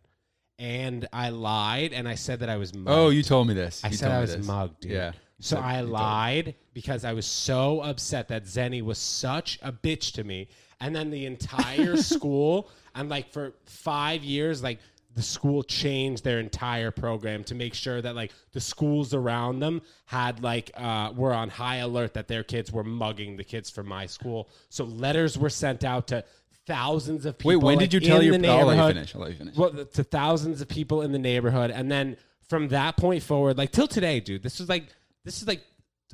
And 0.60 1.08
I 1.14 1.30
lied, 1.30 1.94
and 1.94 2.08
I 2.08 2.16
said 2.16 2.42
that 2.42 2.50
I 2.50 2.58
was. 2.58 2.74
Mugged. 2.74 2.90
oh 2.90 3.10
you 3.10 3.24
told 3.24 3.48
me 3.48 3.54
this 3.54 3.82
I 3.84 3.88
You 3.90 3.96
said 3.96 4.06
told 4.08 4.14
I 4.14 4.18
me 4.18 4.22
was 4.22 4.36
this. 4.38 4.46
mugged, 4.46 4.80
dude. 4.82 4.92
yeah 4.92 5.12
So 5.40 5.56
said- 5.56 5.64
I 5.64 5.76
you 5.78 5.80
told 5.84 5.92
lied 5.92 6.56
because 6.74 7.06
I 7.06 7.14
was 7.14 7.26
so 7.26 7.80
upset 7.82 8.28
that 8.28 8.44
Zenny 8.44 8.82
was 8.84 8.98
such 8.98 9.58
a 9.62 9.72
bitch 9.72 10.12
to 10.14 10.24
me. 10.24 10.50
And 10.82 10.96
then 10.96 11.10
the 11.12 11.26
entire 11.26 11.96
school, 12.14 12.70
and 12.94 13.10
like 13.10 13.32
for 13.32 13.54
five 13.66 14.24
years, 14.24 14.62
like 14.62 14.80
the 15.16 15.22
school 15.22 15.64
changed 15.64 16.24
their 16.24 16.40
entire 16.40 16.92
program 16.92 17.44
to 17.46 17.56
make 17.56 17.74
sure 17.74 18.02
that 18.02 18.16
like 18.16 18.32
the 18.54 18.62
schools 18.62 19.14
around 19.14 19.60
them 19.60 19.82
had 20.06 20.42
like 20.44 20.72
uh, 20.76 21.12
were 21.16 21.34
on 21.34 21.50
high 21.50 21.78
alert 21.78 22.14
that 22.14 22.28
their 22.28 22.44
kids 22.44 22.72
were 22.72 22.84
mugging 22.84 23.36
the 23.38 23.44
kids 23.44 23.70
from 23.70 23.88
my 23.88 24.06
school. 24.06 24.50
So 24.70 24.84
letters 24.86 25.38
were 25.38 25.50
sent 25.50 25.84
out 25.84 26.08
to 26.08 26.24
thousands 26.70 27.26
of 27.26 27.38
people. 27.38 27.50
wait 27.50 27.66
when 27.66 27.78
did 27.80 27.94
you 27.94 28.00
tell 28.00 28.22
your 28.22 28.36
I'll 28.36 28.68
let 28.68 28.78
you 28.78 28.94
finish 28.94 29.16
I'll 29.16 29.22
let 29.22 29.32
you 29.32 29.38
finish 29.38 29.56
well, 29.58 29.72
to 29.72 30.04
thousands 30.04 30.62
of 30.62 30.68
people 30.68 31.02
in 31.02 31.12
the 31.12 31.20
neighborhood, 31.20 31.72
and 31.72 31.92
then 31.92 32.16
from 32.48 32.70
that 32.70 32.96
point 32.96 33.24
forward, 33.24 33.58
like 33.58 33.72
till 33.72 33.88
today, 33.88 34.20
dude, 34.20 34.44
this 34.44 34.60
was 34.60 34.70
like 34.70 34.88
this 35.26 35.42
is 35.42 35.48
like 35.48 35.64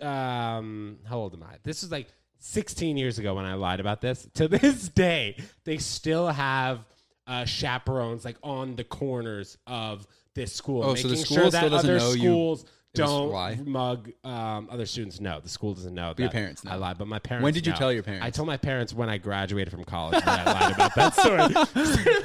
um 0.02 0.98
how 1.08 1.18
old 1.18 1.34
am 1.34 1.44
I? 1.44 1.58
This 1.64 1.84
is 1.84 1.92
like 1.92 2.08
16 2.40 2.96
years 2.96 3.20
ago 3.20 3.36
when 3.36 3.46
I 3.46 3.56
lied 3.56 3.80
about 3.80 4.02
this. 4.02 4.28
To 4.36 4.48
this 4.48 4.88
day, 4.90 5.38
they 5.66 5.78
still 5.78 6.28
have 6.28 6.86
uh, 7.28 7.44
chaperones 7.46 8.24
like 8.24 8.38
on 8.44 8.76
the 8.76 8.84
corners 8.84 9.58
of 9.68 10.08
this 10.36 10.54
school, 10.54 10.84
Oh, 10.84 10.96
so 10.96 11.08
making 11.08 11.26
school 11.26 11.38
sure 11.38 11.50
that 11.50 11.70
doesn't 11.70 11.90
other 11.90 11.98
know 11.98 12.12
schools 12.12 12.62
it 12.62 12.64
was 12.64 12.72
a 12.72 12.85
don't 12.96 13.30
lie? 13.32 13.60
mug 13.64 14.12
um, 14.24 14.68
other 14.72 14.86
students. 14.86 15.20
No, 15.20 15.40
the 15.40 15.50
school 15.50 15.74
doesn't 15.74 15.94
know. 15.94 16.14
your 16.18 16.28
that 16.28 16.32
parents 16.32 16.64
know. 16.64 16.72
I 16.72 16.76
lied, 16.76 16.98
but 16.98 17.08
my 17.08 17.20
parents. 17.20 17.44
When 17.44 17.54
did 17.54 17.66
you 17.66 17.74
know. 17.74 17.78
tell 17.80 17.92
your 17.94 18.04
parents? 18.04 18.26
I 18.26 18.30
told 18.30 18.48
my 18.48 18.58
parents 18.58 18.94
when 18.94 19.10
I 19.10 19.18
graduated 19.18 19.72
from 19.74 19.84
college 19.84 20.24
that 20.24 20.48
I 20.48 20.52
lied 20.52 20.74
about 20.76 20.96
that 20.96 21.16
story. 21.20 21.38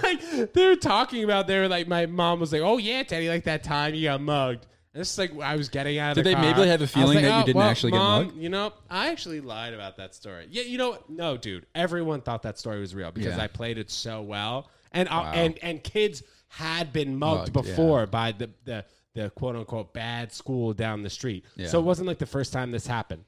Like 0.03 0.53
they 0.53 0.67
were 0.67 0.77
talking 0.77 1.25
about 1.25 1.47
they 1.47 1.59
were 1.59 1.69
like 1.69 1.89
my 1.89 2.07
mom 2.07 2.41
was 2.41 2.53
like, 2.53 2.63
"Oh 2.63 2.79
yeah, 2.79 3.03
Teddy, 3.03 3.29
like 3.29 3.45
that 3.45 3.63
time 3.63 3.95
you 3.95 4.05
got 4.05 4.21
mugged." 4.21 4.67
And 4.93 5.01
this 5.01 5.13
is 5.13 5.19
like 5.19 5.39
I 5.41 5.55
was 5.57 5.69
getting 5.69 5.99
out 5.99 6.11
of 6.11 6.15
Did 6.17 6.25
the 6.25 6.31
they 6.31 6.35
car. 6.35 6.43
maybe 6.57 6.69
have 6.69 6.83
a 6.83 6.87
feeling 6.87 7.17
like, 7.17 7.25
that 7.25 7.37
you 7.37 7.43
"Oh, 7.43 7.47
didn't 7.47 7.57
well, 7.59 7.69
actually 7.69 7.93
get 7.93 7.99
mugged? 7.99 8.37
You 8.37 8.49
know, 8.49 8.73
I 8.91 9.09
actually 9.11 9.41
lied 9.41 9.73
about 9.75 9.97
that 9.99 10.15
story. 10.15 10.47
Yeah, 10.51 10.63
you 10.65 10.79
know, 10.79 10.99
no, 11.09 11.37
dude. 11.37 11.67
Everyone 11.75 12.21
thought 12.23 12.43
that 12.43 12.59
story 12.59 12.81
was 12.81 12.95
real 12.95 13.13
because 13.13 13.37
Yeah. 13.37 13.43
I 13.45 13.47
played 13.47 13.79
it 13.79 13.91
so 13.91 14.21
well, 14.23 14.69
and 14.93 15.09
uh, 15.09 15.13
Wow. 15.13 15.33
and 15.35 15.59
and 15.63 15.83
kids 15.85 16.23
had 16.49 16.93
been 16.93 17.17
mugged, 17.17 17.55
Mugged, 17.55 17.69
yeah. 17.69 17.73
before 17.77 18.07
by 18.07 18.33
the 18.33 18.51
the 18.65 18.85
the 19.15 19.31
quote 19.31 19.57
unquote 19.57 19.93
bad 19.93 20.33
school 20.33 20.73
down 20.73 21.03
the 21.03 21.11
street. 21.11 21.45
Yeah. 21.57 21.69
So 21.69 21.79
it 21.79 21.85
wasn't 21.85 22.09
like 22.09 22.19
the 22.19 22.27
first 22.27 22.53
time 22.53 22.71
this 22.71 22.87
happened. 22.87 23.25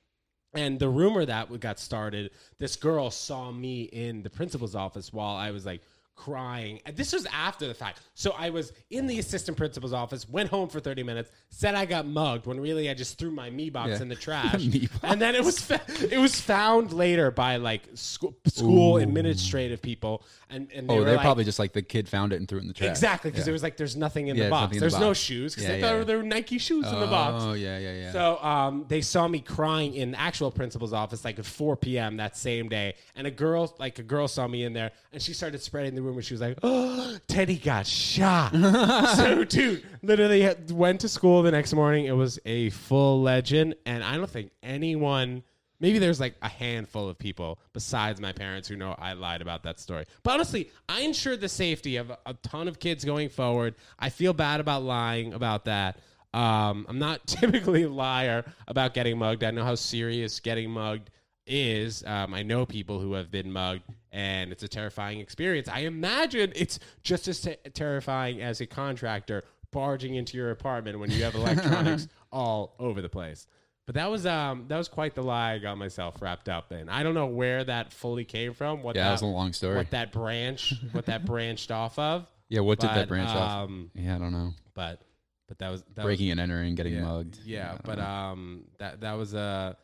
And 0.55 0.78
the 0.78 0.89
rumor 0.89 1.24
that 1.24 1.49
we 1.49 1.57
got 1.59 1.78
started, 1.78 2.30
this 2.59 2.76
girl 2.76 3.11
saw 3.11 3.51
me 3.51 3.85
in 3.85 4.22
the 4.22 4.28
principal's 4.30 4.74
office 4.74 5.12
while 5.12 5.35
I 5.35 5.51
was 5.51 5.64
like 5.64 5.80
crying. 6.14 6.80
And 6.86 6.96
this 6.96 7.12
was 7.12 7.26
after 7.32 7.66
the 7.66 7.74
fact. 7.74 8.00
So 8.14 8.32
I 8.38 8.50
was 8.50 8.72
in 8.90 9.06
the 9.06 9.18
assistant 9.18 9.56
principal's 9.56 9.92
office, 9.92 10.28
went 10.28 10.50
home 10.50 10.68
for 10.68 10.78
30 10.78 11.02
minutes, 11.02 11.30
said 11.48 11.74
I 11.74 11.84
got 11.84 12.06
mugged 12.06 12.46
when 12.46 12.60
really 12.60 12.88
I 12.90 12.94
just 12.94 13.18
threw 13.18 13.30
my 13.30 13.50
me 13.50 13.70
box 13.70 13.90
Yeah. 13.90 14.02
in 14.02 14.08
the 14.08 14.14
trash. 14.26 14.62
And 15.02 15.20
then 15.20 15.34
it 15.34 15.42
was 15.44 15.58
fa- 15.58 15.80
it 16.10 16.18
was 16.18 16.40
found 16.40 16.92
later 16.92 17.30
by 17.30 17.56
like 17.56 17.82
school, 17.94 18.34
school 18.46 18.98
administrative 18.98 19.82
people 19.82 20.22
and 20.50 20.70
and 20.74 20.88
they 20.88 20.94
Oh, 20.94 21.02
they're 21.04 21.14
like, 21.16 21.22
probably 21.24 21.44
just 21.44 21.58
like 21.58 21.72
the 21.72 21.82
kid 21.82 22.08
found 22.08 22.32
it 22.32 22.36
and 22.36 22.48
threw 22.48 22.58
it 22.58 22.62
in 22.62 22.68
the 22.68 22.74
trash. 22.74 22.90
Exactly, 22.90 23.30
because 23.30 23.46
Yeah. 23.46 23.50
it 23.50 23.54
was 23.54 23.62
like 23.62 23.76
there's 23.76 23.96
nothing 23.96 24.28
in 24.28 24.36
Yeah, 24.36 24.44
the 24.44 24.50
box. 24.50 24.72
in 24.72 24.76
the 24.76 24.80
There's 24.80 24.98
no 25.00 25.14
shoes 25.14 25.54
because 25.54 25.66
they 25.68 25.80
thought 25.80 26.06
there 26.06 26.18
were 26.18 26.22
Nike 26.22 26.58
shoes 26.58 26.86
in 26.86 27.00
the 27.00 27.06
box. 27.06 27.42
Oh 27.44 27.52
yeah, 27.54 27.78
yeah, 27.78 27.92
yeah. 27.94 28.12
So 28.12 28.38
um, 28.42 28.84
they 28.88 29.00
saw 29.00 29.26
me 29.26 29.40
crying 29.40 29.94
in 29.94 30.12
the 30.12 30.20
actual 30.20 30.50
principal's 30.50 30.92
office 30.92 31.24
like 31.24 31.38
at 31.38 31.46
4 31.46 31.76
p.m. 31.76 32.18
that 32.18 32.36
same 32.36 32.68
day, 32.68 32.94
and 33.16 33.26
a 33.26 33.30
girl, 33.30 33.74
like 33.78 33.98
a 33.98 34.02
girl, 34.02 34.28
saw 34.28 34.46
me 34.46 34.64
in 34.64 34.72
there, 34.72 34.92
and 35.12 35.20
she 35.22 35.32
started 35.32 35.62
spreading 35.62 35.94
the 35.94 36.01
rumor. 36.03 36.22
She 36.22 36.34
was 36.34 36.40
like, 36.40 36.59
"Oh, 36.62 37.16
Teddy 37.28 37.57
got 37.57 37.86
shot." 37.86 38.53
so, 39.16 39.44
dude, 39.44 39.84
literally 40.03 40.42
had- 40.42 40.70
went 40.70 41.00
to 41.00 41.09
school 41.09 41.42
the 41.42 41.50
next 41.50 41.72
morning. 41.74 42.07
It 42.07 42.12
was 42.16 42.38
a 42.44 42.70
full 42.70 43.22
legend, 43.22 43.74
and 43.86 44.03
I 44.05 44.16
don't 44.16 44.30
think 44.30 44.50
anyone. 44.62 45.42
Maybe 45.80 45.98
there's 45.98 46.20
like 46.20 46.36
a 46.42 46.48
handful 46.48 47.09
of 47.09 47.18
people 47.18 47.59
besides 47.72 48.20
my 48.20 48.30
parents 48.30 48.68
who 48.68 48.76
know 48.76 48.94
I 48.96 49.14
lied 49.14 49.42
about 49.42 49.64
that 49.64 49.80
story. 49.80 50.05
But 50.22 50.34
honestly, 50.34 50.70
I 50.88 51.00
ensured 51.00 51.40
the 51.40 51.48
safety 51.48 51.96
of 51.96 52.12
a 52.24 52.34
ton 52.34 52.68
of 52.68 52.78
kids 52.78 53.05
going 53.05 53.28
forward. 53.30 53.74
I 53.98 54.09
feel 54.09 54.32
bad 54.32 54.61
about 54.61 54.84
lying 54.84 55.34
about 55.34 55.64
that. 55.64 55.98
Um, 56.34 56.86
I'm 56.88 57.00
not 57.00 57.26
typically 57.26 57.82
a 57.82 57.88
liar 57.88 58.44
about 58.68 58.94
getting 58.94 59.18
mugged. 59.18 59.42
I 59.42 59.50
know 59.50 59.64
how 59.64 59.74
serious 59.74 60.38
getting 60.38 60.70
mugged 60.70 61.11
is. 61.48 62.05
Um, 62.07 62.32
I 62.32 62.44
know 62.44 62.64
people 62.64 63.00
who 63.00 63.14
have 63.14 63.32
been 63.32 63.50
mugged, 63.50 63.82
and 64.12 64.52
it's 64.52 64.62
a 64.62 64.68
terrifying 64.68 65.20
experience. 65.20 65.68
I 65.68 65.80
imagine 65.80 66.52
it's 66.54 66.78
just 67.02 67.28
as 67.28 67.40
te- 67.40 67.56
terrifying 67.74 68.40
as 68.40 68.60
a 68.60 68.66
contractor 68.66 69.44
barging 69.70 70.14
into 70.14 70.36
your 70.36 70.50
apartment 70.50 70.98
when 70.98 71.10
you 71.10 71.24
have 71.24 71.34
electronics 71.34 72.06
all 72.32 72.74
over 72.78 73.00
the 73.00 73.08
place. 73.08 73.46
But 73.86 73.96
that 73.96 74.10
was 74.10 74.26
um 74.26 74.66
that 74.68 74.78
was 74.78 74.88
quite 74.88 75.14
the 75.14 75.22
lie 75.22 75.54
I 75.54 75.58
got 75.58 75.76
myself 75.76 76.22
wrapped 76.22 76.48
up 76.48 76.70
in. 76.72 76.88
I 76.88 77.02
don't 77.02 77.14
know 77.14 77.26
where 77.26 77.64
that 77.64 77.92
fully 77.92 78.24
came 78.24 78.52
from. 78.54 78.82
What 78.82 78.94
yeah, 78.94 79.02
that, 79.02 79.08
that 79.08 79.12
was 79.14 79.22
a 79.22 79.26
long 79.26 79.52
story. 79.52 79.76
what 79.76 79.90
that 79.90 80.12
branch 80.12 80.74
what 80.92 81.06
that 81.06 81.24
branched 81.24 81.70
off 81.72 81.98
of. 81.98 82.30
yeah, 82.48 82.60
what 82.60 82.78
did 82.78 82.90
that 82.90 83.08
branch 83.08 83.30
off? 83.30 83.64
um, 83.64 83.90
Yeah, 83.94 84.14
I 84.14 84.18
don't 84.18 84.32
know. 84.32 84.52
But 84.74 85.02
but 85.48 85.58
that 85.58 85.70
was 85.70 85.82
that 85.94 85.96
was, 85.96 86.04
Breaking 86.04 86.30
and 86.30 86.40
entering, 86.40 86.74
getting 86.76 86.94
yeah, 86.94 87.02
mugged. 87.02 87.38
Yeah, 87.44 87.68
don't 87.70 87.84
but 87.84 87.98
know. 87.98 88.04
um, 88.04 88.64
that 88.78 89.00
that 89.00 89.14
was 89.14 89.34
a 89.34 89.76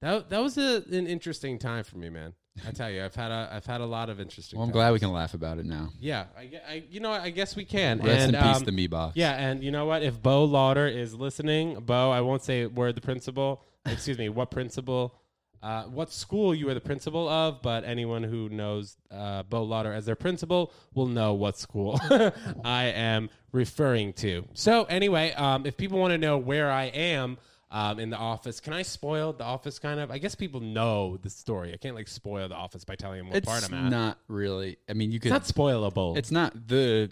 that 0.00 0.30
that 0.30 0.42
was 0.42 0.56
a, 0.56 0.82
an 0.90 1.06
interesting 1.06 1.58
time 1.58 1.84
for 1.84 1.98
me, 1.98 2.08
man. 2.08 2.32
I 2.66 2.70
tell 2.70 2.90
you, 2.90 3.04
I've 3.04 3.14
had 3.14 3.30
a 3.30 3.48
I've 3.52 3.66
had 3.66 3.80
a 3.80 3.86
lot 3.86 4.10
of 4.10 4.20
interesting. 4.20 4.58
well, 4.58 4.66
I'm 4.66 4.72
glad 4.72 4.92
we 4.92 4.98
can 4.98 5.12
laugh 5.12 5.34
about 5.34 5.58
it 5.58 5.64
now. 5.64 5.88
Yeah, 6.00 6.26
I, 6.36 6.50
I 6.68 6.84
you 6.90 7.00
know 7.00 7.10
I 7.10 7.30
guess 7.30 7.56
we 7.56 7.64
can. 7.64 7.98
Rest 7.98 8.28
and, 8.28 8.36
in 8.36 8.42
peace, 8.42 8.56
um, 8.56 8.64
the 8.64 8.72
me 8.72 8.86
box. 8.86 9.16
Yeah, 9.16 9.32
and 9.32 9.62
you 9.64 9.70
know 9.70 9.86
what? 9.86 10.02
If 10.02 10.22
Bo 10.22 10.44
Lauder 10.44 10.86
is 10.86 11.14
listening, 11.14 11.80
Bo, 11.80 12.10
I 12.10 12.20
won't 12.20 12.42
say 12.42 12.66
word 12.66 12.94
the 12.94 13.00
principal. 13.00 13.64
Excuse 13.86 14.18
me, 14.18 14.28
what 14.28 14.50
principal? 14.50 15.14
Uh, 15.62 15.84
what 15.84 16.12
school 16.12 16.54
you 16.54 16.66
were 16.66 16.74
the 16.74 16.80
principal 16.80 17.28
of? 17.28 17.62
But 17.62 17.84
anyone 17.84 18.22
who 18.22 18.48
knows 18.48 18.96
uh, 19.10 19.44
Bo 19.44 19.62
Lauder 19.62 19.92
as 19.92 20.04
their 20.04 20.16
principal 20.16 20.72
will 20.92 21.06
know 21.06 21.34
what 21.34 21.56
school 21.56 21.98
I 22.64 22.84
am 22.84 23.30
referring 23.52 24.12
to. 24.14 24.44
So 24.54 24.84
anyway, 24.84 25.32
um, 25.32 25.64
if 25.64 25.76
people 25.76 25.98
want 25.98 26.12
to 26.12 26.18
know 26.18 26.36
where 26.36 26.70
I 26.70 26.84
am. 26.84 27.38
Um, 27.74 27.98
in 27.98 28.10
the 28.10 28.18
office, 28.18 28.60
can 28.60 28.74
I 28.74 28.82
spoil 28.82 29.32
the 29.32 29.44
office? 29.44 29.78
Kind 29.78 29.98
of. 29.98 30.10
I 30.10 30.18
guess 30.18 30.34
people 30.34 30.60
know 30.60 31.16
the 31.16 31.30
story. 31.30 31.72
I 31.72 31.78
can't 31.78 31.94
like 31.96 32.06
spoil 32.06 32.46
the 32.48 32.54
office 32.54 32.84
by 32.84 32.96
telling 32.96 33.18
them 33.18 33.28
what 33.28 33.36
it's 33.38 33.48
part 33.48 33.64
I'm 33.64 33.86
at. 33.86 33.90
not 33.90 34.18
really. 34.28 34.76
I 34.90 34.92
mean, 34.92 35.10
you 35.10 35.18
could. 35.18 35.32
it's 35.32 35.56
not 35.56 35.64
spoilable. 35.64 36.16
It's 36.18 36.30
not 36.30 36.68
the. 36.68 37.10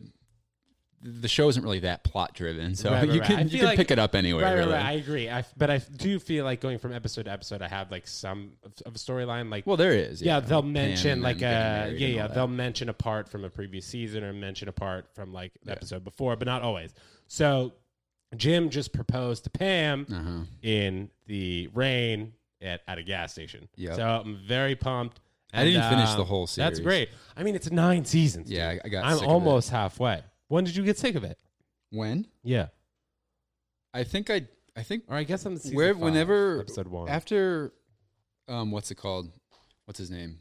The 1.03 1.29
show 1.29 1.49
isn't 1.49 1.63
really 1.63 1.79
that 1.79 2.05
plot 2.05 2.35
driven, 2.35 2.75
so 2.75 2.91
Right, 2.91 2.99
right, 2.99 3.09
you 3.15 3.21
right. 3.23 3.27
Can 3.27 3.49
you 3.49 3.57
can 3.61 3.69
like- 3.69 3.79
pick 3.79 3.91
it 3.91 3.99
up 3.99 4.15
anywhere. 4.15 4.45
Right, 4.45 4.53
really. 4.53 4.73
right. 4.75 4.85
I 4.85 4.93
agree. 4.93 5.31
I, 5.31 5.47
but 5.57 5.71
I 5.71 5.79
do 5.79 6.19
feel 6.19 6.45
like 6.45 6.61
going 6.61 6.77
from 6.79 6.93
episode 6.93 7.23
to 7.23 7.31
episode, 7.33 7.63
I 7.63 7.69
have 7.69 7.91
like 7.91 8.07
some 8.07 8.51
of, 8.63 8.75
a 8.85 8.99
storyline. 8.99 9.51
Like, 9.51 9.67
well, 9.67 9.79
there 9.79 9.95
is. 9.95 10.21
yeah, 10.21 10.41
they'll 10.41 10.59
like 10.59 10.67
mention 10.67 11.23
like 11.23 11.39
a 11.39 11.41
yeah, 11.41 11.87
yeah, 11.87 12.27
that. 12.27 12.35
they'll 12.35 12.47
mention 12.49 12.91
a 12.91 12.93
part 12.93 13.31
from 13.31 13.45
a 13.47 13.49
previous 13.49 13.87
season 13.87 14.23
or 14.23 14.35
mention 14.35 14.69
a 14.69 14.73
part 14.73 15.07
from 15.15 15.33
like 15.33 15.53
the 15.65 15.73
episode 15.73 16.05
before, 16.05 16.37
but 16.37 16.45
not 16.45 16.61
always. 16.61 16.93
So 17.29 17.73
Jim 18.37 18.71
just 18.71 18.93
proposed 18.93 19.45
to 19.45 19.51
Pam 19.51 20.07
Uh-huh. 20.11 20.41
in 20.63 21.11
the 21.27 21.69
rain 21.75 22.33
at, 22.63 22.81
at 22.87 22.99
a 22.99 23.03
gas 23.03 23.33
station. 23.33 23.69
Yep. 23.77 23.97
So 23.97 24.03
I'm 24.07 24.37
very 24.47 24.75
pumped. 24.77 25.21
I 25.53 25.65
didn't 25.65 25.83
And, 25.83 25.95
finish 25.97 26.11
the 26.11 26.17
whole 26.25 26.47
whole 26.47 26.47
That's 26.47 26.79
great. 26.79 27.09
I 27.37 27.43
mean, 27.43 27.57
it's 27.57 27.71
nine 27.73 28.05
seasons. 28.05 28.49
Yeah, 28.51 28.73
dude. 28.75 28.81
I- 28.85 28.87
I 28.87 28.89
got 28.89 29.05
I'm 29.05 29.13
sick 29.15 29.23
of 29.23 29.29
it. 29.29 29.33
almost 29.33 29.71
halfway. 29.71 30.23
When 30.49 30.63
did 30.65 30.77
you 30.77 30.85
get 30.85 30.97
sick 30.97 31.17
of 31.17 31.25
it? 31.25 31.39
When 31.91 32.27
Yeah. 32.45 32.69
I 33.93 34.05
think 34.05 34.31
I 34.31 34.47
I 34.77 34.85
think 34.85 35.05
Or 35.09 35.17
I 35.17 35.25
guess 35.25 35.45
I'm 35.45 35.57
season 35.59 35.77
where 35.77 35.93
five, 35.93 36.01
whenever 36.03 36.61
episode 36.61 36.87
one. 36.87 37.09
after 37.09 37.73
um 38.47 38.71
what's 38.71 38.93
it 38.93 38.95
called? 38.95 39.33
What's 39.87 39.99
his 39.99 40.11
name? 40.11 40.39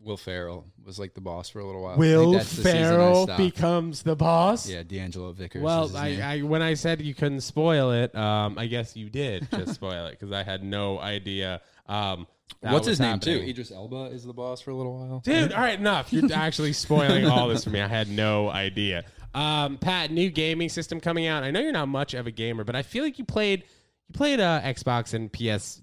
Will 0.00 0.16
Ferrell 0.16 0.64
was 0.84 0.98
like 0.98 1.14
the 1.14 1.20
boss 1.20 1.48
for 1.48 1.58
a 1.58 1.64
little 1.66 1.82
while. 1.82 1.96
Will 1.98 2.32
that's 2.32 2.50
the 2.50 2.62
season 2.62 2.76
I 2.76 2.88
Ferrell 2.88 3.26
becomes 3.36 4.02
the 4.02 4.14
boss. 4.14 4.68
Yeah, 4.68 4.82
DeAngelo 4.84 5.34
Vickers. 5.34 5.60
is 5.60 5.64
Well, 5.64 5.82
his 5.88 5.94
I, 5.96 6.10
name. 6.10 6.22
I 6.22 6.42
when 6.42 6.62
I 6.62 6.74
said 6.74 7.00
you 7.02 7.14
couldn't 7.14 7.40
spoil 7.40 7.90
it, 7.92 8.14
um, 8.14 8.58
I 8.58 8.66
guess 8.66 8.94
you 8.96 9.10
did 9.10 9.48
just 9.50 9.74
spoil 9.74 10.06
it 10.06 10.12
because 10.12 10.32
I 10.32 10.44
had 10.44 10.62
no 10.62 11.00
idea. 11.00 11.60
Um, 11.86 12.26
What's 12.60 12.74
was 12.80 12.86
his 12.86 13.00
name 13.00 13.10
happening. 13.14 13.40
too? 13.44 13.50
Idris 13.50 13.70
Elba 13.72 14.04
is 14.12 14.24
the 14.24 14.32
boss 14.32 14.60
for 14.60 14.70
a 14.70 14.74
little 14.74 14.98
while. 14.98 15.20
Dude, 15.20 15.52
all 15.52 15.60
right, 15.60 15.78
enough. 15.78 16.12
You're 16.12 16.32
actually 16.32 16.72
spoiling 16.72 17.26
all 17.26 17.48
this 17.48 17.64
for 17.64 17.70
me. 17.70 17.80
I 17.80 17.88
had 17.88 18.08
no 18.08 18.48
idea. 18.50 19.04
Um, 19.34 19.76
Pat, 19.78 20.10
new 20.10 20.30
gaming 20.30 20.68
system 20.68 21.00
coming 21.00 21.26
out. 21.26 21.42
I 21.44 21.50
know 21.50 21.60
you're 21.60 21.72
not 21.72 21.88
much 21.88 22.14
of 22.14 22.26
a 22.26 22.30
gamer, 22.30 22.64
but 22.64 22.74
I 22.74 22.82
feel 22.82 23.04
like 23.04 23.18
you 23.18 23.24
played 23.24 23.64
you 24.08 24.12
played 24.14 24.40
uh, 24.40 24.60
Xbox 24.62 25.12
and 25.12 25.30
PS, 25.32 25.82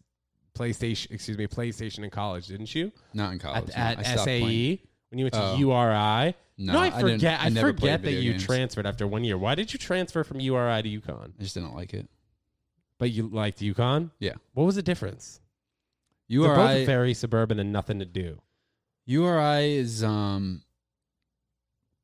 PlayStation. 0.55 1.11
Excuse 1.11 1.37
me, 1.37 1.47
PlayStation 1.47 2.03
in 2.03 2.09
college, 2.09 2.47
didn't 2.47 2.73
you? 2.73 2.91
Not 3.13 3.33
in 3.33 3.39
college. 3.39 3.69
At, 3.75 3.97
no. 3.97 4.03
At 4.03 4.19
SAE 4.19 4.39
playing. 4.41 4.79
when 5.09 5.19
you 5.19 5.25
went 5.25 5.33
to 5.35 5.41
Oh. 5.43 5.55
URI. 5.57 6.35
No, 6.57 6.79
I 6.79 6.87
I 6.87 7.01
forget. 7.01 7.41
I, 7.41 7.45
I 7.45 7.49
never 7.49 7.73
forget 7.73 8.01
that 8.03 8.13
you 8.13 8.31
games. 8.31 8.45
transferred 8.45 8.85
after 8.87 9.05
one 9.05 9.23
year. 9.25 9.37
Why 9.37 9.55
did 9.55 9.73
you 9.73 9.77
transfer 9.79 10.23
from 10.23 10.39
URI 10.39 10.81
to 10.83 10.89
UConn? 11.01 11.33
I 11.37 11.43
just 11.43 11.53
didn't 11.53 11.75
like 11.75 11.93
it. 11.93 12.07
But 12.97 13.11
you 13.11 13.27
liked 13.27 13.59
UConn. 13.59 14.11
Yeah. 14.19 14.35
What 14.53 14.63
was 14.63 14.75
the 14.75 14.81
difference? 14.81 15.41
They're 16.29 16.39
both 16.47 16.57
URI 16.57 16.85
very 16.85 17.13
suburban 17.13 17.59
and 17.59 17.71
nothing 17.73 17.99
to 17.99 18.05
do. 18.05 18.41
URI 19.05 19.75
is 19.75 20.03
um 20.03 20.61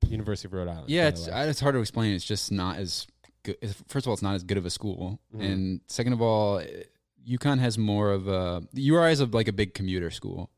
University 0.08 0.48
of 0.48 0.54
Rhode 0.54 0.68
Island. 0.68 0.90
yeah, 0.90 1.08
it's. 1.08 1.28
I- 1.30 1.46
it's 1.46 1.60
hard 1.60 1.76
to 1.76 1.80
explain. 1.80 2.14
It's 2.14 2.26
just 2.26 2.52
not 2.52 2.78
as 2.78 3.08
good. 3.44 3.56
First 3.88 4.06
of 4.06 4.10
all, 4.10 4.14
it's 4.14 4.22
not 4.22 4.36
as 4.36 4.44
good 4.44 4.58
of 4.58 4.66
a 4.66 4.70
school, 4.70 5.20
Mhm. 5.34 5.46
and 5.52 5.82
second 5.88 6.14
of 6.14 6.22
all, 6.22 6.60
eh, 6.60 6.66
UConn 7.28 7.60
has 7.60 7.78
more 7.78 8.12
of 8.12 8.28
a 8.28 8.64
URI 8.74 9.12
is 9.12 9.20
a, 9.20 9.26
like 9.26 9.48
a 9.48 9.54
big 9.54 9.74
commuter 9.74 10.12
school. 10.12 10.50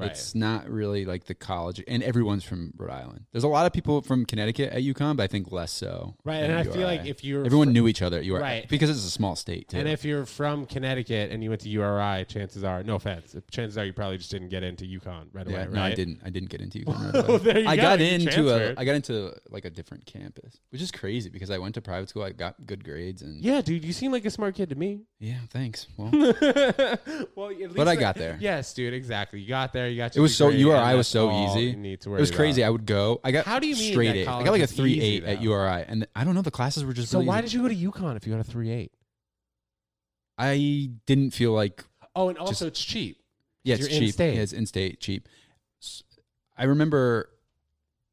Right. 0.00 0.10
It's 0.10 0.34
not 0.34 0.68
really 0.68 1.04
like 1.04 1.24
the 1.24 1.34
college, 1.34 1.82
and 1.86 2.02
everyone's 2.02 2.44
from 2.44 2.72
Rhode 2.76 2.90
Island. 2.90 3.24
There's 3.32 3.44
a 3.44 3.48
lot 3.48 3.66
of 3.66 3.72
people 3.72 4.02
from 4.02 4.24
Connecticut 4.24 4.72
at 4.72 4.82
UConn, 4.82 5.16
but 5.16 5.22
I 5.24 5.26
think 5.26 5.50
less 5.52 5.72
so. 5.72 6.14
right, 6.24 6.36
and 6.42 6.52
I 6.52 6.62
URI. 6.62 6.72
feel 6.72 6.86
like 6.86 7.06
if 7.06 7.24
you're 7.24 7.44
everyone 7.44 7.68
fr- 7.68 7.72
knew 7.72 7.88
each 7.88 8.02
other 8.02 8.18
at 8.18 8.24
URI, 8.24 8.40
Right. 8.40 8.68
Because 8.68 8.90
it's 8.90 9.04
a 9.04 9.10
small 9.10 9.36
state 9.36 9.68
too. 9.68 9.78
and 9.78 9.88
if 9.88 10.04
you're 10.04 10.26
from 10.26 10.66
Connecticut 10.66 11.30
and 11.30 11.42
you 11.42 11.50
went 11.50 11.60
to 11.62 11.68
URI, 11.68 12.24
chances 12.26 12.64
are, 12.64 12.82
no 12.82 12.96
offense, 12.96 13.34
chances 13.50 13.76
are 13.78 13.84
you 13.84 13.92
probably 13.92 14.18
just 14.18 14.30
didn't 14.30 14.48
get 14.48 14.62
into 14.62 14.84
UConn 14.84 15.26
right 15.32 15.48
yeah, 15.48 15.62
away. 15.64 15.68
no, 15.72 15.80
I 15.80 15.88
right? 15.88 15.96
didn't. 15.96 16.20
I 16.24 16.30
didn't 16.30 16.48
get 16.50 16.60
into 16.60 16.78
UConn. 16.84 17.14
Right 17.14 17.28
Well, 17.28 17.38
there 17.38 17.58
you 17.58 17.68
I 17.68 17.76
go, 17.76 17.82
got 17.82 18.00
you 18.00 18.06
into 18.06 18.50
a. 18.50 18.74
I 18.78 18.84
got 18.84 18.94
into 18.94 19.34
like 19.50 19.64
a 19.64 19.70
different 19.70 20.06
campus, 20.06 20.58
which 20.70 20.80
is 20.82 20.90
crazy 20.90 21.28
because 21.30 21.50
I 21.50 21.58
went 21.58 21.74
to 21.74 21.80
private 21.82 22.08
school. 22.08 22.22
I 22.22 22.30
got 22.32 22.54
good 22.66 22.84
grades, 22.84 23.22
and 23.22 23.42
Yeah, 23.42 23.60
dude, 23.60 23.84
you 23.84 23.92
seem 23.92 24.12
like 24.12 24.24
a 24.24 24.30
smart 24.30 24.54
kid 24.54 24.68
to 24.70 24.74
me. 24.74 25.02
yeah 25.18 25.38
thanks. 25.50 25.86
Well, 25.96 26.10
well, 27.34 27.50
at 27.50 27.58
least 27.58 27.74
But 27.76 27.88
I 27.88 27.96
got 27.96 28.14
there. 28.16 28.36
Yes, 28.40 28.72
dude, 28.74 28.94
exactly. 28.94 29.40
You 29.40 29.48
got 29.48 29.72
there. 29.72 29.88
You 29.90 29.96
got. 29.98 30.16
It 30.16 30.20
was 30.20 30.36
so 30.36 30.48
URI 30.48 30.76
and 30.78 30.96
was 30.98 31.08
so 31.08 31.30
easy. 31.44 31.70
it 31.92 32.06
was 32.06 32.30
crazy. 32.30 32.62
about. 32.62 32.68
I 32.68 32.70
would 32.70 32.86
go. 32.86 33.20
I 33.24 33.30
got 33.32 33.44
How 33.46 33.58
do 33.58 33.66
you 33.68 33.74
mean 33.76 33.92
straight 33.92 34.16
A's. 34.16 34.26
I 34.28 34.42
got 34.44 34.50
like 34.52 34.62
a 34.62 34.66
three 34.66 35.00
eight 35.00 35.24
at? 35.24 35.42
URI, 35.42 35.84
and 35.86 36.06
I 36.16 36.24
don't 36.24 36.34
know. 36.34 36.42
The 36.42 36.50
classes 36.50 36.84
were 36.84 36.92
just 36.92 37.10
So 37.10 37.18
really 37.18 37.28
why 37.28 37.38
easy. 37.38 37.42
did 37.42 37.52
you 37.54 37.62
go 37.62 37.68
to 37.92 38.00
UConn 38.00 38.16
if 38.16 38.26
you 38.26 38.32
got 38.32 38.40
a 38.40 38.44
three 38.44 38.70
eight? 38.70 38.92
I 40.38 40.90
didn't 41.06 41.30
feel 41.32 41.52
like 41.52 41.84
Oh, 42.16 42.28
and 42.28 42.38
also 42.38 42.66
it's 42.66 42.80
cheap. 42.82 43.18
yeah, 43.62 43.76
it's 43.76 43.88
cheap. 43.88 44.02
in-state. 44.02 44.34
Yeah, 44.34 44.40
it's 44.42 44.52
in 44.52 44.66
state 44.66 45.00
cheap. 45.00 45.28
I 46.56 46.64
remember 46.64 47.30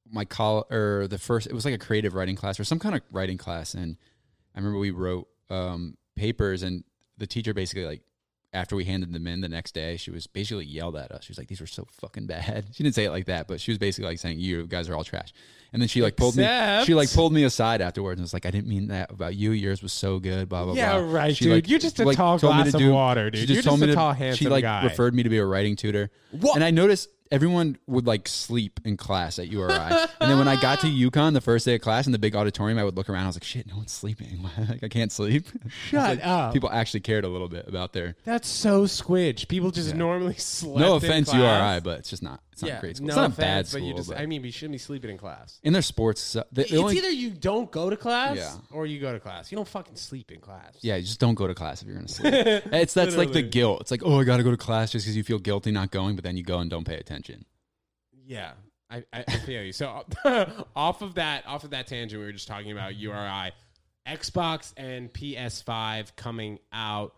my 0.10 0.26
call 0.26 0.68
or 0.70 1.08
the 1.08 1.18
first. 1.18 1.48
It 1.48 1.54
was 1.54 1.66
like 1.66 1.74
a 1.74 1.78
creative 1.78 2.14
writing 2.14 2.36
class 2.36 2.60
or 2.60 2.64
some 2.64 2.80
kind 2.80 2.96
of 2.96 3.02
writing 3.12 3.38
class, 3.38 3.74
and 3.74 3.98
I 4.56 4.60
remember 4.60 4.80
we 4.80 4.92
wrote 4.92 5.28
um, 5.50 5.98
papers, 6.16 6.64
and 6.64 6.84
the 7.18 7.28
teacher 7.28 7.54
basically 7.54 7.86
like 7.86 8.02
after 8.58 8.76
we 8.76 8.84
handed 8.86 9.14
them 9.14 9.28
in 9.28 9.42
the 9.42 9.48
next 9.50 9.74
day, 9.74 9.98
she 9.98 10.12
was 10.12 10.28
basically 10.28 10.66
yelled 10.66 10.96
at 10.96 11.12
us. 11.12 11.24
She 11.26 11.32
was 11.32 11.38
like, 11.38 11.48
"These 11.48 11.62
were 11.62 11.68
so 11.68 11.86
fucking 12.02 12.26
bad." 12.28 12.66
She 12.74 12.84
didn't 12.84 12.96
say 12.96 13.06
it 13.06 13.12
like 13.12 13.26
that, 13.26 13.48
but 13.48 13.62
she 13.62 13.72
was 13.72 13.78
basically 13.78 14.10
like 14.10 14.20
saying, 14.20 14.40
"You 14.40 14.66
guys 14.68 14.90
are 14.90 14.96
all 14.96 15.04
trash." 15.04 15.34
And 15.74 15.82
then 15.82 15.90
she 15.90 16.02
like 16.02 16.16
pulled 16.16 16.36
me. 16.38 16.44
She 16.86 16.94
like 16.94 17.12
pulled 17.14 17.34
me 17.34 17.44
aside 17.44 17.82
afterwards 17.82 18.20
and 18.20 18.24
was 18.24 18.34
like, 18.34 18.46
"I 18.46 18.52
didn't 18.52 18.68
mean 18.68 18.88
that 18.88 19.12
about 19.12 19.36
you. 19.36 19.52
Yours 19.52 19.82
was 19.84 19.94
so 19.94 20.20
good." 20.20 20.50
Blah 20.50 20.66
blah 20.66 20.74
Yeah, 20.74 21.00
blah. 21.00 21.12
right, 21.12 21.36
She, 21.36 21.46
dude. 21.46 21.68
You're 21.70 21.80
just 21.80 22.00
a 22.00 22.06
tall 22.14 22.40
told 22.40 22.56
me 22.56 22.64
glass 22.64 22.74
to 22.74 22.88
of 22.88 22.94
water, 22.94 23.30
dude. 23.30 23.42
She 23.42 23.46
You're 23.48 23.56
just 23.62 23.68
told 23.68 23.80
just 23.80 23.88
me 23.88 23.94
a 23.94 23.96
to, 23.96 24.26
tall, 24.26 24.34
She 24.36 24.48
like 24.50 24.64
guy. 24.64 24.84
referred 24.84 25.14
me 25.14 25.24
to 25.24 25.30
be 25.30 25.38
a 25.38 25.46
writing 25.46 25.76
tutor. 25.76 26.10
What? 26.32 26.56
And 26.56 26.64
I 26.64 26.72
noticed 26.72 27.10
everyone 27.32 27.78
would 27.88 28.06
like 28.08 28.28
sleep 28.28 28.80
in 28.86 28.98
class 28.98 29.40
at 29.40 29.48
URI. 29.48 29.72
and 29.72 30.08
then 30.32 30.38
when 30.38 30.48
I 30.48 30.60
got 30.62 30.80
to 30.82 30.88
UConn 30.88 31.34
the 31.34 31.42
first 31.42 31.66
day 31.66 31.76
of 31.76 31.82
class 31.82 32.06
in 32.06 32.12
the 32.12 32.20
big 32.20 32.36
auditorium, 32.36 32.78
I 32.78 32.84
would 32.84 32.96
look 32.96 33.10
around. 33.10 33.24
I 33.24 33.28
was 33.28 33.36
like, 33.36 33.44
"Shit, 33.44 33.68
no 33.68 33.78
one's 33.78 33.92
sleeping. 33.92 34.48
like 34.70 34.84
I 34.84 34.88
can't 34.88 35.12
sleep." 35.12 35.46
Shut 35.90 36.18
Like, 36.18 36.26
up. 36.26 36.54
People 36.54 36.70
actually 36.72 37.02
cared 37.02 37.26
a 37.26 37.30
little 37.30 37.50
bit 37.50 37.68
about 37.68 37.94
their. 37.94 38.16
That's 38.26 38.48
so 38.48 38.84
squidge. 38.84 39.48
People 39.48 39.72
just 39.72 39.96
normally 39.96 40.34
sleep. 40.38 40.78
No 40.78 40.96
offense. 40.96 41.34
URI, 41.34 41.80
but 41.82 42.00
it's 42.00 42.10
just 42.10 42.24
not. 42.24 42.42
It's 42.58 42.64
not 42.64 42.70
yeah, 42.70 42.78
a 42.78 42.82
great 42.82 42.98
school. 42.98 43.06
No 43.08 43.12
it's 43.12 43.18
not 43.18 43.30
offense, 43.30 43.38
a 43.38 43.42
bad 43.42 43.68
school. 43.68 43.82
but 43.82 43.86
you 43.86 43.94
just. 43.94 44.10
but 44.10 44.18
I 44.18 44.26
mean, 44.26 44.44
you 44.44 44.52
shouldn't 44.52 44.72
be 44.72 44.78
sleeping 44.80 45.12
in 45.12 45.18
class. 45.20 45.60
in 45.62 45.74
their 45.74 45.84
sports, 45.84 46.36
uh, 46.36 46.44
the, 46.52 46.64
the 46.64 46.70
It's 46.70 46.74
only, 46.74 46.98
either 46.98 47.12
you 47.12 47.30
don't 47.30 47.70
go 47.70 47.92
to 47.92 47.96
class, 47.96 48.38
Yeah. 48.38 48.56
or 48.72 48.88
you 48.88 49.00
go 49.00 49.14
to 49.14 49.20
class. 49.20 49.52
You 49.52 49.58
don't 49.58 49.68
fucking 49.68 49.96
sleep 49.96 50.32
in 50.32 50.40
class. 50.40 50.76
yeah, 50.82 50.96
you 50.96 51.04
just 51.04 51.20
don't 51.20 51.36
go 51.36 51.46
to 51.46 51.54
class 51.54 51.84
if 51.84 51.88
you're 51.88 51.96
gonna 51.98 52.08
sleep. 52.08 52.34
it's 52.34 52.96
that's 52.96 53.16
like 53.16 53.32
the 53.32 53.44
guilt. 53.44 53.82
It's 53.82 53.92
like, 53.92 54.02
oh, 54.04 54.20
I 54.20 54.24
got 54.24 54.38
to 54.38 54.44
go 54.44 54.50
to 54.50 54.58
class 54.58 54.92
just 54.92 55.06
because 55.06 55.16
you 55.16 55.24
feel 55.24 55.38
guilty 55.38 55.70
not 55.70 55.92
going, 55.92 56.16
but 56.16 56.24
then 56.24 56.36
you 56.36 56.44
go 56.44 56.58
and 56.58 56.68
don't 56.68 56.84
pay 56.84 56.96
attention. 56.98 57.46
Yeah, 58.26 58.54
I, 58.90 59.04
I, 59.14 59.24
I 59.28 59.38
feel 59.38 59.62
you. 59.62 59.72
So 59.72 60.04
off 60.76 61.04
of 61.04 61.14
that, 61.14 61.46
off 61.46 61.64
of 61.64 61.70
that 61.70 61.86
tangent, 61.86 62.20
we 62.20 62.26
were 62.26 62.32
just 62.32 62.48
talking 62.48 62.72
about 62.72 62.96
URI, 62.96 63.52
Xbox 64.08 64.74
and 64.78 65.14
PS5 65.14 66.16
coming 66.16 66.58
out 66.74 67.14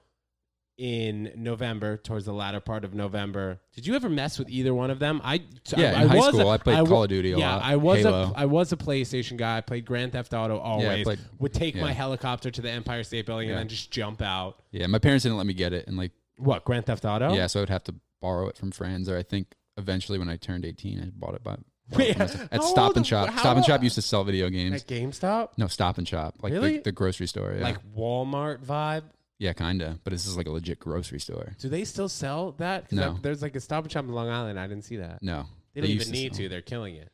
in 0.80 1.32
November, 1.36 1.98
towards 1.98 2.26
the 2.26 2.32
latter 2.34 2.62
part 2.62 2.86
of 2.86 2.94
November. 2.94 3.60
Did 3.76 3.86
you 3.86 3.96
ever 3.96 4.08
mess 4.10 4.40
with 4.40 4.50
either 4.50 4.74
one 4.74 4.90
of 4.90 5.00
them? 5.00 5.20
I 5.26 5.44
Yeah, 5.76 5.94
I, 5.98 6.04
in 6.04 6.08
high 6.10 6.16
was 6.16 6.28
school, 6.30 6.50
a- 6.50 6.54
I 6.54 6.58
played 6.58 6.82
wa- 6.84 6.88
Call 6.88 7.04
of 7.04 7.10
Duty 7.10 7.34
a 7.34 7.38
yeah, 7.38 7.56
lot, 7.56 7.64
I 7.66 7.76
was 7.76 8.00
Halo. 8.00 8.32
a 8.36 8.40
I 8.40 8.46
was 8.46 8.72
a 8.72 8.78
PlayStation 8.78 9.36
guy. 9.36 9.58
I 9.58 9.62
played 9.62 9.84
Grand 9.86 10.14
Theft 10.14 10.34
Auto 10.34 10.58
always. 10.58 11.04
played- 11.04 11.20
Would 11.40 11.54
take 11.54 11.76
my 11.76 11.92
helicopter 11.92 12.50
to 12.50 12.62
the 12.62 12.72
Empire 12.72 13.04
State 13.04 13.26
Building 13.26 13.50
Yeah. 13.50 13.56
and 13.56 13.60
then 13.60 13.68
just 13.68 13.92
jump 13.92 14.22
out. 14.22 14.62
Yeah, 14.72 14.88
my 14.88 15.00
parents 15.00 15.24
didn't 15.24 15.38
let 15.38 15.46
me 15.48 15.54
get 15.54 15.74
it, 15.74 15.88
and 15.88 15.98
like, 15.98 16.14
What 16.38 16.64
Grand 16.64 16.86
Theft 16.86 17.04
Auto? 17.04 17.34
yeah, 17.34 17.48
so 17.48 17.60
I 17.60 17.62
would 17.64 17.70
have 17.70 17.84
to 17.84 17.96
borrow 18.22 18.48
it 18.48 18.58
from 18.58 18.72
friends, 18.72 19.10
or 19.10 19.18
I 19.18 19.24
think 19.24 19.56
eventually 19.78 20.18
when 20.18 20.30
I 20.30 20.38
turned 20.38 20.64
18, 20.66 21.02
I 21.02 21.10
bought 21.14 21.36
it 21.36 21.44
by 21.44 21.58
Wait, 21.98 22.18
at 22.20 22.64
Stop 22.64 22.96
and 22.98 23.06
Shop. 23.06 23.30
how 23.30 23.40
Stop 23.40 23.58
and 23.58 23.66
Shop 23.66 23.82
used 23.84 23.96
to 23.96 24.02
sell 24.02 24.24
video 24.24 24.48
games. 24.50 24.84
At 24.84 24.88
GameStop, 24.88 25.50
no, 25.58 25.68
Stop 25.68 25.98
and 25.98 26.08
Shop, 26.08 26.36
like 26.42 26.54
Really? 26.54 26.78
the, 26.78 26.84
the 26.84 26.92
grocery 26.92 27.28
store. 27.28 27.54
Yeah. 27.58 27.64
like 27.64 27.78
Walmart 27.98 28.64
vibe. 28.64 29.04
Yeah, 29.40 29.54
kinda, 29.54 30.00
but 30.04 30.12
this 30.12 30.28
is 30.28 30.38
like 30.38 30.48
a 30.48 30.52
legit 30.52 30.80
grocery 30.80 31.20
store. 31.20 31.56
Do 31.60 31.70
they 31.70 31.84
still 31.86 32.10
sell 32.10 32.52
that? 32.54 32.90
'Cause 32.90 33.00
No. 33.00 33.14
I- 33.14 33.20
there's 33.22 33.42
like 33.42 33.56
a 33.56 33.60
Stop 33.60 33.86
and 33.86 33.92
Shop 33.92 34.06
in 34.06 34.12
Long 34.12 34.30
Island. 34.30 34.60
I 34.60 34.68
didn't 34.68 34.84
see 34.86 34.98
that. 34.98 35.24
No, 35.24 35.46
They 35.74 35.82
don't 35.82 35.90
used 35.90 36.10
even 36.10 36.14
need 36.22 36.34
sell- 36.36 36.44
to. 36.44 36.50
They're 36.50 36.62
killing 36.62 36.96
it. 36.96 37.12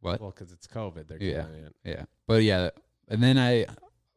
What? 0.00 0.20
Well, 0.20 0.30
because 0.30 0.52
it's 0.52 0.66
COVID. 0.66 1.08
They're 1.08 1.22
Yeah. 1.22 1.42
killing 1.42 1.64
it. 1.64 1.74
Yeah, 1.84 2.04
but 2.26 2.42
yeah, 2.42 2.70
and 3.08 3.22
then 3.22 3.38
I, 3.38 3.66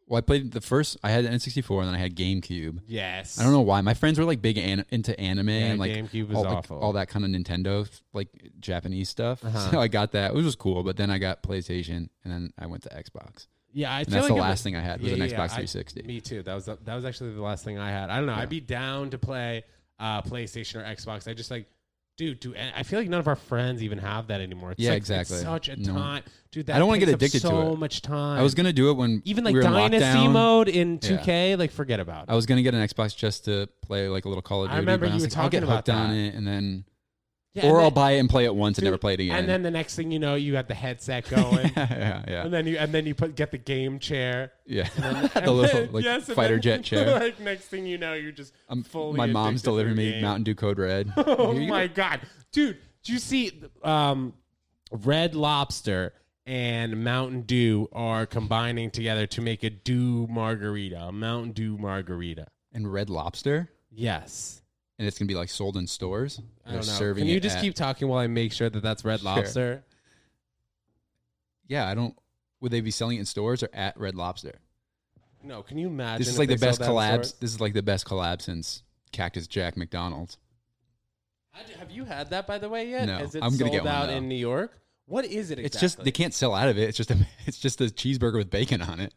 well, 0.08 0.18
I 0.18 0.22
played 0.22 0.52
the 0.52 0.62
first. 0.62 0.98
I 1.04 1.10
had 1.12 1.26
an 1.26 1.34
N64, 1.34 1.80
and 1.82 1.88
then 1.88 1.96
I 1.96 2.00
had 2.00 2.16
GameCube. 2.16 2.80
Yes. 2.88 3.40
I 3.40 3.44
don't 3.44 3.52
know 3.54 3.62
why. 3.62 3.82
My 3.82 3.94
friends 3.96 4.20
were 4.20 4.26
like 4.26 4.42
big 4.42 4.58
an- 4.58 4.86
into 4.90 5.20
anime 5.20 5.50
Yeah, 5.50 5.56
and 5.72 5.80
like 5.80 5.92
GameCube 5.94 6.28
was 6.30 6.38
all, 6.38 6.44
like, 6.44 6.54
awful. 6.58 6.80
all 6.80 6.94
that 6.94 7.08
kind 7.10 7.24
of 7.26 7.32
Nintendo 7.32 7.90
like 8.14 8.30
Japanese 8.60 9.10
stuff. 9.10 9.44
Uh-huh. 9.46 9.72
So 9.72 9.80
I 9.80 9.88
got 9.88 10.12
that. 10.12 10.32
It 10.32 10.36
was 10.36 10.56
cool, 10.56 10.84
but 10.84 10.98
then 10.98 11.10
I 11.10 11.18
got 11.20 11.42
PlayStation, 11.44 12.10
and 12.24 12.34
then 12.34 12.54
I 12.58 12.66
went 12.68 12.84
to 12.84 12.90
Xbox. 12.90 13.48
Yeah, 13.78 13.92
I 13.94 14.00
And 14.00 14.08
that's 14.08 14.24
like 14.30 14.36
the 14.36 14.42
last 14.42 14.64
thing 14.64 14.76
I 14.78 14.80
had 14.82 15.02
was 15.02 15.10
Yeah, 15.12 15.18
an 15.24 15.30
yeah, 15.30 15.36
Xbox 15.36 15.44
I- 15.44 15.48
360. 15.66 16.04
Me 16.04 16.22
too. 16.22 16.42
That 16.44 16.56
was 16.56 16.66
the, 16.66 16.78
that 16.86 16.96
was 16.96 17.04
actually 17.04 17.34
the 17.34 17.42
last 17.42 17.66
thing 17.66 17.78
I 17.78 17.90
had. 17.92 18.10
I 18.10 18.16
don't 18.18 18.26
know. 18.26 18.34
I'd 18.34 18.48
be 18.50 18.62
down 18.62 19.10
to 19.10 19.18
play 19.18 19.64
uh, 20.00 20.22
PlayStation 20.22 20.78
or 20.82 20.84
Xbox. 20.96 21.28
I 21.30 21.34
just 21.34 21.52
like, 21.52 21.68
dude, 22.18 22.40
do 22.40 22.56
I 22.74 22.84
feel 22.84 23.00
like 23.00 23.10
none 23.10 23.20
of 23.20 23.28
our 23.28 23.36
friends 23.36 23.84
even 23.84 23.98
have 23.98 24.28
that 24.28 24.40
anymore. 24.40 24.72
It's 24.72 24.80
Yeah, 24.80 24.92
like, 24.92 24.98
exactly. 24.98 25.36
It's 25.36 25.44
such 25.46 25.68
a 25.68 25.76
No. 25.76 25.92
time, 25.94 26.24
dude. 26.54 26.68
That 26.68 26.78
I 26.78 26.80
don't 26.80 26.88
wanna 26.88 27.00
get 27.00 27.10
up 27.10 27.16
addicted 27.16 27.42
to 27.42 27.48
so 27.48 27.76
much 27.76 28.02
time. 28.02 28.40
I 28.40 28.44
was 28.44 28.56
gonna 28.56 28.72
do 28.72 28.90
it 28.92 28.94
when 28.94 29.22
even 29.26 29.44
like 29.44 29.54
we 29.54 29.62
Dynasty 29.62 30.06
lockdown. 30.06 30.32
mode 30.32 30.70
in 30.70 31.00
2K. 31.00 31.58
Like, 31.58 31.72
forget 31.72 32.00
about 32.00 32.30
it. 32.30 32.32
I 32.32 32.36
was 32.36 32.46
gonna 32.46 32.62
get 32.64 32.74
an 32.74 32.80
Xbox 32.88 33.14
just 33.14 33.44
to 33.46 33.68
play 33.82 34.08
like 34.08 34.24
a 34.24 34.30
little 34.30 34.42
Call 34.42 34.64
of 34.64 34.70
Duty. 34.70 34.78
I 34.78 34.80
was 34.80 34.86
you 34.86 34.92
like, 34.92 35.02
were 35.02 35.08
I'll 35.08 35.20
get 35.20 35.32
talking 35.32 35.64
about 35.64 35.76
hooked 35.88 35.90
on 35.90 36.12
it, 36.16 36.34
and 36.34 36.48
then 36.48 36.86
Yeah, 37.56 37.70
or 37.72 37.80
I'll 37.82 37.90
buy 37.90 38.12
it 38.12 38.20
and 38.20 38.30
play 38.30 38.44
it 38.46 38.54
once 38.54 38.78
and 38.78 38.84
never 38.86 38.98
play 38.98 39.14
it 39.14 39.22
again. 39.22 39.38
And 39.40 39.48
then 39.50 39.64
the 39.64 39.72
next 39.72 39.96
thing 39.96 40.12
you 40.12 40.20
know, 40.20 40.36
you 40.36 40.52
got 40.52 40.68
the 40.68 40.74
headset 40.76 41.26
going. 41.30 41.72
yeah, 41.76 42.22
yeah, 42.28 42.44
And 42.44 42.54
then 42.54 42.68
you 42.68 42.78
and 42.78 42.94
then 42.94 43.06
you 43.06 43.16
put 43.16 43.36
get 43.36 43.52
the 43.52 43.58
game 43.58 43.98
chair. 43.98 44.52
yeah. 44.66 44.90
And 45.02 45.30
the 45.46 45.52
little 45.52 45.82
then- 45.82 45.92
like 45.94 46.04
yes, 46.04 46.26
fighter 46.32 46.56
then, 46.56 46.62
jet 46.62 46.84
chair. 46.84 47.20
like 47.20 47.40
next 47.40 47.66
thing 47.66 47.86
you 47.86 47.98
know, 47.98 48.14
you're 48.14 48.32
just 48.34 48.54
Um, 48.70 48.84
fully. 48.84 49.16
my 49.18 49.26
mom's 49.26 49.62
delivering 49.62 49.96
me 49.96 50.12
game. 50.12 50.22
Mountain 50.22 50.44
Dew 50.44 50.54
Code 50.56 50.78
Red. 50.80 51.14
Oh 51.16 51.54
you 51.54 51.62
go. 51.68 51.74
my 51.74 51.88
god, 51.88 52.20
dude! 52.52 52.78
Do 53.04 53.14
you 53.14 53.20
see 53.20 53.62
um, 53.84 54.34
Red 54.92 55.34
Lobster 55.34 56.14
and 56.46 57.04
Mountain 57.04 57.42
Dew 57.44 57.88
are 57.94 58.26
combining 58.26 58.92
together 58.92 59.26
to 59.28 59.42
make 59.42 59.64
a 59.64 59.70
Dew 59.70 60.28
margarita, 60.30 61.00
a 61.06 61.12
Mountain 61.12 61.54
Dew 61.54 61.78
margarita? 61.78 62.48
And 62.74 62.92
Red 62.92 63.10
Lobster, 63.10 63.70
Yes. 63.90 64.62
And 64.98 65.08
it's 65.08 65.18
gonna 65.18 65.28
be 65.28 65.36
like 65.36 65.50
sold 65.50 65.78
in 65.78 65.88
stores. 65.88 66.40
I 66.66 66.70
don't 66.70 66.78
know. 66.78 66.82
serving 66.84 67.22
Can 67.24 67.28
you 67.34 67.40
just 67.40 67.58
at- 67.58 67.62
keep 67.62 67.76
talking 67.76 68.08
while 68.08 68.20
I 68.20 68.28
make 68.28 68.54
sure 68.54 68.70
that 68.70 68.82
that's 68.82 69.04
Red 69.06 69.20
Sure. 69.22 69.36
Lobster? 69.36 69.84
Yeah, 71.68 71.88
I 71.90 71.96
don't. 71.96 72.16
Would 72.62 72.72
they 72.72 72.82
be 72.82 72.92
selling 72.92 73.18
it 73.18 73.22
in 73.22 73.26
stores 73.26 73.64
or 73.64 73.70
at 73.74 73.98
Red 74.00 74.16
Lobster? 74.16 74.60
No, 75.44 75.62
can 75.62 75.78
you 75.78 75.88
imagine? 75.88 76.20
This 76.20 76.28
is 76.30 76.40
like 76.40 76.50
the 76.50 76.58
best 76.58 76.82
collabs. 76.82 77.38
This 77.40 77.52
is 77.54 77.62
like 77.62 77.74
the 77.74 77.84
best 77.84 78.06
collab 78.08 78.42
since 78.42 78.84
Cactus 79.12 79.48
Jack 79.48 79.78
McDonald's. 79.78 80.38
Have 81.80 81.92
you 81.92 82.04
had 82.06 82.32
that 82.32 82.48
by 82.48 82.58
the 82.58 82.68
way 82.68 82.90
yet? 82.90 83.06
No, 83.06 83.20
Is 83.20 83.36
it 83.36 83.44
I'm 83.44 83.52
gonna 83.52 83.60
sold 83.60 83.72
get 83.72 83.84
one, 83.86 83.94
out 83.94 84.10
in 84.10 84.28
New 84.28 84.36
York? 84.36 84.78
What 85.06 85.24
is 85.26 85.52
it 85.52 85.60
exactly? 85.60 85.64
It's 85.66 85.80
just 85.80 86.04
they 86.04 86.12
can't 86.12 86.34
sell 86.34 86.54
out 86.54 86.68
of 86.68 86.78
it. 86.78 86.90
It's 86.90 86.98
just 86.98 87.12
a 87.12 87.18
it's 87.46 87.60
just 87.60 87.80
a 87.82 87.86
cheeseburger 87.86 88.38
with 88.38 88.50
bacon 88.50 88.82
on 88.82 89.00
it. 89.00 89.14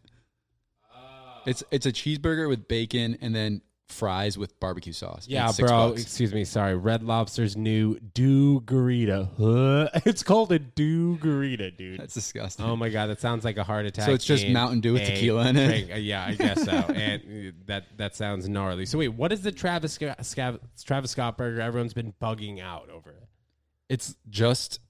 Oh. 0.95 0.99
It's 1.47 1.65
it's 1.71 1.87
a 1.87 1.93
cheeseburger 1.93 2.49
with 2.49 2.69
bacon 2.69 3.19
and 3.21 3.35
then 3.35 3.63
fries 3.89 4.37
with 4.39 4.59
barbecue 4.61 4.93
sauce. 4.93 5.27
Yeah, 5.29 5.51
bro. 5.59 5.91
bucks. 5.91 6.03
Excuse 6.03 6.33
me. 6.35 6.45
Sorry. 6.45 6.77
Red 6.77 7.03
Lobster's 7.03 7.57
new 7.57 7.99
Dew 7.99 8.61
Garita. 8.61 9.29
It's 10.07 10.23
called 10.23 10.53
a 10.53 10.59
Dew 10.59 11.17
Garita, 11.19 11.77
dude. 11.77 12.01
That's 12.01 12.15
disgusting. 12.15 12.65
Oh 12.65 12.77
my 12.77 12.89
god, 12.89 13.07
that 13.07 13.21
sounds 13.21 13.45
like 13.45 13.57
a 13.57 13.65
heart 13.65 13.87
attack. 13.87 14.07
So 14.07 14.13
it's 14.13 14.25
just 14.25 14.47
Mountain 14.49 14.81
Dew 14.81 14.95
with 14.95 15.05
tequila 15.07 15.49
in 15.49 15.57
it? 15.57 15.67
drink. 15.67 15.93
Uh, 15.93 15.97
yeah, 15.97 16.25
I 16.27 16.35
guess 16.35 16.65
so. 16.65 16.71
and 16.95 17.23
uh, 17.49 17.53
that 17.67 17.85
that 17.99 18.17
sounds 18.17 18.49
gnarly. 18.49 18.87
So 18.87 18.99
wait, 18.99 19.09
what 19.09 19.33
is 19.33 19.43
the 19.43 19.53
Travis 19.53 19.93
Scott, 19.95 20.19
Scav- 20.21 20.61
Travis 20.85 21.11
Scott 21.13 21.37
burger? 21.37 21.61
Everyone's 21.61 21.95
been 21.95 22.15
bugging 22.21 22.61
out 22.61 22.89
over 22.91 23.11
it. 23.11 23.29
It's 23.89 24.17
just 24.29 24.81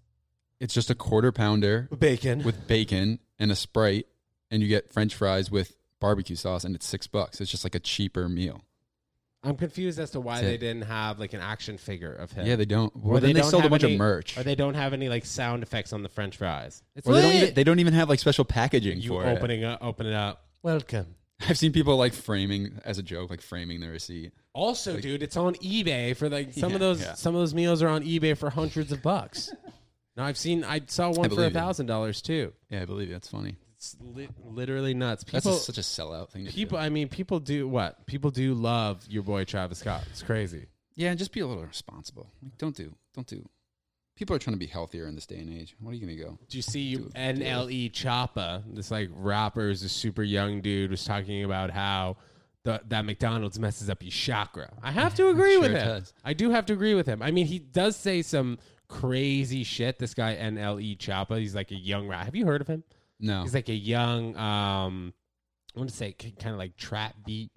it's 0.60 0.74
just 0.74 0.90
a 0.90 0.94
quarter 0.94 1.30
pounder 1.32 1.88
Bacon. 1.98 2.42
with 2.42 2.66
bacon 2.66 3.20
and 3.38 3.52
a 3.52 3.56
sprite, 3.56 4.06
and 4.50 4.62
you 4.62 4.68
get 4.68 4.92
French 4.92 5.14
fries 5.14 5.50
with 5.50 5.76
barbecue 6.00 6.36
sauce, 6.36 6.64
and 6.64 6.74
it's 6.74 6.86
six 6.86 7.06
bucks. 7.06 7.40
It's 7.40 7.50
just 7.50 7.64
like 7.64 7.74
a 7.74 7.80
cheaper 7.80 8.28
meal. 8.28 8.62
I'm 9.44 9.56
confused 9.56 9.98
as 10.00 10.10
to 10.10 10.20
why 10.20 10.34
That's 10.36 10.46
they 10.48 10.54
it. 10.54 10.58
didn't 10.58 10.82
have 10.82 11.18
like 11.20 11.32
an 11.32 11.40
action 11.40 11.78
figure 11.78 12.12
of 12.12 12.32
him. 12.32 12.46
Yeah, 12.46 12.56
they 12.56 12.64
don't. 12.64 12.92
Or 12.96 13.12
Well, 13.12 13.20
then 13.20 13.32
they 13.34 13.40
don't 13.40 13.50
sold 13.50 13.60
a 13.60 13.64
have 13.64 13.70
bunch 13.70 13.84
any- 13.84 13.94
of 13.94 13.98
merch. 13.98 14.36
Or 14.36 14.42
they 14.42 14.56
don't 14.56 14.74
have 14.74 14.92
any 14.92 15.08
like 15.08 15.24
sound 15.24 15.62
effects 15.62 15.92
on 15.92 16.02
the 16.02 16.08
French 16.08 16.36
fries. 16.36 16.82
It's 16.96 17.06
Or 17.06 17.14
they 17.14 17.22
don't 17.22 17.34
even 17.34 17.54
they 17.54 17.64
don't 17.64 17.78
even 17.78 17.94
have 17.94 18.08
like 18.08 18.18
special 18.18 18.44
packaging 18.44 19.00
you 19.00 19.10
for 19.10 19.24
it. 19.24 19.36
opening 19.38 19.62
up, 19.64 19.78
open 19.82 20.06
it 20.06 20.14
up. 20.14 20.44
Welcome. 20.62 21.14
I've 21.48 21.56
seen 21.56 21.70
people 21.72 21.96
like 21.96 22.14
framing 22.14 22.80
as 22.84 22.98
a 22.98 23.02
joke, 23.02 23.30
like 23.30 23.40
framing 23.40 23.78
the 23.80 23.88
receipt. 23.88 24.32
Also, 24.54 24.98
dude, 24.98 25.22
it's 25.22 25.36
on 25.36 25.54
eBay 25.56 26.16
for 26.16 26.28
like 26.28 26.52
some 26.52 26.66
of 26.66 26.72
Yeah, 26.72 26.78
those. 26.78 27.00
yeah. 27.00 27.14
Some 27.14 27.36
of 27.36 27.40
those 27.40 27.54
meals 27.54 27.80
are 27.80 27.88
on 27.88 28.02
eBay 28.02 28.36
for 28.36 28.50
hundreds 28.50 28.90
of 28.90 29.02
bucks. 29.02 29.52
now 30.16 30.24
I've 30.24 30.36
seen. 30.36 30.64
I 30.64 30.80
saw 30.88 31.10
one 31.10 31.14
for 31.14 31.26
a 31.26 31.28
believe 31.36 31.50
you. 31.52 31.54
thousand 31.54 31.86
dollars 31.86 32.20
too. 32.22 32.52
Yeah, 32.70 32.82
I 32.82 32.84
believe 32.86 33.06
you. 33.06 33.14
That's 33.14 33.28
funny. 33.28 33.54
It's 33.78 33.96
li- 34.00 34.28
literally 34.44 34.92
nuts. 34.92 35.24
That's 35.30 35.44
People, 35.46 35.56
a, 35.56 35.60
such 35.60 35.78
a 35.78 35.82
sellout 35.82 36.30
thing. 36.30 36.46
To 36.46 36.52
people. 36.52 36.78
do. 36.78 36.84
I 36.84 36.88
mean, 36.88 37.08
people 37.08 37.38
do 37.38 37.68
what? 37.68 38.04
People 38.06 38.30
do 38.32 38.54
love 38.54 39.04
your 39.08 39.22
boy 39.22 39.44
Travis 39.44 39.78
Scott. 39.78 40.02
It's 40.10 40.22
crazy. 40.22 40.66
Yeah, 40.96 41.10
and 41.10 41.18
just 41.18 41.32
be 41.32 41.38
a 41.40 41.46
little 41.46 41.64
responsible. 41.64 42.28
Like, 42.42 42.58
don't 42.58 42.74
do, 42.74 42.92
don't 43.14 43.26
do. 43.26 43.48
People 44.16 44.34
are 44.34 44.40
trying 44.40 44.54
to 44.54 44.58
be 44.58 44.66
healthier 44.66 45.06
in 45.06 45.14
this 45.14 45.26
day 45.26 45.38
and 45.38 45.48
age. 45.48 45.76
What 45.78 45.92
are 45.92 45.94
you 45.94 46.00
gonna 46.04 46.16
go? 46.18 46.36
Do 46.48 46.58
you 46.58 46.62
see 46.62 46.96
NLE 47.14 47.92
Choppa? 47.92 48.64
This 48.74 48.90
like 48.90 49.10
rapper 49.14 49.68
is 49.70 49.84
a 49.84 49.88
super 49.88 50.24
young 50.24 50.60
dude 50.60 50.90
was 50.90 51.04
talking 51.04 51.44
about 51.44 51.70
how 51.70 52.16
the, 52.64 52.80
that 52.88 53.04
McDonald's 53.04 53.60
messes 53.60 53.88
up 53.88 54.02
your 54.02 54.10
chakra. 54.10 54.72
I 54.82 54.90
have 54.90 55.14
to 55.14 55.28
agree 55.30 55.52
Sure 55.52 55.60
with 55.60 55.70
him. 55.70 55.86
does. 55.86 56.12
I 56.24 56.32
do 56.32 56.50
have 56.50 56.66
to 56.66 56.72
agree 56.72 56.94
with 56.94 57.06
him. 57.06 57.22
I 57.22 57.30
mean, 57.30 57.46
he 57.46 57.60
does 57.60 57.94
say 57.94 58.22
some 58.22 58.58
crazy 58.88 59.62
shit. 59.62 60.00
This 60.00 60.14
guy 60.14 60.34
NLE 60.36 60.98
Choppa, 60.98 61.38
he's 61.38 61.54
like 61.54 61.70
a 61.70 61.76
young 61.76 62.08
rap. 62.08 62.24
Have 62.24 62.34
you 62.34 62.44
heard 62.44 62.60
of 62.60 62.66
him? 62.66 62.82
No, 63.20 63.42
He's 63.42 63.54
like 63.54 63.68
a 63.68 63.74
young, 63.74 64.36
um, 64.36 65.12
I 65.74 65.78
want 65.78 65.90
to 65.90 65.96
say 65.96 66.12
kind 66.12 66.52
of 66.52 66.58
like 66.58 66.76
trap 66.76 67.14
beat 67.26 67.50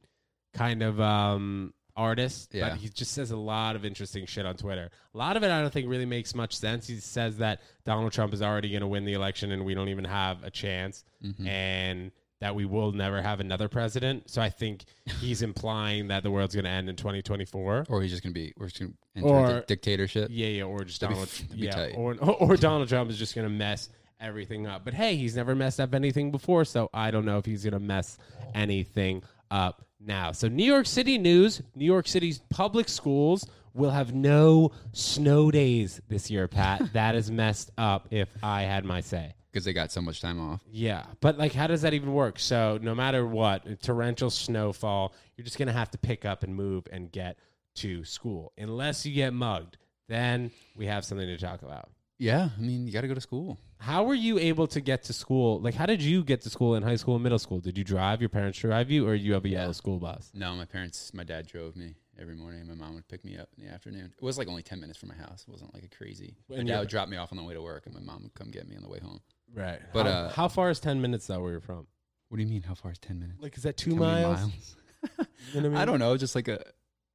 kind 0.53 0.81
of 0.83 0.99
um, 0.99 1.73
artist. 1.95 2.53
Yeah. 2.53 2.69
But 2.69 2.77
he 2.79 2.89
just 2.89 3.11
says 3.13 3.31
a 3.31 3.37
lot 3.37 3.75
of 3.75 3.85
interesting 3.85 4.25
shit 4.25 4.45
on 4.45 4.55
Twitter. 4.55 4.89
A 5.13 5.17
lot 5.17 5.37
of 5.37 5.43
it 5.43 5.51
I 5.51 5.61
don't 5.61 5.71
think 5.71 5.87
really 5.89 6.05
makes 6.05 6.33
much 6.35 6.55
sense. 6.57 6.87
He 6.87 6.97
says 6.97 7.37
that 7.37 7.61
Donald 7.85 8.11
Trump 8.11 8.33
is 8.33 8.41
already 8.41 8.69
going 8.69 8.81
to 8.81 8.87
win 8.87 9.05
the 9.05 9.13
election 9.13 9.51
and 9.51 9.65
we 9.65 9.73
don't 9.73 9.89
even 9.89 10.05
have 10.05 10.43
a 10.43 10.49
chance. 10.49 11.03
Mhm. 11.23 11.47
And 11.47 12.11
that 12.39 12.55
we 12.55 12.65
will 12.65 12.91
never 12.91 13.21
have 13.21 13.39
another 13.39 13.67
president. 13.69 14.27
So 14.27 14.41
I 14.41 14.49
think 14.49 14.85
he's 15.19 15.41
implying 15.43 16.07
that 16.07 16.23
the 16.23 16.31
world's 16.31 16.55
going 16.55 16.65
to 16.65 16.71
end 16.71 16.89
in 16.89 16.95
2024. 16.95 17.85
Or 17.87 18.01
he's 18.01 18.09
just 18.09 18.23
gonna 18.23 18.33
be, 18.33 18.51
we're 18.57 18.65
just 18.67 18.79
gonna 18.79 18.93
enter 19.15 19.27
Or- 19.27 19.47
di- 19.59 19.65
dictatorship. 19.67 20.29
Yeah, 20.31 20.47
yeah, 20.47 20.63
or 20.63 20.83
just 20.83 21.01
That'd 21.01 21.15
Donald. 21.17 21.29
be 21.51 21.57
yeah, 21.59 21.71
tight. 21.71 21.93
or 21.95 22.15
or 22.19 22.57
Donald 22.57 22.89
Trump 22.89 23.11
is 23.11 23.19
just 23.19 23.35
going 23.35 23.45
to 23.47 23.53
mess 23.53 23.89
everything 24.21 24.67
up. 24.67 24.85
But 24.85 24.93
hey, 24.93 25.15
he's 25.15 25.35
never 25.35 25.55
messed 25.55 25.79
up 25.79 25.93
anything 25.95 26.31
before, 26.31 26.65
so 26.65 26.89
I 26.93 27.11
don't 27.11 27.25
know 27.25 27.37
if 27.37 27.45
he's 27.45 27.63
going 27.63 27.73
to 27.73 27.79
mess 27.79 28.17
anything 28.53 29.23
up 29.49 29.85
now. 29.99 30.31
So 30.31 30.47
New 30.47 30.63
York 30.65 30.85
City 30.85 31.17
news: 31.17 31.61
New 31.75 31.85
York 31.85 32.07
City's 32.07 32.39
public 32.49 32.87
schools 32.89 33.45
will 33.73 33.91
have 33.91 34.13
no 34.13 34.71
snow 34.93 35.49
days 35.51 36.01
this 36.09 36.29
year. 36.29 36.47
Pat, 36.47 36.81
that 36.93 37.15
is 37.15 37.31
messed 37.31 37.71
up. 37.77 38.07
If 38.11 38.29
I 38.43 38.63
had 38.63 38.85
my 38.85 39.01
say. 39.01 39.33
because 39.51 39.65
they 39.65 39.73
got 39.73 39.91
so 39.91 40.01
much 40.01 40.21
time 40.21 40.39
off. 40.39 40.61
Yeah, 40.69 41.03
but 41.19 41.37
like, 41.37 41.53
how 41.53 41.67
does 41.67 41.81
that 41.81 41.93
even 41.93 42.13
work? 42.13 42.39
So, 42.39 42.79
no 42.81 42.95
matter 42.95 43.25
what, 43.25 43.81
torrential 43.81 44.29
snowfall, 44.29 45.13
you're 45.35 45.45
just 45.45 45.57
gonna 45.57 45.73
have 45.73 45.91
to 45.91 45.97
pick 45.97 46.25
up 46.25 46.43
and 46.43 46.55
move 46.55 46.87
and 46.91 47.11
get 47.11 47.37
to 47.75 48.03
school, 48.03 48.51
unless 48.57 49.05
you 49.05 49.13
get 49.13 49.33
mugged. 49.33 49.77
Then 50.09 50.51
we 50.75 50.87
have 50.87 51.05
something 51.05 51.25
to 51.27 51.37
talk 51.37 51.61
about. 51.61 51.89
Yeah, 52.17 52.49
I 52.57 52.61
mean, 52.61 52.85
you 52.85 52.91
got 52.91 53.01
to 53.01 53.07
go 53.07 53.13
to 53.13 53.21
school. 53.21 53.57
How 53.81 54.03
were 54.03 54.13
you 54.13 54.37
able 54.37 54.67
to 54.67 54.79
get 54.79 55.03
to 55.05 55.13
school? 55.13 55.59
Like, 55.59 55.73
how 55.73 55.87
did 55.87 56.03
you 56.03 56.23
get 56.23 56.41
to 56.41 56.49
school 56.51 56.75
in 56.75 56.83
high 56.83 56.97
school 56.97 57.15
and 57.15 57.23
middle 57.23 57.39
school? 57.39 57.59
Did 57.59 57.79
you 57.79 57.83
drive? 57.83 58.21
Your 58.21 58.29
parents 58.29 58.59
drive 58.59 58.91
you, 58.91 59.07
or 59.07 59.15
you 59.15 59.33
have 59.33 59.43
a 59.43 59.49
yellow 59.49 59.71
school 59.71 59.97
bus? 59.97 60.29
No, 60.35 60.53
my 60.55 60.65
parents, 60.65 61.11
my 61.15 61.23
dad 61.23 61.47
drove 61.47 61.75
me 61.75 61.95
every 62.19 62.35
morning. 62.35 62.67
My 62.67 62.75
mom 62.75 62.93
would 62.93 63.07
pick 63.07 63.25
me 63.25 63.37
up 63.37 63.49
in 63.57 63.65
the 63.65 63.71
afternoon. 63.73 64.13
It 64.15 64.23
was 64.23 64.37
like 64.37 64.47
only 64.47 64.61
ten 64.61 64.79
minutes 64.79 64.99
from 64.99 65.09
my 65.09 65.15
house. 65.15 65.45
It 65.47 65.51
wasn't 65.51 65.73
like 65.73 65.83
a 65.83 65.87
crazy. 65.87 66.35
My 66.47 66.57
And 66.57 66.67
dad 66.67 66.79
would 66.79 66.89
drop 66.89 67.09
me 67.09 67.17
off 67.17 67.31
on 67.31 67.37
the 67.37 67.43
way 67.43 67.55
to 67.55 67.61
work, 67.61 67.87
and 67.87 67.95
my 67.95 68.01
mom 68.01 68.21
would 68.21 68.35
come 68.35 68.51
get 68.51 68.69
me 68.69 68.75
on 68.75 68.83
the 68.83 68.89
way 68.89 68.99
home. 68.99 69.19
Right. 69.53 69.79
But, 69.93 70.05
how, 70.05 70.11
uh, 70.11 70.29
how 70.29 70.47
far 70.47 70.69
is 70.69 70.79
ten 70.79 71.01
minutes 71.01 71.25
though? 71.25 71.41
Where 71.41 71.51
you're 71.53 71.59
from? 71.61 71.87
What 72.29 72.37
do 72.37 72.43
you 72.43 72.49
mean? 72.49 72.61
How 72.61 72.75
far 72.75 72.91
is 72.91 72.99
ten 72.99 73.19
minutes? 73.19 73.41
Like, 73.41 73.57
is 73.57 73.63
that 73.63 73.77
two 73.77 73.95
miles? 73.95 74.39
miles? 74.41 74.75
You 75.55 75.61
know 75.61 75.69
what 75.71 75.79
I 75.79 75.85
don't 75.85 75.97
know. 75.97 76.15
Just 76.17 76.35
like 76.35 76.47
a, 76.47 76.63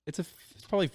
it's 0.05 0.19
a, 0.19 0.27
it's 0.57 0.65
probably 0.69 0.91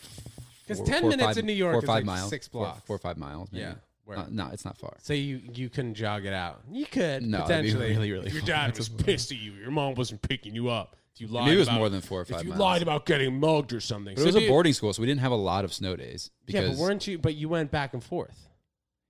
'Cause 0.68 0.78
four- 0.80 0.86
10 0.86 1.04
minutes 1.04 1.24
five- 1.24 1.38
in 1.38 1.46
New 1.46 1.54
York 1.54 1.72
four 1.72 1.80
or 1.80 1.84
is 1.84 1.88
five 1.88 1.96
like 1.96 2.06
miles, 2.06 2.30
six 2.30 2.50
four- 2.50 2.66
blocks. 2.66 2.82
four 2.86 2.98
or 2.98 3.00
five 3.00 3.18
miles. 3.18 3.50
Maybe. 3.54 3.64
Yeah. 3.64 3.76
Where- 4.06 4.18
Uh, 4.20 4.28
no, 4.30 4.50
it's 4.52 4.66
not 4.66 4.78
far. 4.78 4.98
So 5.02 5.14
you 5.14 5.42
you 5.54 5.70
couldn't 5.70 5.94
jog 5.96 6.26
it 6.26 6.34
out. 6.34 6.62
You 6.72 6.86
could 6.86 7.24
No, 7.24 7.42
potentially. 7.42 7.90
really, 7.92 8.12
really 8.12 8.32
your 8.32 8.42
dad 8.42 8.78
was 8.78 8.90
pissed 8.90 9.32
at 9.32 9.38
you. 9.38 9.54
Your 9.54 9.72
mom 9.72 9.96
wasn't 9.96 10.22
picking 10.22 10.56
you 10.56 10.70
up. 10.70 10.96
If 11.14 11.22
you 11.22 11.28
lied, 11.28 11.46
Maybe 11.46 11.56
it 11.56 11.60
was 11.60 11.68
about- 11.68 11.78
more 11.78 11.90
than 11.90 12.02
four 12.02 12.22
or 12.22 12.26
five 12.26 12.40
If 12.40 12.44
you 12.46 12.50
miles. 12.52 12.60
lied 12.60 12.82
about 12.82 13.06
getting 13.06 13.40
mugged 13.40 13.74
or 13.74 13.80
something. 13.82 14.16
But 14.16 14.22
So 14.22 14.24
it 14.24 14.28
was 14.28 14.36
a 14.38 14.42
you- 14.44 14.48
boarding 14.50 14.74
school, 14.74 14.94
so 14.94 15.02
we 15.02 15.08
didn't 15.08 15.22
have 15.22 15.32
a 15.34 15.36
lot 15.36 15.66
of 15.66 15.74
snow 15.74 15.96
days. 15.96 16.32
Yeah, 16.48 16.70
but 16.70 16.78
weren't 16.78 17.06
you? 17.06 17.18
But 17.20 17.36
you 17.36 17.50
went 17.50 17.70
back 17.70 17.94
and 17.94 18.04
forth. 18.04 18.48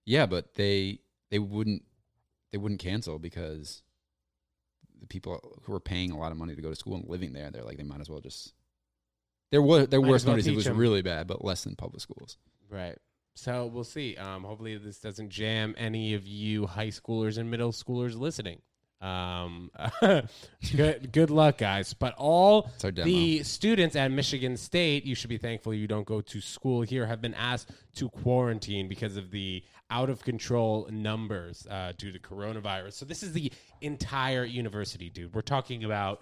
Yeah, 0.06 0.26
but 0.26 0.56
they 0.56 1.00
they 1.30 1.40
wouldn't 1.40 1.84
they 2.52 2.58
wouldn't 2.58 2.82
cancel 2.82 3.18
because 3.20 3.84
the 5.00 5.08
people 5.08 5.58
who 5.64 5.72
were 5.72 5.80
paying 5.80 6.12
a 6.12 6.18
lot 6.18 6.32
of 6.32 6.38
money 6.38 6.56
to 6.56 6.62
go 6.62 6.70
to 6.70 6.76
school 6.76 6.96
and 6.96 7.08
living 7.08 7.34
there, 7.34 7.50
they're 7.50 7.64
like 7.64 7.78
they 7.78 7.84
might 7.84 8.02
as 8.02 8.10
well 8.10 8.20
just. 8.20 8.54
There 9.52 9.62
was 9.62 9.88
there 9.90 10.02
Might 10.02 10.10
were 10.10 10.20
snow 10.20 10.36
days. 10.36 10.48
It 10.48 10.52
was 10.52 10.58
was 10.66 10.68
'em. 10.68 10.78
really 10.78 11.02
bad, 11.02 11.28
but 11.28 11.44
less 11.46 11.64
than 11.64 11.76
public 11.76 12.02
schools. 12.02 12.38
Right. 12.70 12.98
So 13.34 13.66
we'll 13.66 13.84
see. 13.84 14.18
Um, 14.18 14.44
hopefully 14.44 14.78
this 14.78 15.00
doesn't 15.00 15.30
jam 15.30 15.74
any 15.78 16.14
of 16.14 16.28
you 16.28 16.68
high 16.68 16.88
schoolers 16.88 17.38
and 17.38 17.50
middle 17.50 17.72
schoolers 17.72 18.18
listening. 18.18 18.62
Um, 19.00 19.72
good 20.76 21.12
good 21.12 21.32
luck, 21.32 21.58
guys. 21.58 21.94
But 21.96 22.14
all 22.18 22.70
It's 22.76 22.86
our 22.86 22.92
demo. 22.92 23.06
the 23.06 23.42
students 23.42 23.96
at 23.96 24.12
Michigan 24.12 24.56
State, 24.58 25.06
you 25.06 25.16
should 25.16 25.30
be 25.30 25.40
thankful 25.40 25.74
you 25.74 25.88
don't 25.88 26.06
go 26.06 26.22
to 26.22 26.40
school 26.40 26.84
here, 26.84 27.08
have 27.08 27.20
been 27.22 27.34
asked 27.34 27.72
to 27.96 28.10
quarantine 28.10 28.88
because 28.88 29.18
of 29.18 29.32
the 29.32 29.64
out 29.90 30.10
of 30.12 30.24
control 30.24 30.88
numbers 30.92 31.66
uh, 31.72 31.94
due 31.98 32.12
to 32.12 32.20
coronavirus. 32.20 32.94
So 32.94 33.06
this 33.06 33.24
is 33.24 33.34
the 33.34 33.52
entire 33.82 34.46
university, 34.46 35.10
dude. 35.10 35.34
We're 35.34 35.42
talking 35.42 35.84
about 35.84 36.22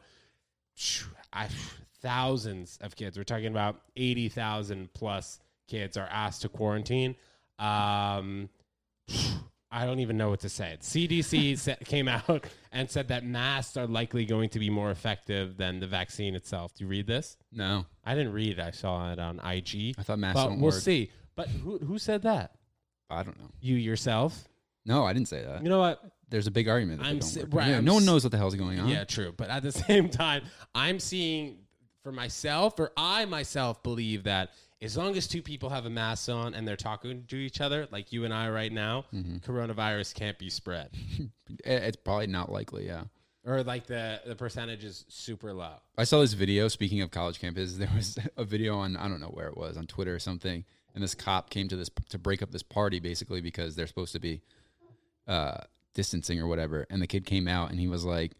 I, 1.33 1.49
thousands 2.01 2.77
of 2.81 2.95
kids. 2.95 3.17
We're 3.17 3.25
talking 3.25 3.47
about 3.47 3.81
eighty 3.97 4.29
thousand 4.29 4.93
plus 4.93 5.39
kids 5.69 5.95
are 5.97 6.07
asked 6.11 6.41
to 6.41 6.49
quarantine. 6.49 7.15
Um, 7.57 8.49
I 9.71 9.85
don't 9.85 9.99
even 9.99 10.17
know 10.17 10.29
what 10.29 10.39
to 10.41 10.49
say. 10.49 10.77
CDC 10.81 11.85
came 11.85 12.07
out 12.07 12.45
and 12.71 12.89
said 12.89 13.09
that 13.09 13.23
masks 13.23 13.77
are 13.77 13.85
likely 13.87 14.25
going 14.25 14.49
to 14.49 14.59
be 14.59 14.69
more 14.69 14.89
effective 14.91 15.57
than 15.57 15.79
the 15.79 15.87
vaccine 15.87 16.33
itself. 16.35 16.73
Do 16.73 16.83
you 16.85 16.89
read 16.89 17.05
this? 17.07 17.37
No, 17.51 17.85
I 18.03 18.15
didn't 18.15 18.33
read 18.33 18.57
it. 18.57 18.59
I 18.59 18.71
saw 18.71 19.11
it 19.11 19.19
on 19.19 19.39
IG. 19.39 19.95
I 19.97 20.03
thought 20.03 20.19
masks 20.19 20.41
But 20.41 20.49
we'll 20.51 20.59
work. 20.59 20.73
see. 20.73 21.11
But 21.35 21.47
who 21.49 21.77
who 21.79 21.99
said 21.99 22.23
that? 22.23 22.55
I 23.09 23.23
don't 23.23 23.37
know. 23.39 23.49
You 23.61 23.75
yourself? 23.75 24.43
No, 24.85 25.05
I 25.05 25.13
didn't 25.13 25.27
say 25.27 25.43
that. 25.43 25.61
You 25.63 25.69
know 25.69 25.79
what? 25.79 26.01
There's 26.29 26.47
a 26.47 26.51
big 26.51 26.67
argument. 26.67 27.01
That 27.01 27.07
I'm 27.09 27.21
si- 27.21 27.43
right, 27.49 27.69
Yeah, 27.69 27.77
I'm 27.77 27.85
no 27.85 27.95
one 27.95 28.05
knows 28.05 28.23
what 28.23 28.31
the 28.31 28.37
hell's 28.37 28.55
going 28.55 28.79
on. 28.79 28.87
Yeah, 28.87 29.03
true. 29.03 29.33
But 29.35 29.49
at 29.49 29.63
the 29.63 29.71
same 29.87 30.09
time, 30.09 30.43
I'm 30.75 30.99
seeing 30.99 31.57
for 32.03 32.11
myself, 32.11 32.79
or 32.79 32.91
I 32.97 33.25
myself 33.25 33.81
believe 33.83 34.23
that 34.23 34.49
as 34.81 34.95
long 34.97 35.15
as 35.17 35.27
two 35.27 35.41
people 35.41 35.69
have 35.69 35.85
a 35.85 35.89
mask 35.89 36.29
on 36.29 36.53
and 36.53 36.67
they're 36.67 36.75
talking 36.77 37.25
to 37.27 37.35
each 37.35 37.59
other, 37.61 37.87
like 37.91 38.11
you 38.13 38.25
and 38.25 38.33
I 38.33 38.49
right 38.49 38.71
now, 38.71 39.05
Mm-hmm. 39.13 39.37
coronavirus 39.37 40.13
can't 40.15 40.37
be 40.39 40.49
spread. 40.49 40.89
It's 41.65 41.97
probably 41.97 42.27
not 42.27 42.51
likely. 42.51 42.85
Yeah. 42.85 43.03
or 43.43 43.63
like 43.63 43.87
the, 43.87 44.21
the 44.25 44.35
percentage 44.35 44.83
is 44.83 45.03
super 45.09 45.51
low. 45.53 45.73
I 45.97 46.03
saw 46.03 46.19
this 46.21 46.33
video. 46.33 46.67
Speaking 46.67 47.01
of 47.01 47.09
college 47.11 47.41
campuses, 47.41 47.77
there 47.77 47.89
was 47.95 48.17
a 48.37 48.43
video 48.43 48.77
on 48.77 48.95
I 48.95 49.07
don't 49.07 49.19
know 49.19 49.27
where 49.33 49.47
it 49.47 49.57
was 49.57 49.75
on 49.75 49.87
Twitter 49.87 50.13
or 50.13 50.19
something, 50.19 50.63
and 50.93 51.03
this 51.03 51.15
cop 51.15 51.49
came 51.49 51.67
to 51.69 51.75
this 51.75 51.89
to 52.09 52.17
break 52.19 52.41
up 52.43 52.51
this 52.51 52.61
party 52.63 52.99
basically 52.99 53.41
because 53.41 53.75
they're 53.75 53.87
supposed 53.87 54.13
to 54.13 54.19
be 54.19 54.41
uh, 55.27 55.57
distancing 55.95 56.39
or 56.39 56.47
whatever, 56.47 56.85
and 56.89 57.01
the 57.01 57.07
kid 57.07 57.25
came 57.25 57.47
out 57.47 57.71
and 57.71 57.79
he 57.79 57.87
was 57.87 58.05
like, 58.05 58.33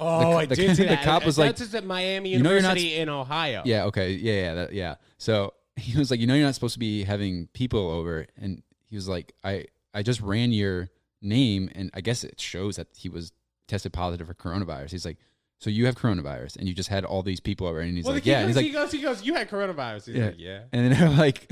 Oh, 0.00 0.30
the- 0.32 0.36
I 0.38 0.46
the- 0.46 0.56
did 0.56 0.76
see 0.76 0.82
the 0.84 0.88
that. 0.90 1.04
cop 1.04 1.24
was 1.24 1.36
That's 1.36 1.48
like, 1.48 1.56
just 1.56 1.74
at 1.74 1.84
Miami 1.84 2.30
"You 2.30 2.38
know 2.42 2.50
you're 2.50 2.62
not 2.62 2.76
University 2.76 2.96
in 2.96 3.08
Ohio. 3.08 3.62
"Yeah, 3.64 3.84
okay, 3.86 4.12
yeah, 4.12 4.32
yeah, 4.32 4.54
that, 4.54 4.72
yeah." 4.72 4.94
So 5.18 5.54
he 5.76 5.98
was 5.98 6.10
like, 6.10 6.20
"You 6.20 6.26
know, 6.26 6.34
you're 6.34 6.46
not 6.46 6.54
supposed 6.54 6.74
to 6.74 6.78
be 6.80 7.04
having 7.04 7.48
people 7.52 7.88
over," 7.90 8.26
and 8.36 8.62
he 8.88 8.96
was 8.96 9.08
like, 9.08 9.32
"I 9.44 9.66
I 9.94 10.02
just 10.02 10.20
ran 10.20 10.52
your 10.52 10.88
name, 11.22 11.70
and 11.74 11.90
I 11.94 12.00
guess 12.00 12.24
it 12.24 12.40
shows 12.40 12.76
that 12.76 12.88
he 12.96 13.08
was 13.08 13.32
tested 13.68 13.92
positive 13.92 14.26
for 14.26 14.34
coronavirus." 14.34 14.90
He's 14.90 15.04
like. 15.04 15.18
So 15.62 15.68
you 15.68 15.84
have 15.84 15.94
coronavirus, 15.94 16.56
and 16.56 16.66
you 16.66 16.72
just 16.72 16.88
had 16.88 17.04
all 17.04 17.22
these 17.22 17.38
people 17.38 17.66
over, 17.66 17.80
and 17.80 17.94
he's 17.94 18.06
Well, 18.06 18.14
like, 18.14 18.22
kid 18.24 18.30
"Yeah." 18.30 18.38
And 18.38 18.46
goes, 18.46 18.48
he's 18.48 18.56
like, 18.56 18.64
he 18.64 18.72
goes, 18.72 18.92
he 18.92 19.02
goes, 19.02 19.22
you 19.22 19.34
had 19.34 19.50
coronavirus. 19.50 20.06
He's 20.06 20.14
Yeah. 20.16 20.24
like, 20.28 20.34
yeah. 20.38 20.60
And 20.72 20.90
then 20.90 20.98
they're 20.98 21.18
like, 21.18 21.50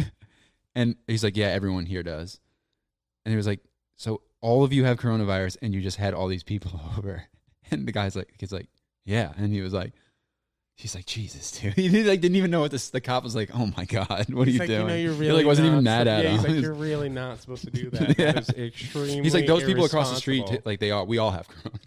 and 0.74 0.96
he's 1.06 1.22
like, 1.22 1.36
yeah, 1.36 1.48
everyone 1.48 1.84
here 1.84 2.02
does. 2.02 2.40
And 3.26 3.32
he 3.34 3.36
was 3.36 3.46
like, 3.46 3.60
so 3.96 4.22
all 4.40 4.64
of 4.64 4.72
you 4.72 4.84
have 4.84 4.96
coronavirus 4.96 5.58
and 5.60 5.74
you 5.74 5.82
just 5.82 5.98
had 5.98 6.14
all 6.14 6.26
these 6.26 6.42
people 6.42 6.80
over. 6.96 7.24
And 7.70 7.86
the 7.86 7.92
guy's 7.92 8.16
like, 8.16 8.32
he's 8.38 8.52
like, 8.52 8.68
yeah. 9.04 9.32
And 9.36 9.52
he 9.52 9.60
was 9.60 9.72
like, 9.72 9.92
he's 10.74 10.94
like, 10.94 11.06
Jesus, 11.06 11.50
dude. 11.52 11.74
He 11.76 12.04
like 12.04 12.20
didn't 12.20 12.36
even 12.36 12.50
know 12.50 12.60
what 12.60 12.70
this. 12.70 12.90
The 12.90 13.00
cop 13.00 13.24
was 13.24 13.34
like, 13.36 13.50
oh 13.54 13.70
my 13.76 13.84
god, 13.84 14.26
what 14.32 14.48
are 14.48 14.50
you 14.50 14.58
like, 14.58 14.68
doing? 14.68 14.80
You 14.80 14.86
know, 14.86 14.94
you're 14.94 15.12
He, 15.14 15.20
really 15.20 15.32
like 15.38 15.46
wasn't 15.46 15.68
even 15.68 15.84
mad 15.84 16.08
at 16.08 16.24
yeah, 16.24 16.30
him. 16.30 16.38
He's 16.38 16.48
like, 16.48 16.62
you're 16.62 16.72
really 16.72 17.08
not 17.08 17.40
supposed 17.40 17.64
to 17.64 17.70
do 17.70 17.90
that. 17.90 18.18
Yeah. 18.18 18.32
That 18.32 18.58
extremely. 18.58 19.22
He's 19.22 19.34
like 19.34 19.46
those 19.46 19.64
people 19.64 19.84
across 19.84 20.10
the 20.10 20.16
street, 20.16 20.44
like 20.64 20.80
they 20.80 20.90
are. 20.90 21.04
we 21.04 21.18
all 21.18 21.30
have 21.30 21.48
corona. 21.48 21.78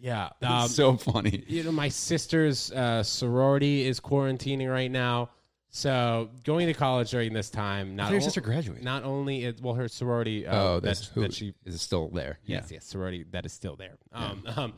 Yeah. 0.00 0.28
Um, 0.42 0.68
so 0.68 0.98
funny. 0.98 1.44
you 1.48 1.64
know, 1.64 1.72
my 1.72 1.88
sister's 1.88 2.70
uh, 2.72 3.02
sorority 3.02 3.86
is 3.86 4.00
quarantining 4.00 4.70
right 4.70 4.90
now. 4.90 5.30
So 5.70 6.28
going 6.44 6.66
to 6.68 6.74
college 6.74 7.10
during 7.10 7.32
this 7.32 7.50
time, 7.50 7.96
not 7.96 8.12
your 8.12 8.20
sister 8.20 8.40
graduated. 8.40 8.84
Not 8.84 9.02
only 9.02 9.44
it, 9.44 9.60
well, 9.60 9.74
her 9.74 9.88
sorority. 9.88 10.46
Uh, 10.46 10.56
oh, 10.56 10.74
that, 10.74 10.82
that's 10.82 11.08
who 11.08 11.22
that 11.22 11.34
she 11.34 11.54
is 11.64 11.80
still 11.80 12.10
there. 12.10 12.38
Yes, 12.44 12.70
yes, 12.70 12.84
sorority 12.84 13.24
that 13.32 13.44
is 13.44 13.52
still 13.52 13.74
there. 13.74 13.96
Um, 14.12 14.44
um, 14.54 14.74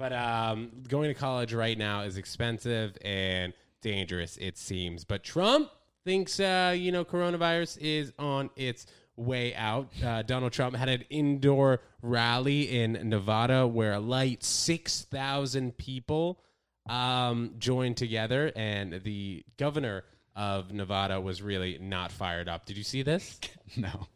but 0.00 0.14
um, 0.14 0.70
going 0.88 1.08
to 1.08 1.14
college 1.14 1.52
right 1.52 1.76
now 1.76 2.00
is 2.00 2.16
expensive 2.16 2.96
and 3.04 3.52
dangerous, 3.82 4.38
it 4.38 4.56
seems. 4.56 5.04
But 5.04 5.22
Trump 5.22 5.70
thinks, 6.06 6.40
uh, 6.40 6.74
you 6.74 6.90
know, 6.90 7.04
coronavirus 7.04 7.76
is 7.82 8.10
on 8.18 8.48
its 8.56 8.86
way 9.16 9.54
out. 9.54 9.88
Uh, 10.02 10.22
Donald 10.22 10.54
Trump 10.54 10.74
had 10.74 10.88
an 10.88 11.04
indoor 11.10 11.82
rally 12.00 12.80
in 12.80 12.92
Nevada 13.10 13.66
where 13.66 13.92
a 13.92 14.00
light 14.00 14.42
6,000 14.42 15.76
people 15.76 16.40
um, 16.88 17.56
joined 17.58 17.98
together, 17.98 18.50
and 18.56 19.02
the 19.04 19.44
governor 19.58 20.04
of 20.34 20.72
Nevada 20.72 21.20
was 21.20 21.42
really 21.42 21.76
not 21.78 22.10
fired 22.10 22.48
up. 22.48 22.64
Did 22.64 22.78
you 22.78 22.84
see 22.84 23.02
this? 23.02 23.38
No. 23.76 24.08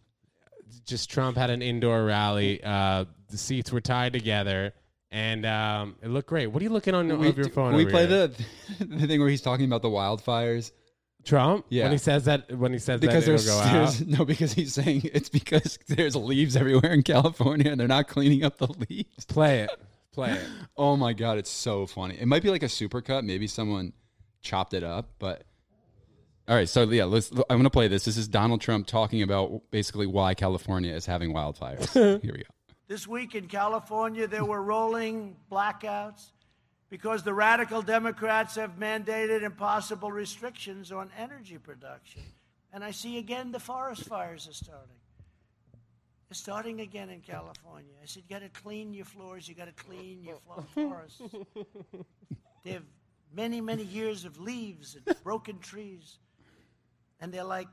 just 0.84 1.10
Trump 1.10 1.36
had 1.36 1.50
an 1.50 1.62
indoor 1.62 2.04
rally. 2.04 2.60
Uh, 2.64 3.04
the 3.28 3.38
seats 3.38 3.70
were 3.70 3.80
tied 3.80 4.12
together, 4.12 4.72
and 5.14 5.46
um, 5.46 5.94
it 6.02 6.08
looked 6.08 6.28
great. 6.28 6.48
What 6.48 6.60
are 6.60 6.64
you 6.64 6.70
looking 6.70 6.92
on 6.92 7.06
We, 7.20 7.28
of 7.28 7.38
your 7.38 7.48
phone? 7.48 7.70
can 7.70 7.76
we 7.76 7.86
play 7.86 8.08
here? 8.08 8.26
the 8.26 8.44
the 8.84 9.06
thing 9.06 9.20
where 9.20 9.28
he's 9.28 9.40
talking 9.40 9.64
about 9.64 9.80
the 9.80 9.88
wildfires. 9.88 10.72
Trump? 11.24 11.64
Yeah. 11.70 11.84
when 11.84 11.92
he 11.92 11.98
says 11.98 12.24
that, 12.24 12.52
when 12.52 12.72
he 12.72 12.78
says 12.78 13.00
because 13.00 13.24
that, 13.24 13.30
there's, 13.30 13.46
it'll 13.46 13.60
go 13.60 13.64
out. 13.64 13.72
there's 13.72 14.06
no 14.18 14.24
because 14.24 14.52
he's 14.52 14.74
saying 14.74 15.02
it's 15.14 15.28
because 15.28 15.78
there's 15.88 16.16
leaves 16.16 16.56
everywhere 16.56 16.92
in 16.92 17.02
California 17.02 17.70
and 17.70 17.80
they're 17.80 17.88
not 17.88 18.08
cleaning 18.08 18.42
up 18.44 18.58
the 18.58 18.66
leaves. 18.90 19.24
Play 19.24 19.60
it, 19.60 19.70
play 20.12 20.32
it. 20.32 20.44
Oh 20.76 20.96
my 20.96 21.12
god, 21.12 21.38
it's 21.38 21.48
so 21.48 21.86
funny. 21.86 22.16
It 22.20 22.26
might 22.26 22.42
be 22.42 22.50
like 22.50 22.64
a 22.64 22.66
supercut. 22.66 23.22
Maybe 23.22 23.46
someone 23.46 23.92
chopped 24.42 24.74
it 24.74 24.82
up, 24.82 25.10
but 25.20 25.44
all 26.48 26.56
right. 26.56 26.68
So 26.68 26.82
yeah, 26.82 27.04
let's. 27.04 27.30
I'm 27.30 27.56
gonna 27.56 27.70
play 27.70 27.86
this. 27.86 28.04
This 28.04 28.16
is 28.16 28.26
Donald 28.26 28.60
Trump 28.60 28.88
talking 28.88 29.22
about 29.22 29.62
basically 29.70 30.08
why 30.08 30.34
California 30.34 30.92
is 30.92 31.06
having 31.06 31.32
wildfires. 31.32 31.90
Here 32.20 32.32
we 32.32 32.38
go. 32.38 32.53
This 32.86 33.06
week 33.06 33.34
in 33.34 33.46
California, 33.46 34.26
there 34.26 34.44
were 34.44 34.62
rolling 34.62 35.36
blackouts 35.50 36.32
because 36.90 37.22
the 37.22 37.32
radical 37.32 37.80
Democrats 37.80 38.56
have 38.56 38.78
mandated 38.78 39.42
impossible 39.42 40.12
restrictions 40.12 40.92
on 40.92 41.10
energy 41.18 41.56
production. 41.56 42.22
And 42.74 42.84
I 42.84 42.90
see 42.90 43.16
again 43.16 43.52
the 43.52 43.60
forest 43.60 44.04
fires 44.04 44.46
are 44.48 44.52
starting. 44.52 44.96
They're 46.28 46.34
starting 46.34 46.80
again 46.80 47.08
in 47.08 47.20
California. 47.20 47.94
I 48.02 48.06
said, 48.06 48.24
you 48.28 48.36
got 48.36 48.42
to 48.42 48.50
clean 48.50 48.92
your 48.92 49.06
floors, 49.06 49.48
you 49.48 49.54
got 49.54 49.74
to 49.74 49.84
clean 49.84 50.22
your 50.22 50.38
forests. 50.74 51.22
They 52.64 52.72
have 52.72 52.84
many, 53.34 53.62
many 53.62 53.84
years 53.84 54.26
of 54.26 54.38
leaves 54.38 54.94
and 54.96 55.16
broken 55.22 55.58
trees, 55.58 56.18
and 57.20 57.32
they're 57.32 57.44
like, 57.44 57.68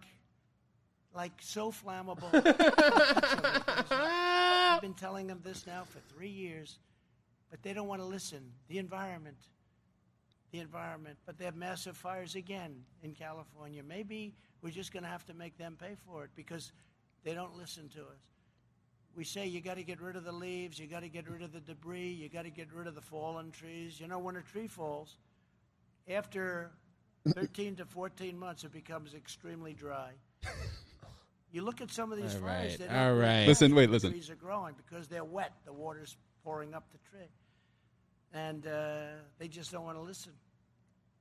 like 1.13 1.31
so 1.39 1.71
flammable. 1.71 2.29
I've 3.91 4.81
been 4.81 4.93
telling 4.93 5.27
them 5.27 5.41
this 5.43 5.67
now 5.67 5.83
for 5.83 5.99
three 6.13 6.29
years, 6.29 6.79
but 7.49 7.61
they 7.63 7.73
don't 7.73 7.87
want 7.87 8.01
to 8.01 8.07
listen. 8.07 8.51
The 8.69 8.77
environment, 8.77 9.37
the 10.51 10.59
environment. 10.59 11.17
But 11.25 11.37
they 11.37 11.45
have 11.45 11.55
massive 11.55 11.97
fires 11.97 12.35
again 12.35 12.83
in 13.03 13.13
California. 13.13 13.83
Maybe 13.83 14.33
we're 14.61 14.71
just 14.71 14.93
going 14.93 15.03
to 15.03 15.09
have 15.09 15.25
to 15.25 15.33
make 15.33 15.57
them 15.57 15.77
pay 15.79 15.95
for 16.05 16.23
it 16.23 16.29
because 16.35 16.71
they 17.23 17.33
don't 17.33 17.57
listen 17.57 17.89
to 17.89 18.01
us. 18.01 18.21
We 19.15 19.25
say 19.25 19.45
you 19.45 19.59
got 19.59 19.75
to 19.75 19.83
get 19.83 19.99
rid 19.99 20.15
of 20.15 20.23
the 20.23 20.31
leaves, 20.31 20.79
you 20.79 20.87
got 20.87 21.01
to 21.01 21.09
get 21.09 21.29
rid 21.29 21.41
of 21.41 21.51
the 21.51 21.59
debris, 21.59 22.11
you 22.11 22.29
got 22.29 22.43
to 22.43 22.49
get 22.49 22.73
rid 22.73 22.87
of 22.87 22.95
the 22.95 23.01
fallen 23.01 23.51
trees. 23.51 23.99
You 23.99 24.07
know, 24.07 24.19
when 24.19 24.37
a 24.37 24.41
tree 24.41 24.67
falls, 24.67 25.17
after 26.07 26.71
13 27.27 27.75
to 27.75 27.85
14 27.85 28.39
months, 28.39 28.63
it 28.63 28.71
becomes 28.71 29.13
extremely 29.13 29.73
dry. 29.73 30.11
You 31.51 31.63
look 31.63 31.81
at 31.81 31.91
some 31.91 32.11
of 32.11 32.17
these 32.17 32.35
All 32.35 32.41
fires. 32.41 32.71
right, 32.71 32.79
they 32.79 32.85
don't 32.87 32.95
all 32.95 33.09
really 33.09 33.19
right. 33.21 33.41
know 33.41 33.47
Listen, 33.47 33.75
wait, 33.75 33.85
the 33.87 33.91
listen. 33.93 34.11
Trees 34.11 34.29
are 34.29 34.35
growing 34.35 34.73
because 34.75 35.07
they're 35.07 35.23
wet. 35.25 35.51
The 35.65 35.73
water's 35.73 36.15
pouring 36.43 36.73
up 36.73 36.85
the 36.91 36.97
tree, 37.09 37.27
and 38.33 38.65
uh, 38.65 39.01
they 39.37 39.47
just 39.47 39.71
don't 39.71 39.83
want 39.83 39.97
to 39.97 40.01
listen. 40.01 40.31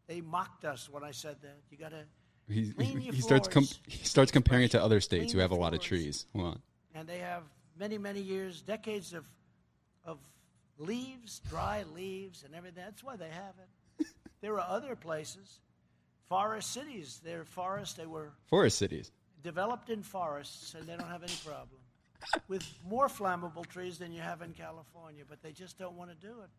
They 0.07 0.21
mocked 0.21 0.65
us 0.65 0.89
when 0.89 1.05
I 1.05 1.11
said 1.11 1.37
that. 1.43 1.57
You 1.71 1.77
got 1.79 1.91
to, 1.91 2.05
He, 2.49 2.73
Clean 2.73 2.99
he 2.99 3.21
starts 3.21 3.49
com- 3.49 3.67
he 3.87 4.05
starts 4.05 4.31
comparing 4.33 4.65
it 4.65 4.71
to 4.73 4.83
other 4.83 5.01
states 5.01 5.27
Clean 5.27 5.35
who 5.35 5.39
have 5.41 5.51
a 5.53 5.57
lot 5.57 5.75
of 5.75 5.81
trees. 5.81 6.27
Hold 6.35 6.47
on. 6.47 6.63
and 6.95 7.09
they 7.09 7.19
have 7.19 7.43
many, 7.79 7.99
many 7.99 8.21
years, 8.21 8.61
decades 8.63 9.13
of, 9.15 9.25
of 10.05 10.19
leaves, 10.79 11.41
dry 11.49 11.85
leaves, 11.95 12.45
and 12.45 12.55
everything. 12.55 12.83
That's 12.85 13.03
why 13.05 13.17
they 13.17 13.29
have 13.29 13.55
it. 13.99 14.07
there 14.41 14.55
are 14.55 14.67
other 14.69 14.97
places, 14.97 15.61
forest 16.29 16.73
cities. 16.73 17.21
They're 17.25 17.45
forests. 17.45 17.95
They 17.95 18.07
were 18.07 18.33
Forest 18.49 18.79
cities. 18.79 19.11
Developed 19.43 19.91
in 19.91 20.03
forests, 20.03 20.75
and 20.75 20.87
they 20.87 20.97
don't 20.97 21.09
have 21.09 21.23
any 21.23 21.33
problem 21.45 21.81
with 22.49 22.65
more 22.89 23.09
flammable 23.09 23.67
trees 23.67 23.99
than 23.99 24.13
you 24.13 24.21
have 24.21 24.43
in 24.43 24.53
California. 24.53 25.25
But 25.29 25.43
they 25.43 25.53
just 25.53 25.79
don't 25.79 25.97
want 25.97 26.11
to 26.11 26.17
do 26.17 26.33
it. 26.43 26.51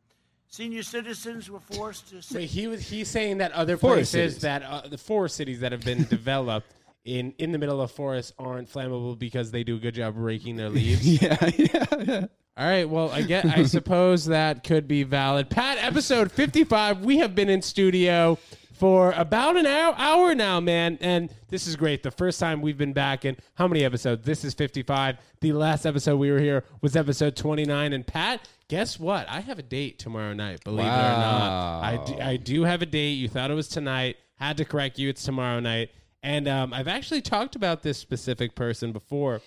Senior 0.48 0.84
citizens 0.84 1.50
were 1.50 1.60
forced 1.62 2.10
to. 2.10 2.22
Sit 2.22 2.36
Wait, 2.38 2.50
he 2.50 2.68
was 2.68 2.88
he's 2.88 3.08
saying 3.08 3.38
that 3.38 3.52
other 3.54 3.78
Forest 3.78 4.12
places 4.12 4.34
cities. 4.34 4.42
that 4.42 4.64
uh, 4.64 4.82
the 4.88 4.98
forest 4.98 5.38
cities 5.38 5.62
that 5.62 5.72
have 5.72 5.82
been 5.86 6.04
developed 6.10 6.74
in 7.06 7.34
in 7.38 7.52
the 7.52 7.58
middle 7.58 7.82
of 7.82 7.90
forests 7.92 8.34
aren't 8.38 8.70
flammable 8.70 9.18
because 9.18 9.52
they 9.52 9.64
do 9.64 9.78
a 9.78 9.80
good 9.80 9.96
job 9.96 10.16
raking 10.18 10.58
their 10.58 10.70
leaves. 10.70 11.06
yeah, 11.22 11.38
yeah, 11.58 11.86
yeah. 12.00 12.26
All 12.58 12.68
right, 12.68 12.88
well, 12.88 13.10
I 13.12 13.22
get 13.22 13.46
I 13.46 13.64
suppose 13.64 14.26
that 14.26 14.66
could 14.66 14.88
be 14.88 15.04
valid. 15.04 15.50
Pat, 15.50 15.78
episode 15.78 16.32
55, 16.34 17.00
we 17.06 17.20
have 17.20 17.34
been 17.34 17.50
in 17.50 17.62
studio 17.62 18.38
for 18.82 19.12
about 19.12 19.58
an 19.58 19.68
hour, 19.68 19.94
hour 19.96 20.34
now, 20.34 20.60
man, 20.60 20.98
and 21.02 21.32
this 21.50 21.68
is 21.68 21.76
great. 21.76 22.02
The 22.02 22.10
first 22.10 22.40
time 22.40 22.62
we've 22.64 22.80
been 22.80 22.94
back 22.94 23.26
in 23.26 23.38
how 23.54 23.68
many 23.68 23.86
episodes? 23.86 24.26
This 24.26 24.44
is 24.44 24.56
55. 24.56 25.18
The 25.40 25.54
last 25.54 25.86
episode 25.86 26.18
we 26.18 26.32
were 26.32 26.40
here 26.40 26.64
was 26.82 26.96
episode 26.96 27.36
29 27.36 27.94
and 27.94 28.08
Pat, 28.08 28.50
guess 28.70 29.00
what? 29.00 29.30
I 29.30 29.42
have 29.42 29.60
a 29.60 29.62
date 29.62 30.00
tomorrow 30.00 30.34
night, 30.34 30.64
believe 30.64 30.80
it 30.88 30.90
or 30.90 30.92
not. 30.92 31.82
I 31.84 32.04
do, 32.08 32.20
I 32.20 32.38
do 32.38 32.64
have 32.64 32.82
a 32.82 32.88
date. 32.88 33.12
You 33.12 33.28
thought 33.28 33.52
it 33.52 33.54
was 33.54 33.68
tonight. 33.68 34.18
Had 34.38 34.58
to 34.58 34.66
correct 34.66 34.98
you. 34.98 35.10
It's 35.10 35.22
tomorrow 35.24 35.60
night. 35.60 35.92
And 36.24 36.48
um, 36.48 36.74
I've 36.74 36.88
actually 36.88 37.22
talked 37.22 37.56
about 37.56 37.84
this 37.84 38.00
specific 38.00 38.56
person 38.56 38.94
before 38.94 39.42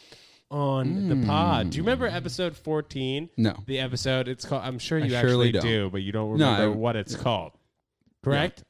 on 0.49 1.09
the 1.09 1.27
pod. 1.27 1.71
Do 1.71 1.77
you 1.79 1.83
remember 1.83 2.07
episode 2.07 2.57
14? 2.57 3.31
No. 3.37 3.57
The 3.67 3.81
episode, 3.81 4.29
it's 4.29 4.45
called, 4.45 4.63
I'm 4.63 4.79
sure 4.79 5.01
I 5.01 5.03
you 5.07 5.11
surely 5.11 5.49
actually 5.49 5.53
don't. 5.53 5.63
do, 5.65 5.91
but 5.91 6.03
you 6.03 6.13
don't 6.13 6.37
No, 6.37 6.53
remember 6.53 6.75
I- 6.77 6.79
what 6.79 6.95
it's 6.95 7.17
called. 7.17 7.51
Correct? 8.23 8.63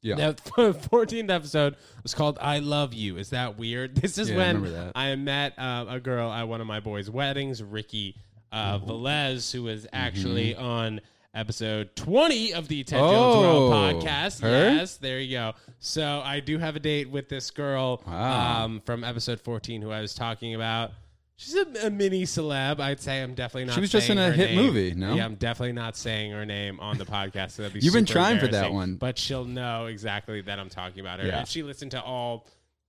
Yeah. 0.00 0.14
Now, 0.16 0.32
14th 0.32 1.30
episode 1.30 1.76
was 2.02 2.14
called 2.14 2.38
"I 2.40 2.58
Love 2.60 2.94
You." 2.94 3.16
Is 3.18 3.30
that 3.30 3.58
weird? 3.58 3.96
This 4.00 4.18
is 4.18 4.30
Yeah, 4.30 4.34
I 4.36 4.38
when 4.38 4.72
that. 4.72 4.92
I 4.94 5.14
met 5.16 5.58
uh, 5.58 5.86
a 5.88 6.00
girl 6.00 6.30
at 6.32 6.44
one 6.48 6.60
of 6.60 6.66
my 6.66 6.80
boys' 6.80 7.10
weddings, 7.10 7.62
Ricky 7.62 8.16
uh, 8.52 8.78
Mm-hmm. 8.78 8.90
Velez, 8.90 9.52
who 9.52 9.64
was 9.64 9.86
actually 9.92 10.54
on 10.54 11.00
episode 11.34 11.94
20 11.94 12.54
of 12.54 12.66
the 12.68 12.82
Ted 12.84 12.98
Jones 12.98 13.36
World 13.36 13.72
Oh, 13.72 14.00
podcast. 14.00 14.40
her? 14.40 14.48
Yes, 14.48 14.96
there 14.96 15.20
you 15.20 15.36
go. 15.36 15.52
So 15.78 16.22
I 16.24 16.40
do 16.40 16.58
have 16.58 16.74
a 16.74 16.80
date 16.80 17.10
with 17.10 17.28
this 17.28 17.50
girl 17.50 18.02
Wow. 18.06 18.64
um, 18.64 18.80
from 18.86 19.04
episode 19.04 19.40
14 19.40 19.82
who 19.82 19.90
I 19.90 20.00
was 20.00 20.14
talking 20.14 20.54
about. 20.54 20.92
She's 21.40 21.54
a, 21.54 21.86
a 21.86 21.90
mini 21.90 22.24
celeb. 22.24 22.80
I'd 22.80 23.00
say 23.00 23.22
I'm 23.22 23.34
definitely 23.34 23.66
not. 23.66 23.74
She 23.76 23.80
was 23.80 23.90
just 23.90 24.10
in 24.10 24.18
a 24.18 24.32
hit 24.32 24.50
name. 24.50 24.56
movie, 24.66 24.92
no? 24.94 25.14
Yeah, 25.14 25.24
I'm 25.24 25.36
definitely 25.36 25.72
not 25.72 25.96
saying 25.96 26.32
her 26.32 26.44
name 26.44 26.80
on 26.80 26.98
the 26.98 27.04
podcast. 27.06 27.52
So 27.52 27.62
that'd 27.62 27.74
be 27.74 27.80
You've 27.84 27.94
been 27.94 28.06
trying 28.06 28.40
for 28.40 28.48
that 28.48 28.72
one. 28.72 28.96
but 28.96 29.16
she'll 29.18 29.44
know 29.44 29.86
exactly 29.86 30.40
that 30.40 30.58
I'm 30.58 30.68
talking 30.68 30.98
about 30.98 31.20
her. 31.20 31.26
Yeah. 31.28 31.42
If 31.42 31.48
she 31.48 31.62
listened 31.62 31.92
to 31.92 32.02
all 32.02 32.44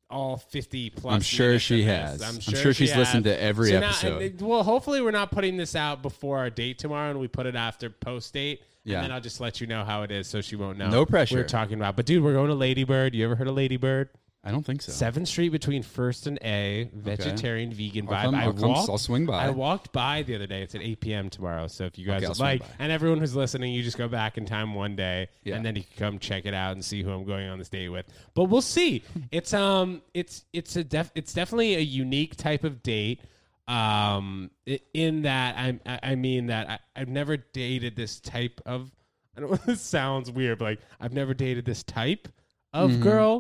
all 0.09 0.37
50 0.37 0.89
plus, 0.89 1.13
I'm 1.13 1.21
sure 1.21 1.59
she 1.59 1.83
has. 1.83 2.23
I'm 2.23 2.29
I'm 2.35 2.39
sure, 2.39 2.55
sure 2.55 2.73
she 2.73 2.87
she's 2.87 2.95
listened 2.95 3.25
to 3.25 3.39
every 3.39 3.69
So 3.69 3.77
episode. 3.77 4.21
and, 4.23 4.41
well, 4.41 4.63
hopefully 4.63 4.99
we're 5.01 5.11
not 5.11 5.29
putting 5.29 5.55
this 5.55 5.75
out 5.75 6.01
before 6.01 6.39
our 6.39 6.49
date 6.49 6.79
tomorrow, 6.79 7.11
and 7.11 7.19
we 7.19 7.27
put 7.27 7.45
it 7.45 7.55
after 7.55 7.91
post 7.91 8.33
date. 8.33 8.63
Yeah. 8.83 8.95
And 8.95 9.03
then 9.03 9.11
I'll 9.11 9.21
just 9.21 9.39
let 9.39 9.61
you 9.61 9.67
know 9.67 9.83
how 9.83 10.01
it 10.01 10.09
is, 10.09 10.25
so 10.27 10.41
she 10.41 10.55
won't 10.55 10.79
know. 10.79 10.89
No 10.89 11.05
pressure. 11.05 11.35
We're 11.35 11.43
talking 11.43 11.75
about, 11.75 11.95
but 11.95 12.07
dude, 12.07 12.23
we're 12.23 12.33
going 12.33 12.47
to 12.47 12.55
Ladybird. 12.55 13.13
You 13.13 13.25
ever 13.25 13.35
heard 13.35 13.47
of 13.47 13.53
Ladybird? 13.53 14.09
I 14.41 14.51
don't 14.51 14.65
think 14.65 14.81
so. 14.81 14.93
Seventh 14.93 15.27
Street 15.27 15.49
between 15.49 15.83
First 15.83 16.25
and 16.25 16.39
A, 16.43 16.89
vegetarian 16.93 17.73
vegan 17.73 18.07
I'll 18.07 18.13
vibe. 18.15 18.23
come- 18.23 18.35
I 18.35 18.43
I'll 18.45 18.53
come- 18.53 18.69
walked, 18.69 18.89
I'll 18.89 18.97
swing 18.97 19.25
by. 19.25 19.43
I 19.45 19.49
walked 19.49 19.91
by 19.91 20.23
the 20.23 20.33
other 20.35 20.47
day. 20.47 20.61
It's 20.63 20.73
at 20.75 20.81
8 20.81 21.01
p.m. 21.01 21.29
tomorrow. 21.29 21.67
So 21.67 21.83
if 21.85 21.97
you 21.99 22.05
guys 22.05 22.17
Okay, 22.17 22.25
I'll 22.25 22.29
would 22.29 22.37
swing 22.37 22.47
like, 22.47 22.61
by. 22.61 22.67
and 22.79 22.91
everyone 22.91 23.19
who's 23.19 23.35
listening, 23.35 23.73
you 23.73 23.83
just 23.83 23.97
go 23.97 24.07
back 24.07 24.37
in 24.37 24.45
time 24.45 24.73
one 24.75 24.95
day, 24.95 25.27
Yeah. 25.43 25.55
and 25.57 25.65
then 25.65 25.75
you 25.75 25.83
can 25.83 25.97
come 25.97 26.19
check 26.19 26.45
it 26.45 26.53
out 26.53 26.71
and 26.71 26.85
see 26.85 27.03
who 27.03 27.11
I'm 27.11 27.25
going 27.25 27.49
on 27.49 27.59
this 27.59 27.67
date 27.67 27.89
with. 27.89 28.05
But 28.33 28.45
we'll 28.45 28.61
see. 28.61 29.03
It's 29.31 29.53
um, 29.53 30.01
it's 30.13 30.45
it's 30.53 30.75
a 30.77 30.83
def, 30.85 31.11
it's 31.15 31.33
definitely 31.33 31.75
a 31.75 31.79
unique 31.81 32.35
type 32.37 32.63
of 32.63 32.81
date. 32.81 33.21
Um, 33.67 34.49
i- 34.67 34.79
in 34.93 35.23
that 35.23 35.55
I 35.57 35.79
I 35.85 35.99
I 36.11 36.15
mean 36.15 36.47
that 36.47 36.69
I, 36.69 36.79
I've 37.01 37.09
never 37.09 37.37
dated 37.37 37.95
this 37.95 38.19
type 38.19 38.61
of. 38.65 38.89
I 39.37 39.41
don't. 39.41 39.51
Know. 39.51 39.57
This 39.67 39.81
sounds 39.81 40.31
weird, 40.31 40.57
but 40.59 40.65
like 40.65 40.79
I've 40.99 41.13
never 41.13 41.33
dated 41.33 41.65
this 41.65 41.83
type 41.83 42.27
of 42.74 42.99
girl 43.01 43.39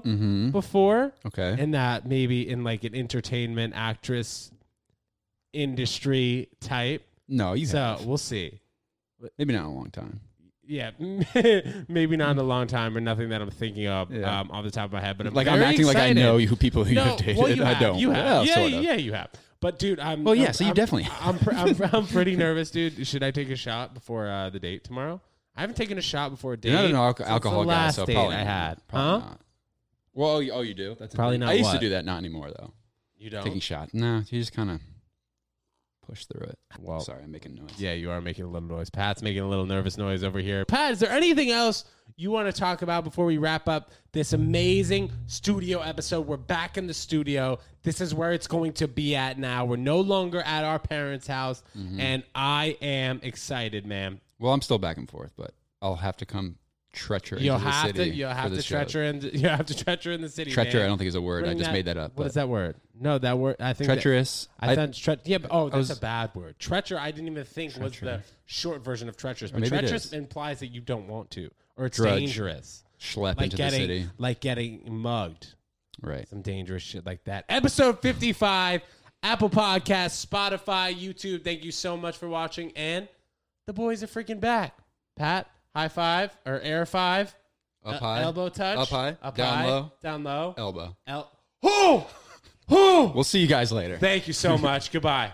before 0.51 1.11
Okay. 1.27 1.55
and 1.59 1.73
that 1.73 2.07
maybe 2.07 2.49
in 2.49 2.63
like 2.63 2.83
an 2.83 2.95
entertainment 2.95 3.73
actress 3.75 4.51
industry 5.53 6.49
type. 6.59 7.05
no, 7.27 7.53
you 7.53 7.65
So 7.65 7.77
have. 7.77 8.05
we'll 8.05 8.17
see. 8.17 8.59
Maybe 9.37 9.53
not 9.53 9.61
in 9.61 9.65
a 9.65 9.73
long 9.75 9.91
time. 9.91 10.19
Yeah, 10.65 10.91
maybe 11.87 12.15
not 12.15 12.31
in 12.31 12.37
a 12.37 12.43
long 12.43 12.67
time 12.67 12.95
or 12.95 13.01
nothing 13.01 13.29
that 13.29 13.41
I'm 13.41 13.49
thinking 13.49 13.87
of 13.87 14.11
Yeah. 14.11 14.39
um, 14.41 14.51
off 14.51 14.63
the 14.63 14.69
top 14.71 14.85
of 14.85 14.91
my 14.93 15.01
head. 15.01 15.17
But 15.17 15.25
I'm 15.27 15.33
Like 15.33 15.47
I'm 15.47 15.61
acting 15.63 15.85
like 15.87 15.97
I 15.97 16.13
know 16.13 16.37
you 16.37 16.55
people 16.55 16.83
who 16.83 16.93
No, 16.93 17.05
you've 17.05 17.17
dated. 17.17 17.37
well, 17.37 17.49
you 17.49 17.63
I 17.63 17.73
have, 17.73 17.79
don't. 17.81 17.97
You 17.99 18.11
have. 18.11 18.25
Well, 18.25 18.45
yeah, 18.45 18.53
sort 18.55 18.73
of. 18.73 18.83
yeah, 18.83 18.93
you 18.93 19.13
have. 19.13 19.29
But 19.61 19.79
dude, 19.79 19.99
I'm. 19.99 20.23
Well, 20.23 20.35
yeah, 20.35 20.43
I'm- 20.45 20.53
so 20.53 20.63
you 20.63 20.67
I'm- 20.69 20.75
definitely 20.75 21.09
I'm, 21.21 21.39
pr- 21.39 21.51
I'm, 21.53 21.75
I'm 21.95 22.07
pretty 22.07 22.35
nervous, 22.35 22.69
dude. 22.69 23.05
Should 23.07 23.23
I 23.23 23.31
take 23.31 23.49
a 23.49 23.55
shot 23.55 23.93
before 23.95 24.29
uh, 24.29 24.51
the 24.51 24.59
date 24.59 24.83
tomorrow? 24.83 25.19
I 25.59 25.61
haven't 25.61 25.75
taken 25.75 25.97
a 25.97 26.01
shot 26.01 26.31
before 26.31 26.53
a 26.53 26.57
date. 26.57 26.71
You're 26.71 26.81
not 26.83 26.89
an 26.89 26.95
alco- 26.95 27.17
since 27.17 27.29
alcohol 27.29 27.59
the 27.61 27.65
guy, 27.67 27.71
last 27.73 27.95
so 27.97 28.05
date 28.05 28.13
probably 28.13 28.35
I 28.35 28.43
not. 28.43 28.47
had. 28.47 28.87
Probably 28.87 29.11
huh? 29.21 29.27
not. 29.27 29.41
Well, 30.13 30.29
oh, 30.29 30.39
you- 30.39 30.51
oh, 30.53 30.61
you 30.61 30.73
do. 30.73 30.95
That's 30.97 31.13
Probably 31.13 31.37
not 31.37 31.49
I 31.49 31.53
used 31.53 31.65
what? 31.65 31.73
to 31.73 31.79
do 31.79 31.89
that. 31.89 32.05
Not 32.05 32.17
anymore 32.17 32.49
though. 32.57 32.71
You 33.17 33.29
don't. 33.29 33.43
Taking 33.43 33.59
shot. 33.59 33.93
No, 33.93 34.17
you 34.29 34.39
just 34.39 34.53
kind 34.53 34.69
of 34.71 34.79
push 36.07 36.25
through 36.25 36.47
it. 36.47 36.57
Well, 36.79 37.01
Sorry, 37.01 37.23
I'm 37.23 37.31
making 37.31 37.55
noise. 37.55 37.69
Yeah, 37.77 37.93
you 37.93 38.09
are 38.11 38.21
making 38.21 38.45
a 38.45 38.47
little 38.47 38.67
noise. 38.67 38.89
Pat's 38.89 39.21
making 39.21 39.41
a 39.41 39.47
little 39.49 39.65
nervous 39.65 39.97
noise 39.97 40.23
over 40.23 40.39
here. 40.39 40.65
Pat, 40.65 40.93
is 40.93 40.99
there 40.99 41.11
anything 41.11 41.51
else 41.51 41.85
you 42.15 42.31
want 42.31 42.47
to 42.53 42.57
talk 42.57 42.81
about 42.81 43.03
before 43.03 43.25
we 43.25 43.37
wrap 43.37 43.67
up 43.67 43.91
this 44.13 44.33
amazing 44.33 45.11
studio 45.27 45.81
episode? 45.81 46.25
We're 46.25 46.37
back 46.37 46.77
in 46.77 46.87
the 46.87 46.93
studio. 46.93 47.59
This 47.83 48.01
is 48.01 48.13
where 48.15 48.31
it's 48.31 48.47
going 48.47 48.73
to 48.73 48.87
be 48.87 49.15
at 49.15 49.37
now. 49.37 49.65
We're 49.65 49.75
no 49.75 49.99
longer 49.99 50.41
at 50.41 50.63
our 50.63 50.79
parents' 50.79 51.27
house, 51.27 51.61
Mm-hmm. 51.77 51.99
and 51.99 52.23
I 52.33 52.77
am 52.81 53.19
excited, 53.21 53.85
man. 53.85 54.19
Well, 54.39 54.53
I'm 54.53 54.61
still 54.61 54.77
back 54.79 54.97
and 54.97 55.09
forth, 55.09 55.33
but 55.37 55.53
I'll 55.81 55.95
have 55.97 56.17
to 56.17 56.25
come 56.25 56.57
treacher 56.95 57.39
You'll 57.39 57.55
into 57.55 57.65
the 57.65 57.71
have 57.71 57.87
city 57.87 58.09
to, 58.09 58.15
you'll 58.15 58.29
for 58.29 58.35
have 58.35 58.49
to 58.49 58.55
this 58.55 58.65
show. 58.65 58.83
treacher 58.83 59.09
in. 59.09 59.21
You 59.39 59.47
have 59.49 59.65
to 59.67 59.73
treacher 59.73 60.13
in 60.13 60.21
the 60.21 60.29
city. 60.29 60.51
Treacher, 60.51 60.73
man. 60.75 60.83
I 60.83 60.87
don't 60.87 60.97
think 60.97 61.07
is 61.09 61.15
a 61.15 61.21
word. 61.21 61.43
I 61.43 61.47
Bring 61.49 61.59
just 61.59 61.71
made 61.71 61.85
that 61.85 61.97
up. 61.97 62.11
What 62.13 62.23
but 62.23 62.27
is 62.27 62.33
that 62.33 62.49
word? 62.49 62.75
No, 62.99 63.17
that 63.19 63.37
word. 63.37 63.57
I 63.59 63.73
think 63.73 63.87
that- 63.87 63.95
Treacherous. 63.95 64.47
I, 64.59 64.75
thought 64.75 64.93
tre- 64.93 65.17
yeah, 65.25 65.37
but, 65.37 65.51
oh, 65.51 65.65
that's 65.69 65.89
was- 65.89 65.97
a 65.97 65.99
bad 66.01 66.31
word. 66.33 66.57
Treacher, 66.59 66.97
I 66.97 67.11
didn't 67.11 67.27
even 67.27 67.43
think 67.45 67.75
was 67.77 67.99
the 67.99 68.23
short 68.45 68.83
version 68.83 69.07
of 69.07 69.17
treacherous. 69.17 69.51
But 69.51 69.61
Maybe 69.61 69.75
it 69.75 69.79
treacherous 69.81 70.05
is. 70.05 70.13
implies 70.13 70.59
that 70.61 70.67
you 70.67 70.81
don't 70.81 71.07
want 71.07 71.29
to, 71.31 71.51
or 71.77 71.85
it's 71.85 71.97
Drudge. 71.97 72.19
dangerous, 72.21 72.83
schlep 72.99 73.37
like 73.37 73.41
into 73.45 73.57
getting 73.57 73.81
the 73.87 73.99
city. 73.99 74.09
like 74.17 74.39
getting 74.39 74.81
mugged, 74.91 75.53
Right. 76.01 76.27
some 76.27 76.41
dangerous 76.41 76.81
shit 76.83 77.05
like 77.05 77.23
that. 77.25 77.45
Episode 77.49 78.01
fifty-five. 78.01 78.81
Apple 79.21 79.49
Podcasts, 79.49 80.25
Spotify, 80.25 80.95
YouTube. 80.97 81.43
Thank 81.43 81.65
you 81.65 81.73
so 81.73 81.97
much 81.97 82.17
for 82.17 82.29
watching. 82.29 82.71
And 82.77 83.07
the 83.69 83.73
boys 83.73 84.01
are 84.01 84.07
freaking 84.07 84.39
back. 84.39 84.75
Pat, 85.15 85.47
high 85.75 85.89
five 85.89 86.35
or 86.43 86.59
air 86.61 86.87
five. 86.87 87.35
Up 87.85 87.93
El- 87.93 87.99
high. 87.99 88.21
elbow 88.23 88.49
touch. 88.49 88.79
Up 88.79 88.87
high. 88.87 89.15
Up 89.21 89.35
down 89.35 89.57
high, 89.57 89.65
low. 89.67 89.91
Down 90.01 90.23
low. 90.23 90.55
Elbow. 90.57 90.97
El- 91.05 91.31
oh, 91.61 92.09
oh. 92.67 93.11
We'll 93.13 93.23
see 93.23 93.37
you 93.39 93.45
guys 93.45 93.71
later. 93.71 93.99
Thank 93.99 94.25
you 94.27 94.33
so 94.33 94.57
much. 94.69 94.91
Goodbye. 94.91 95.31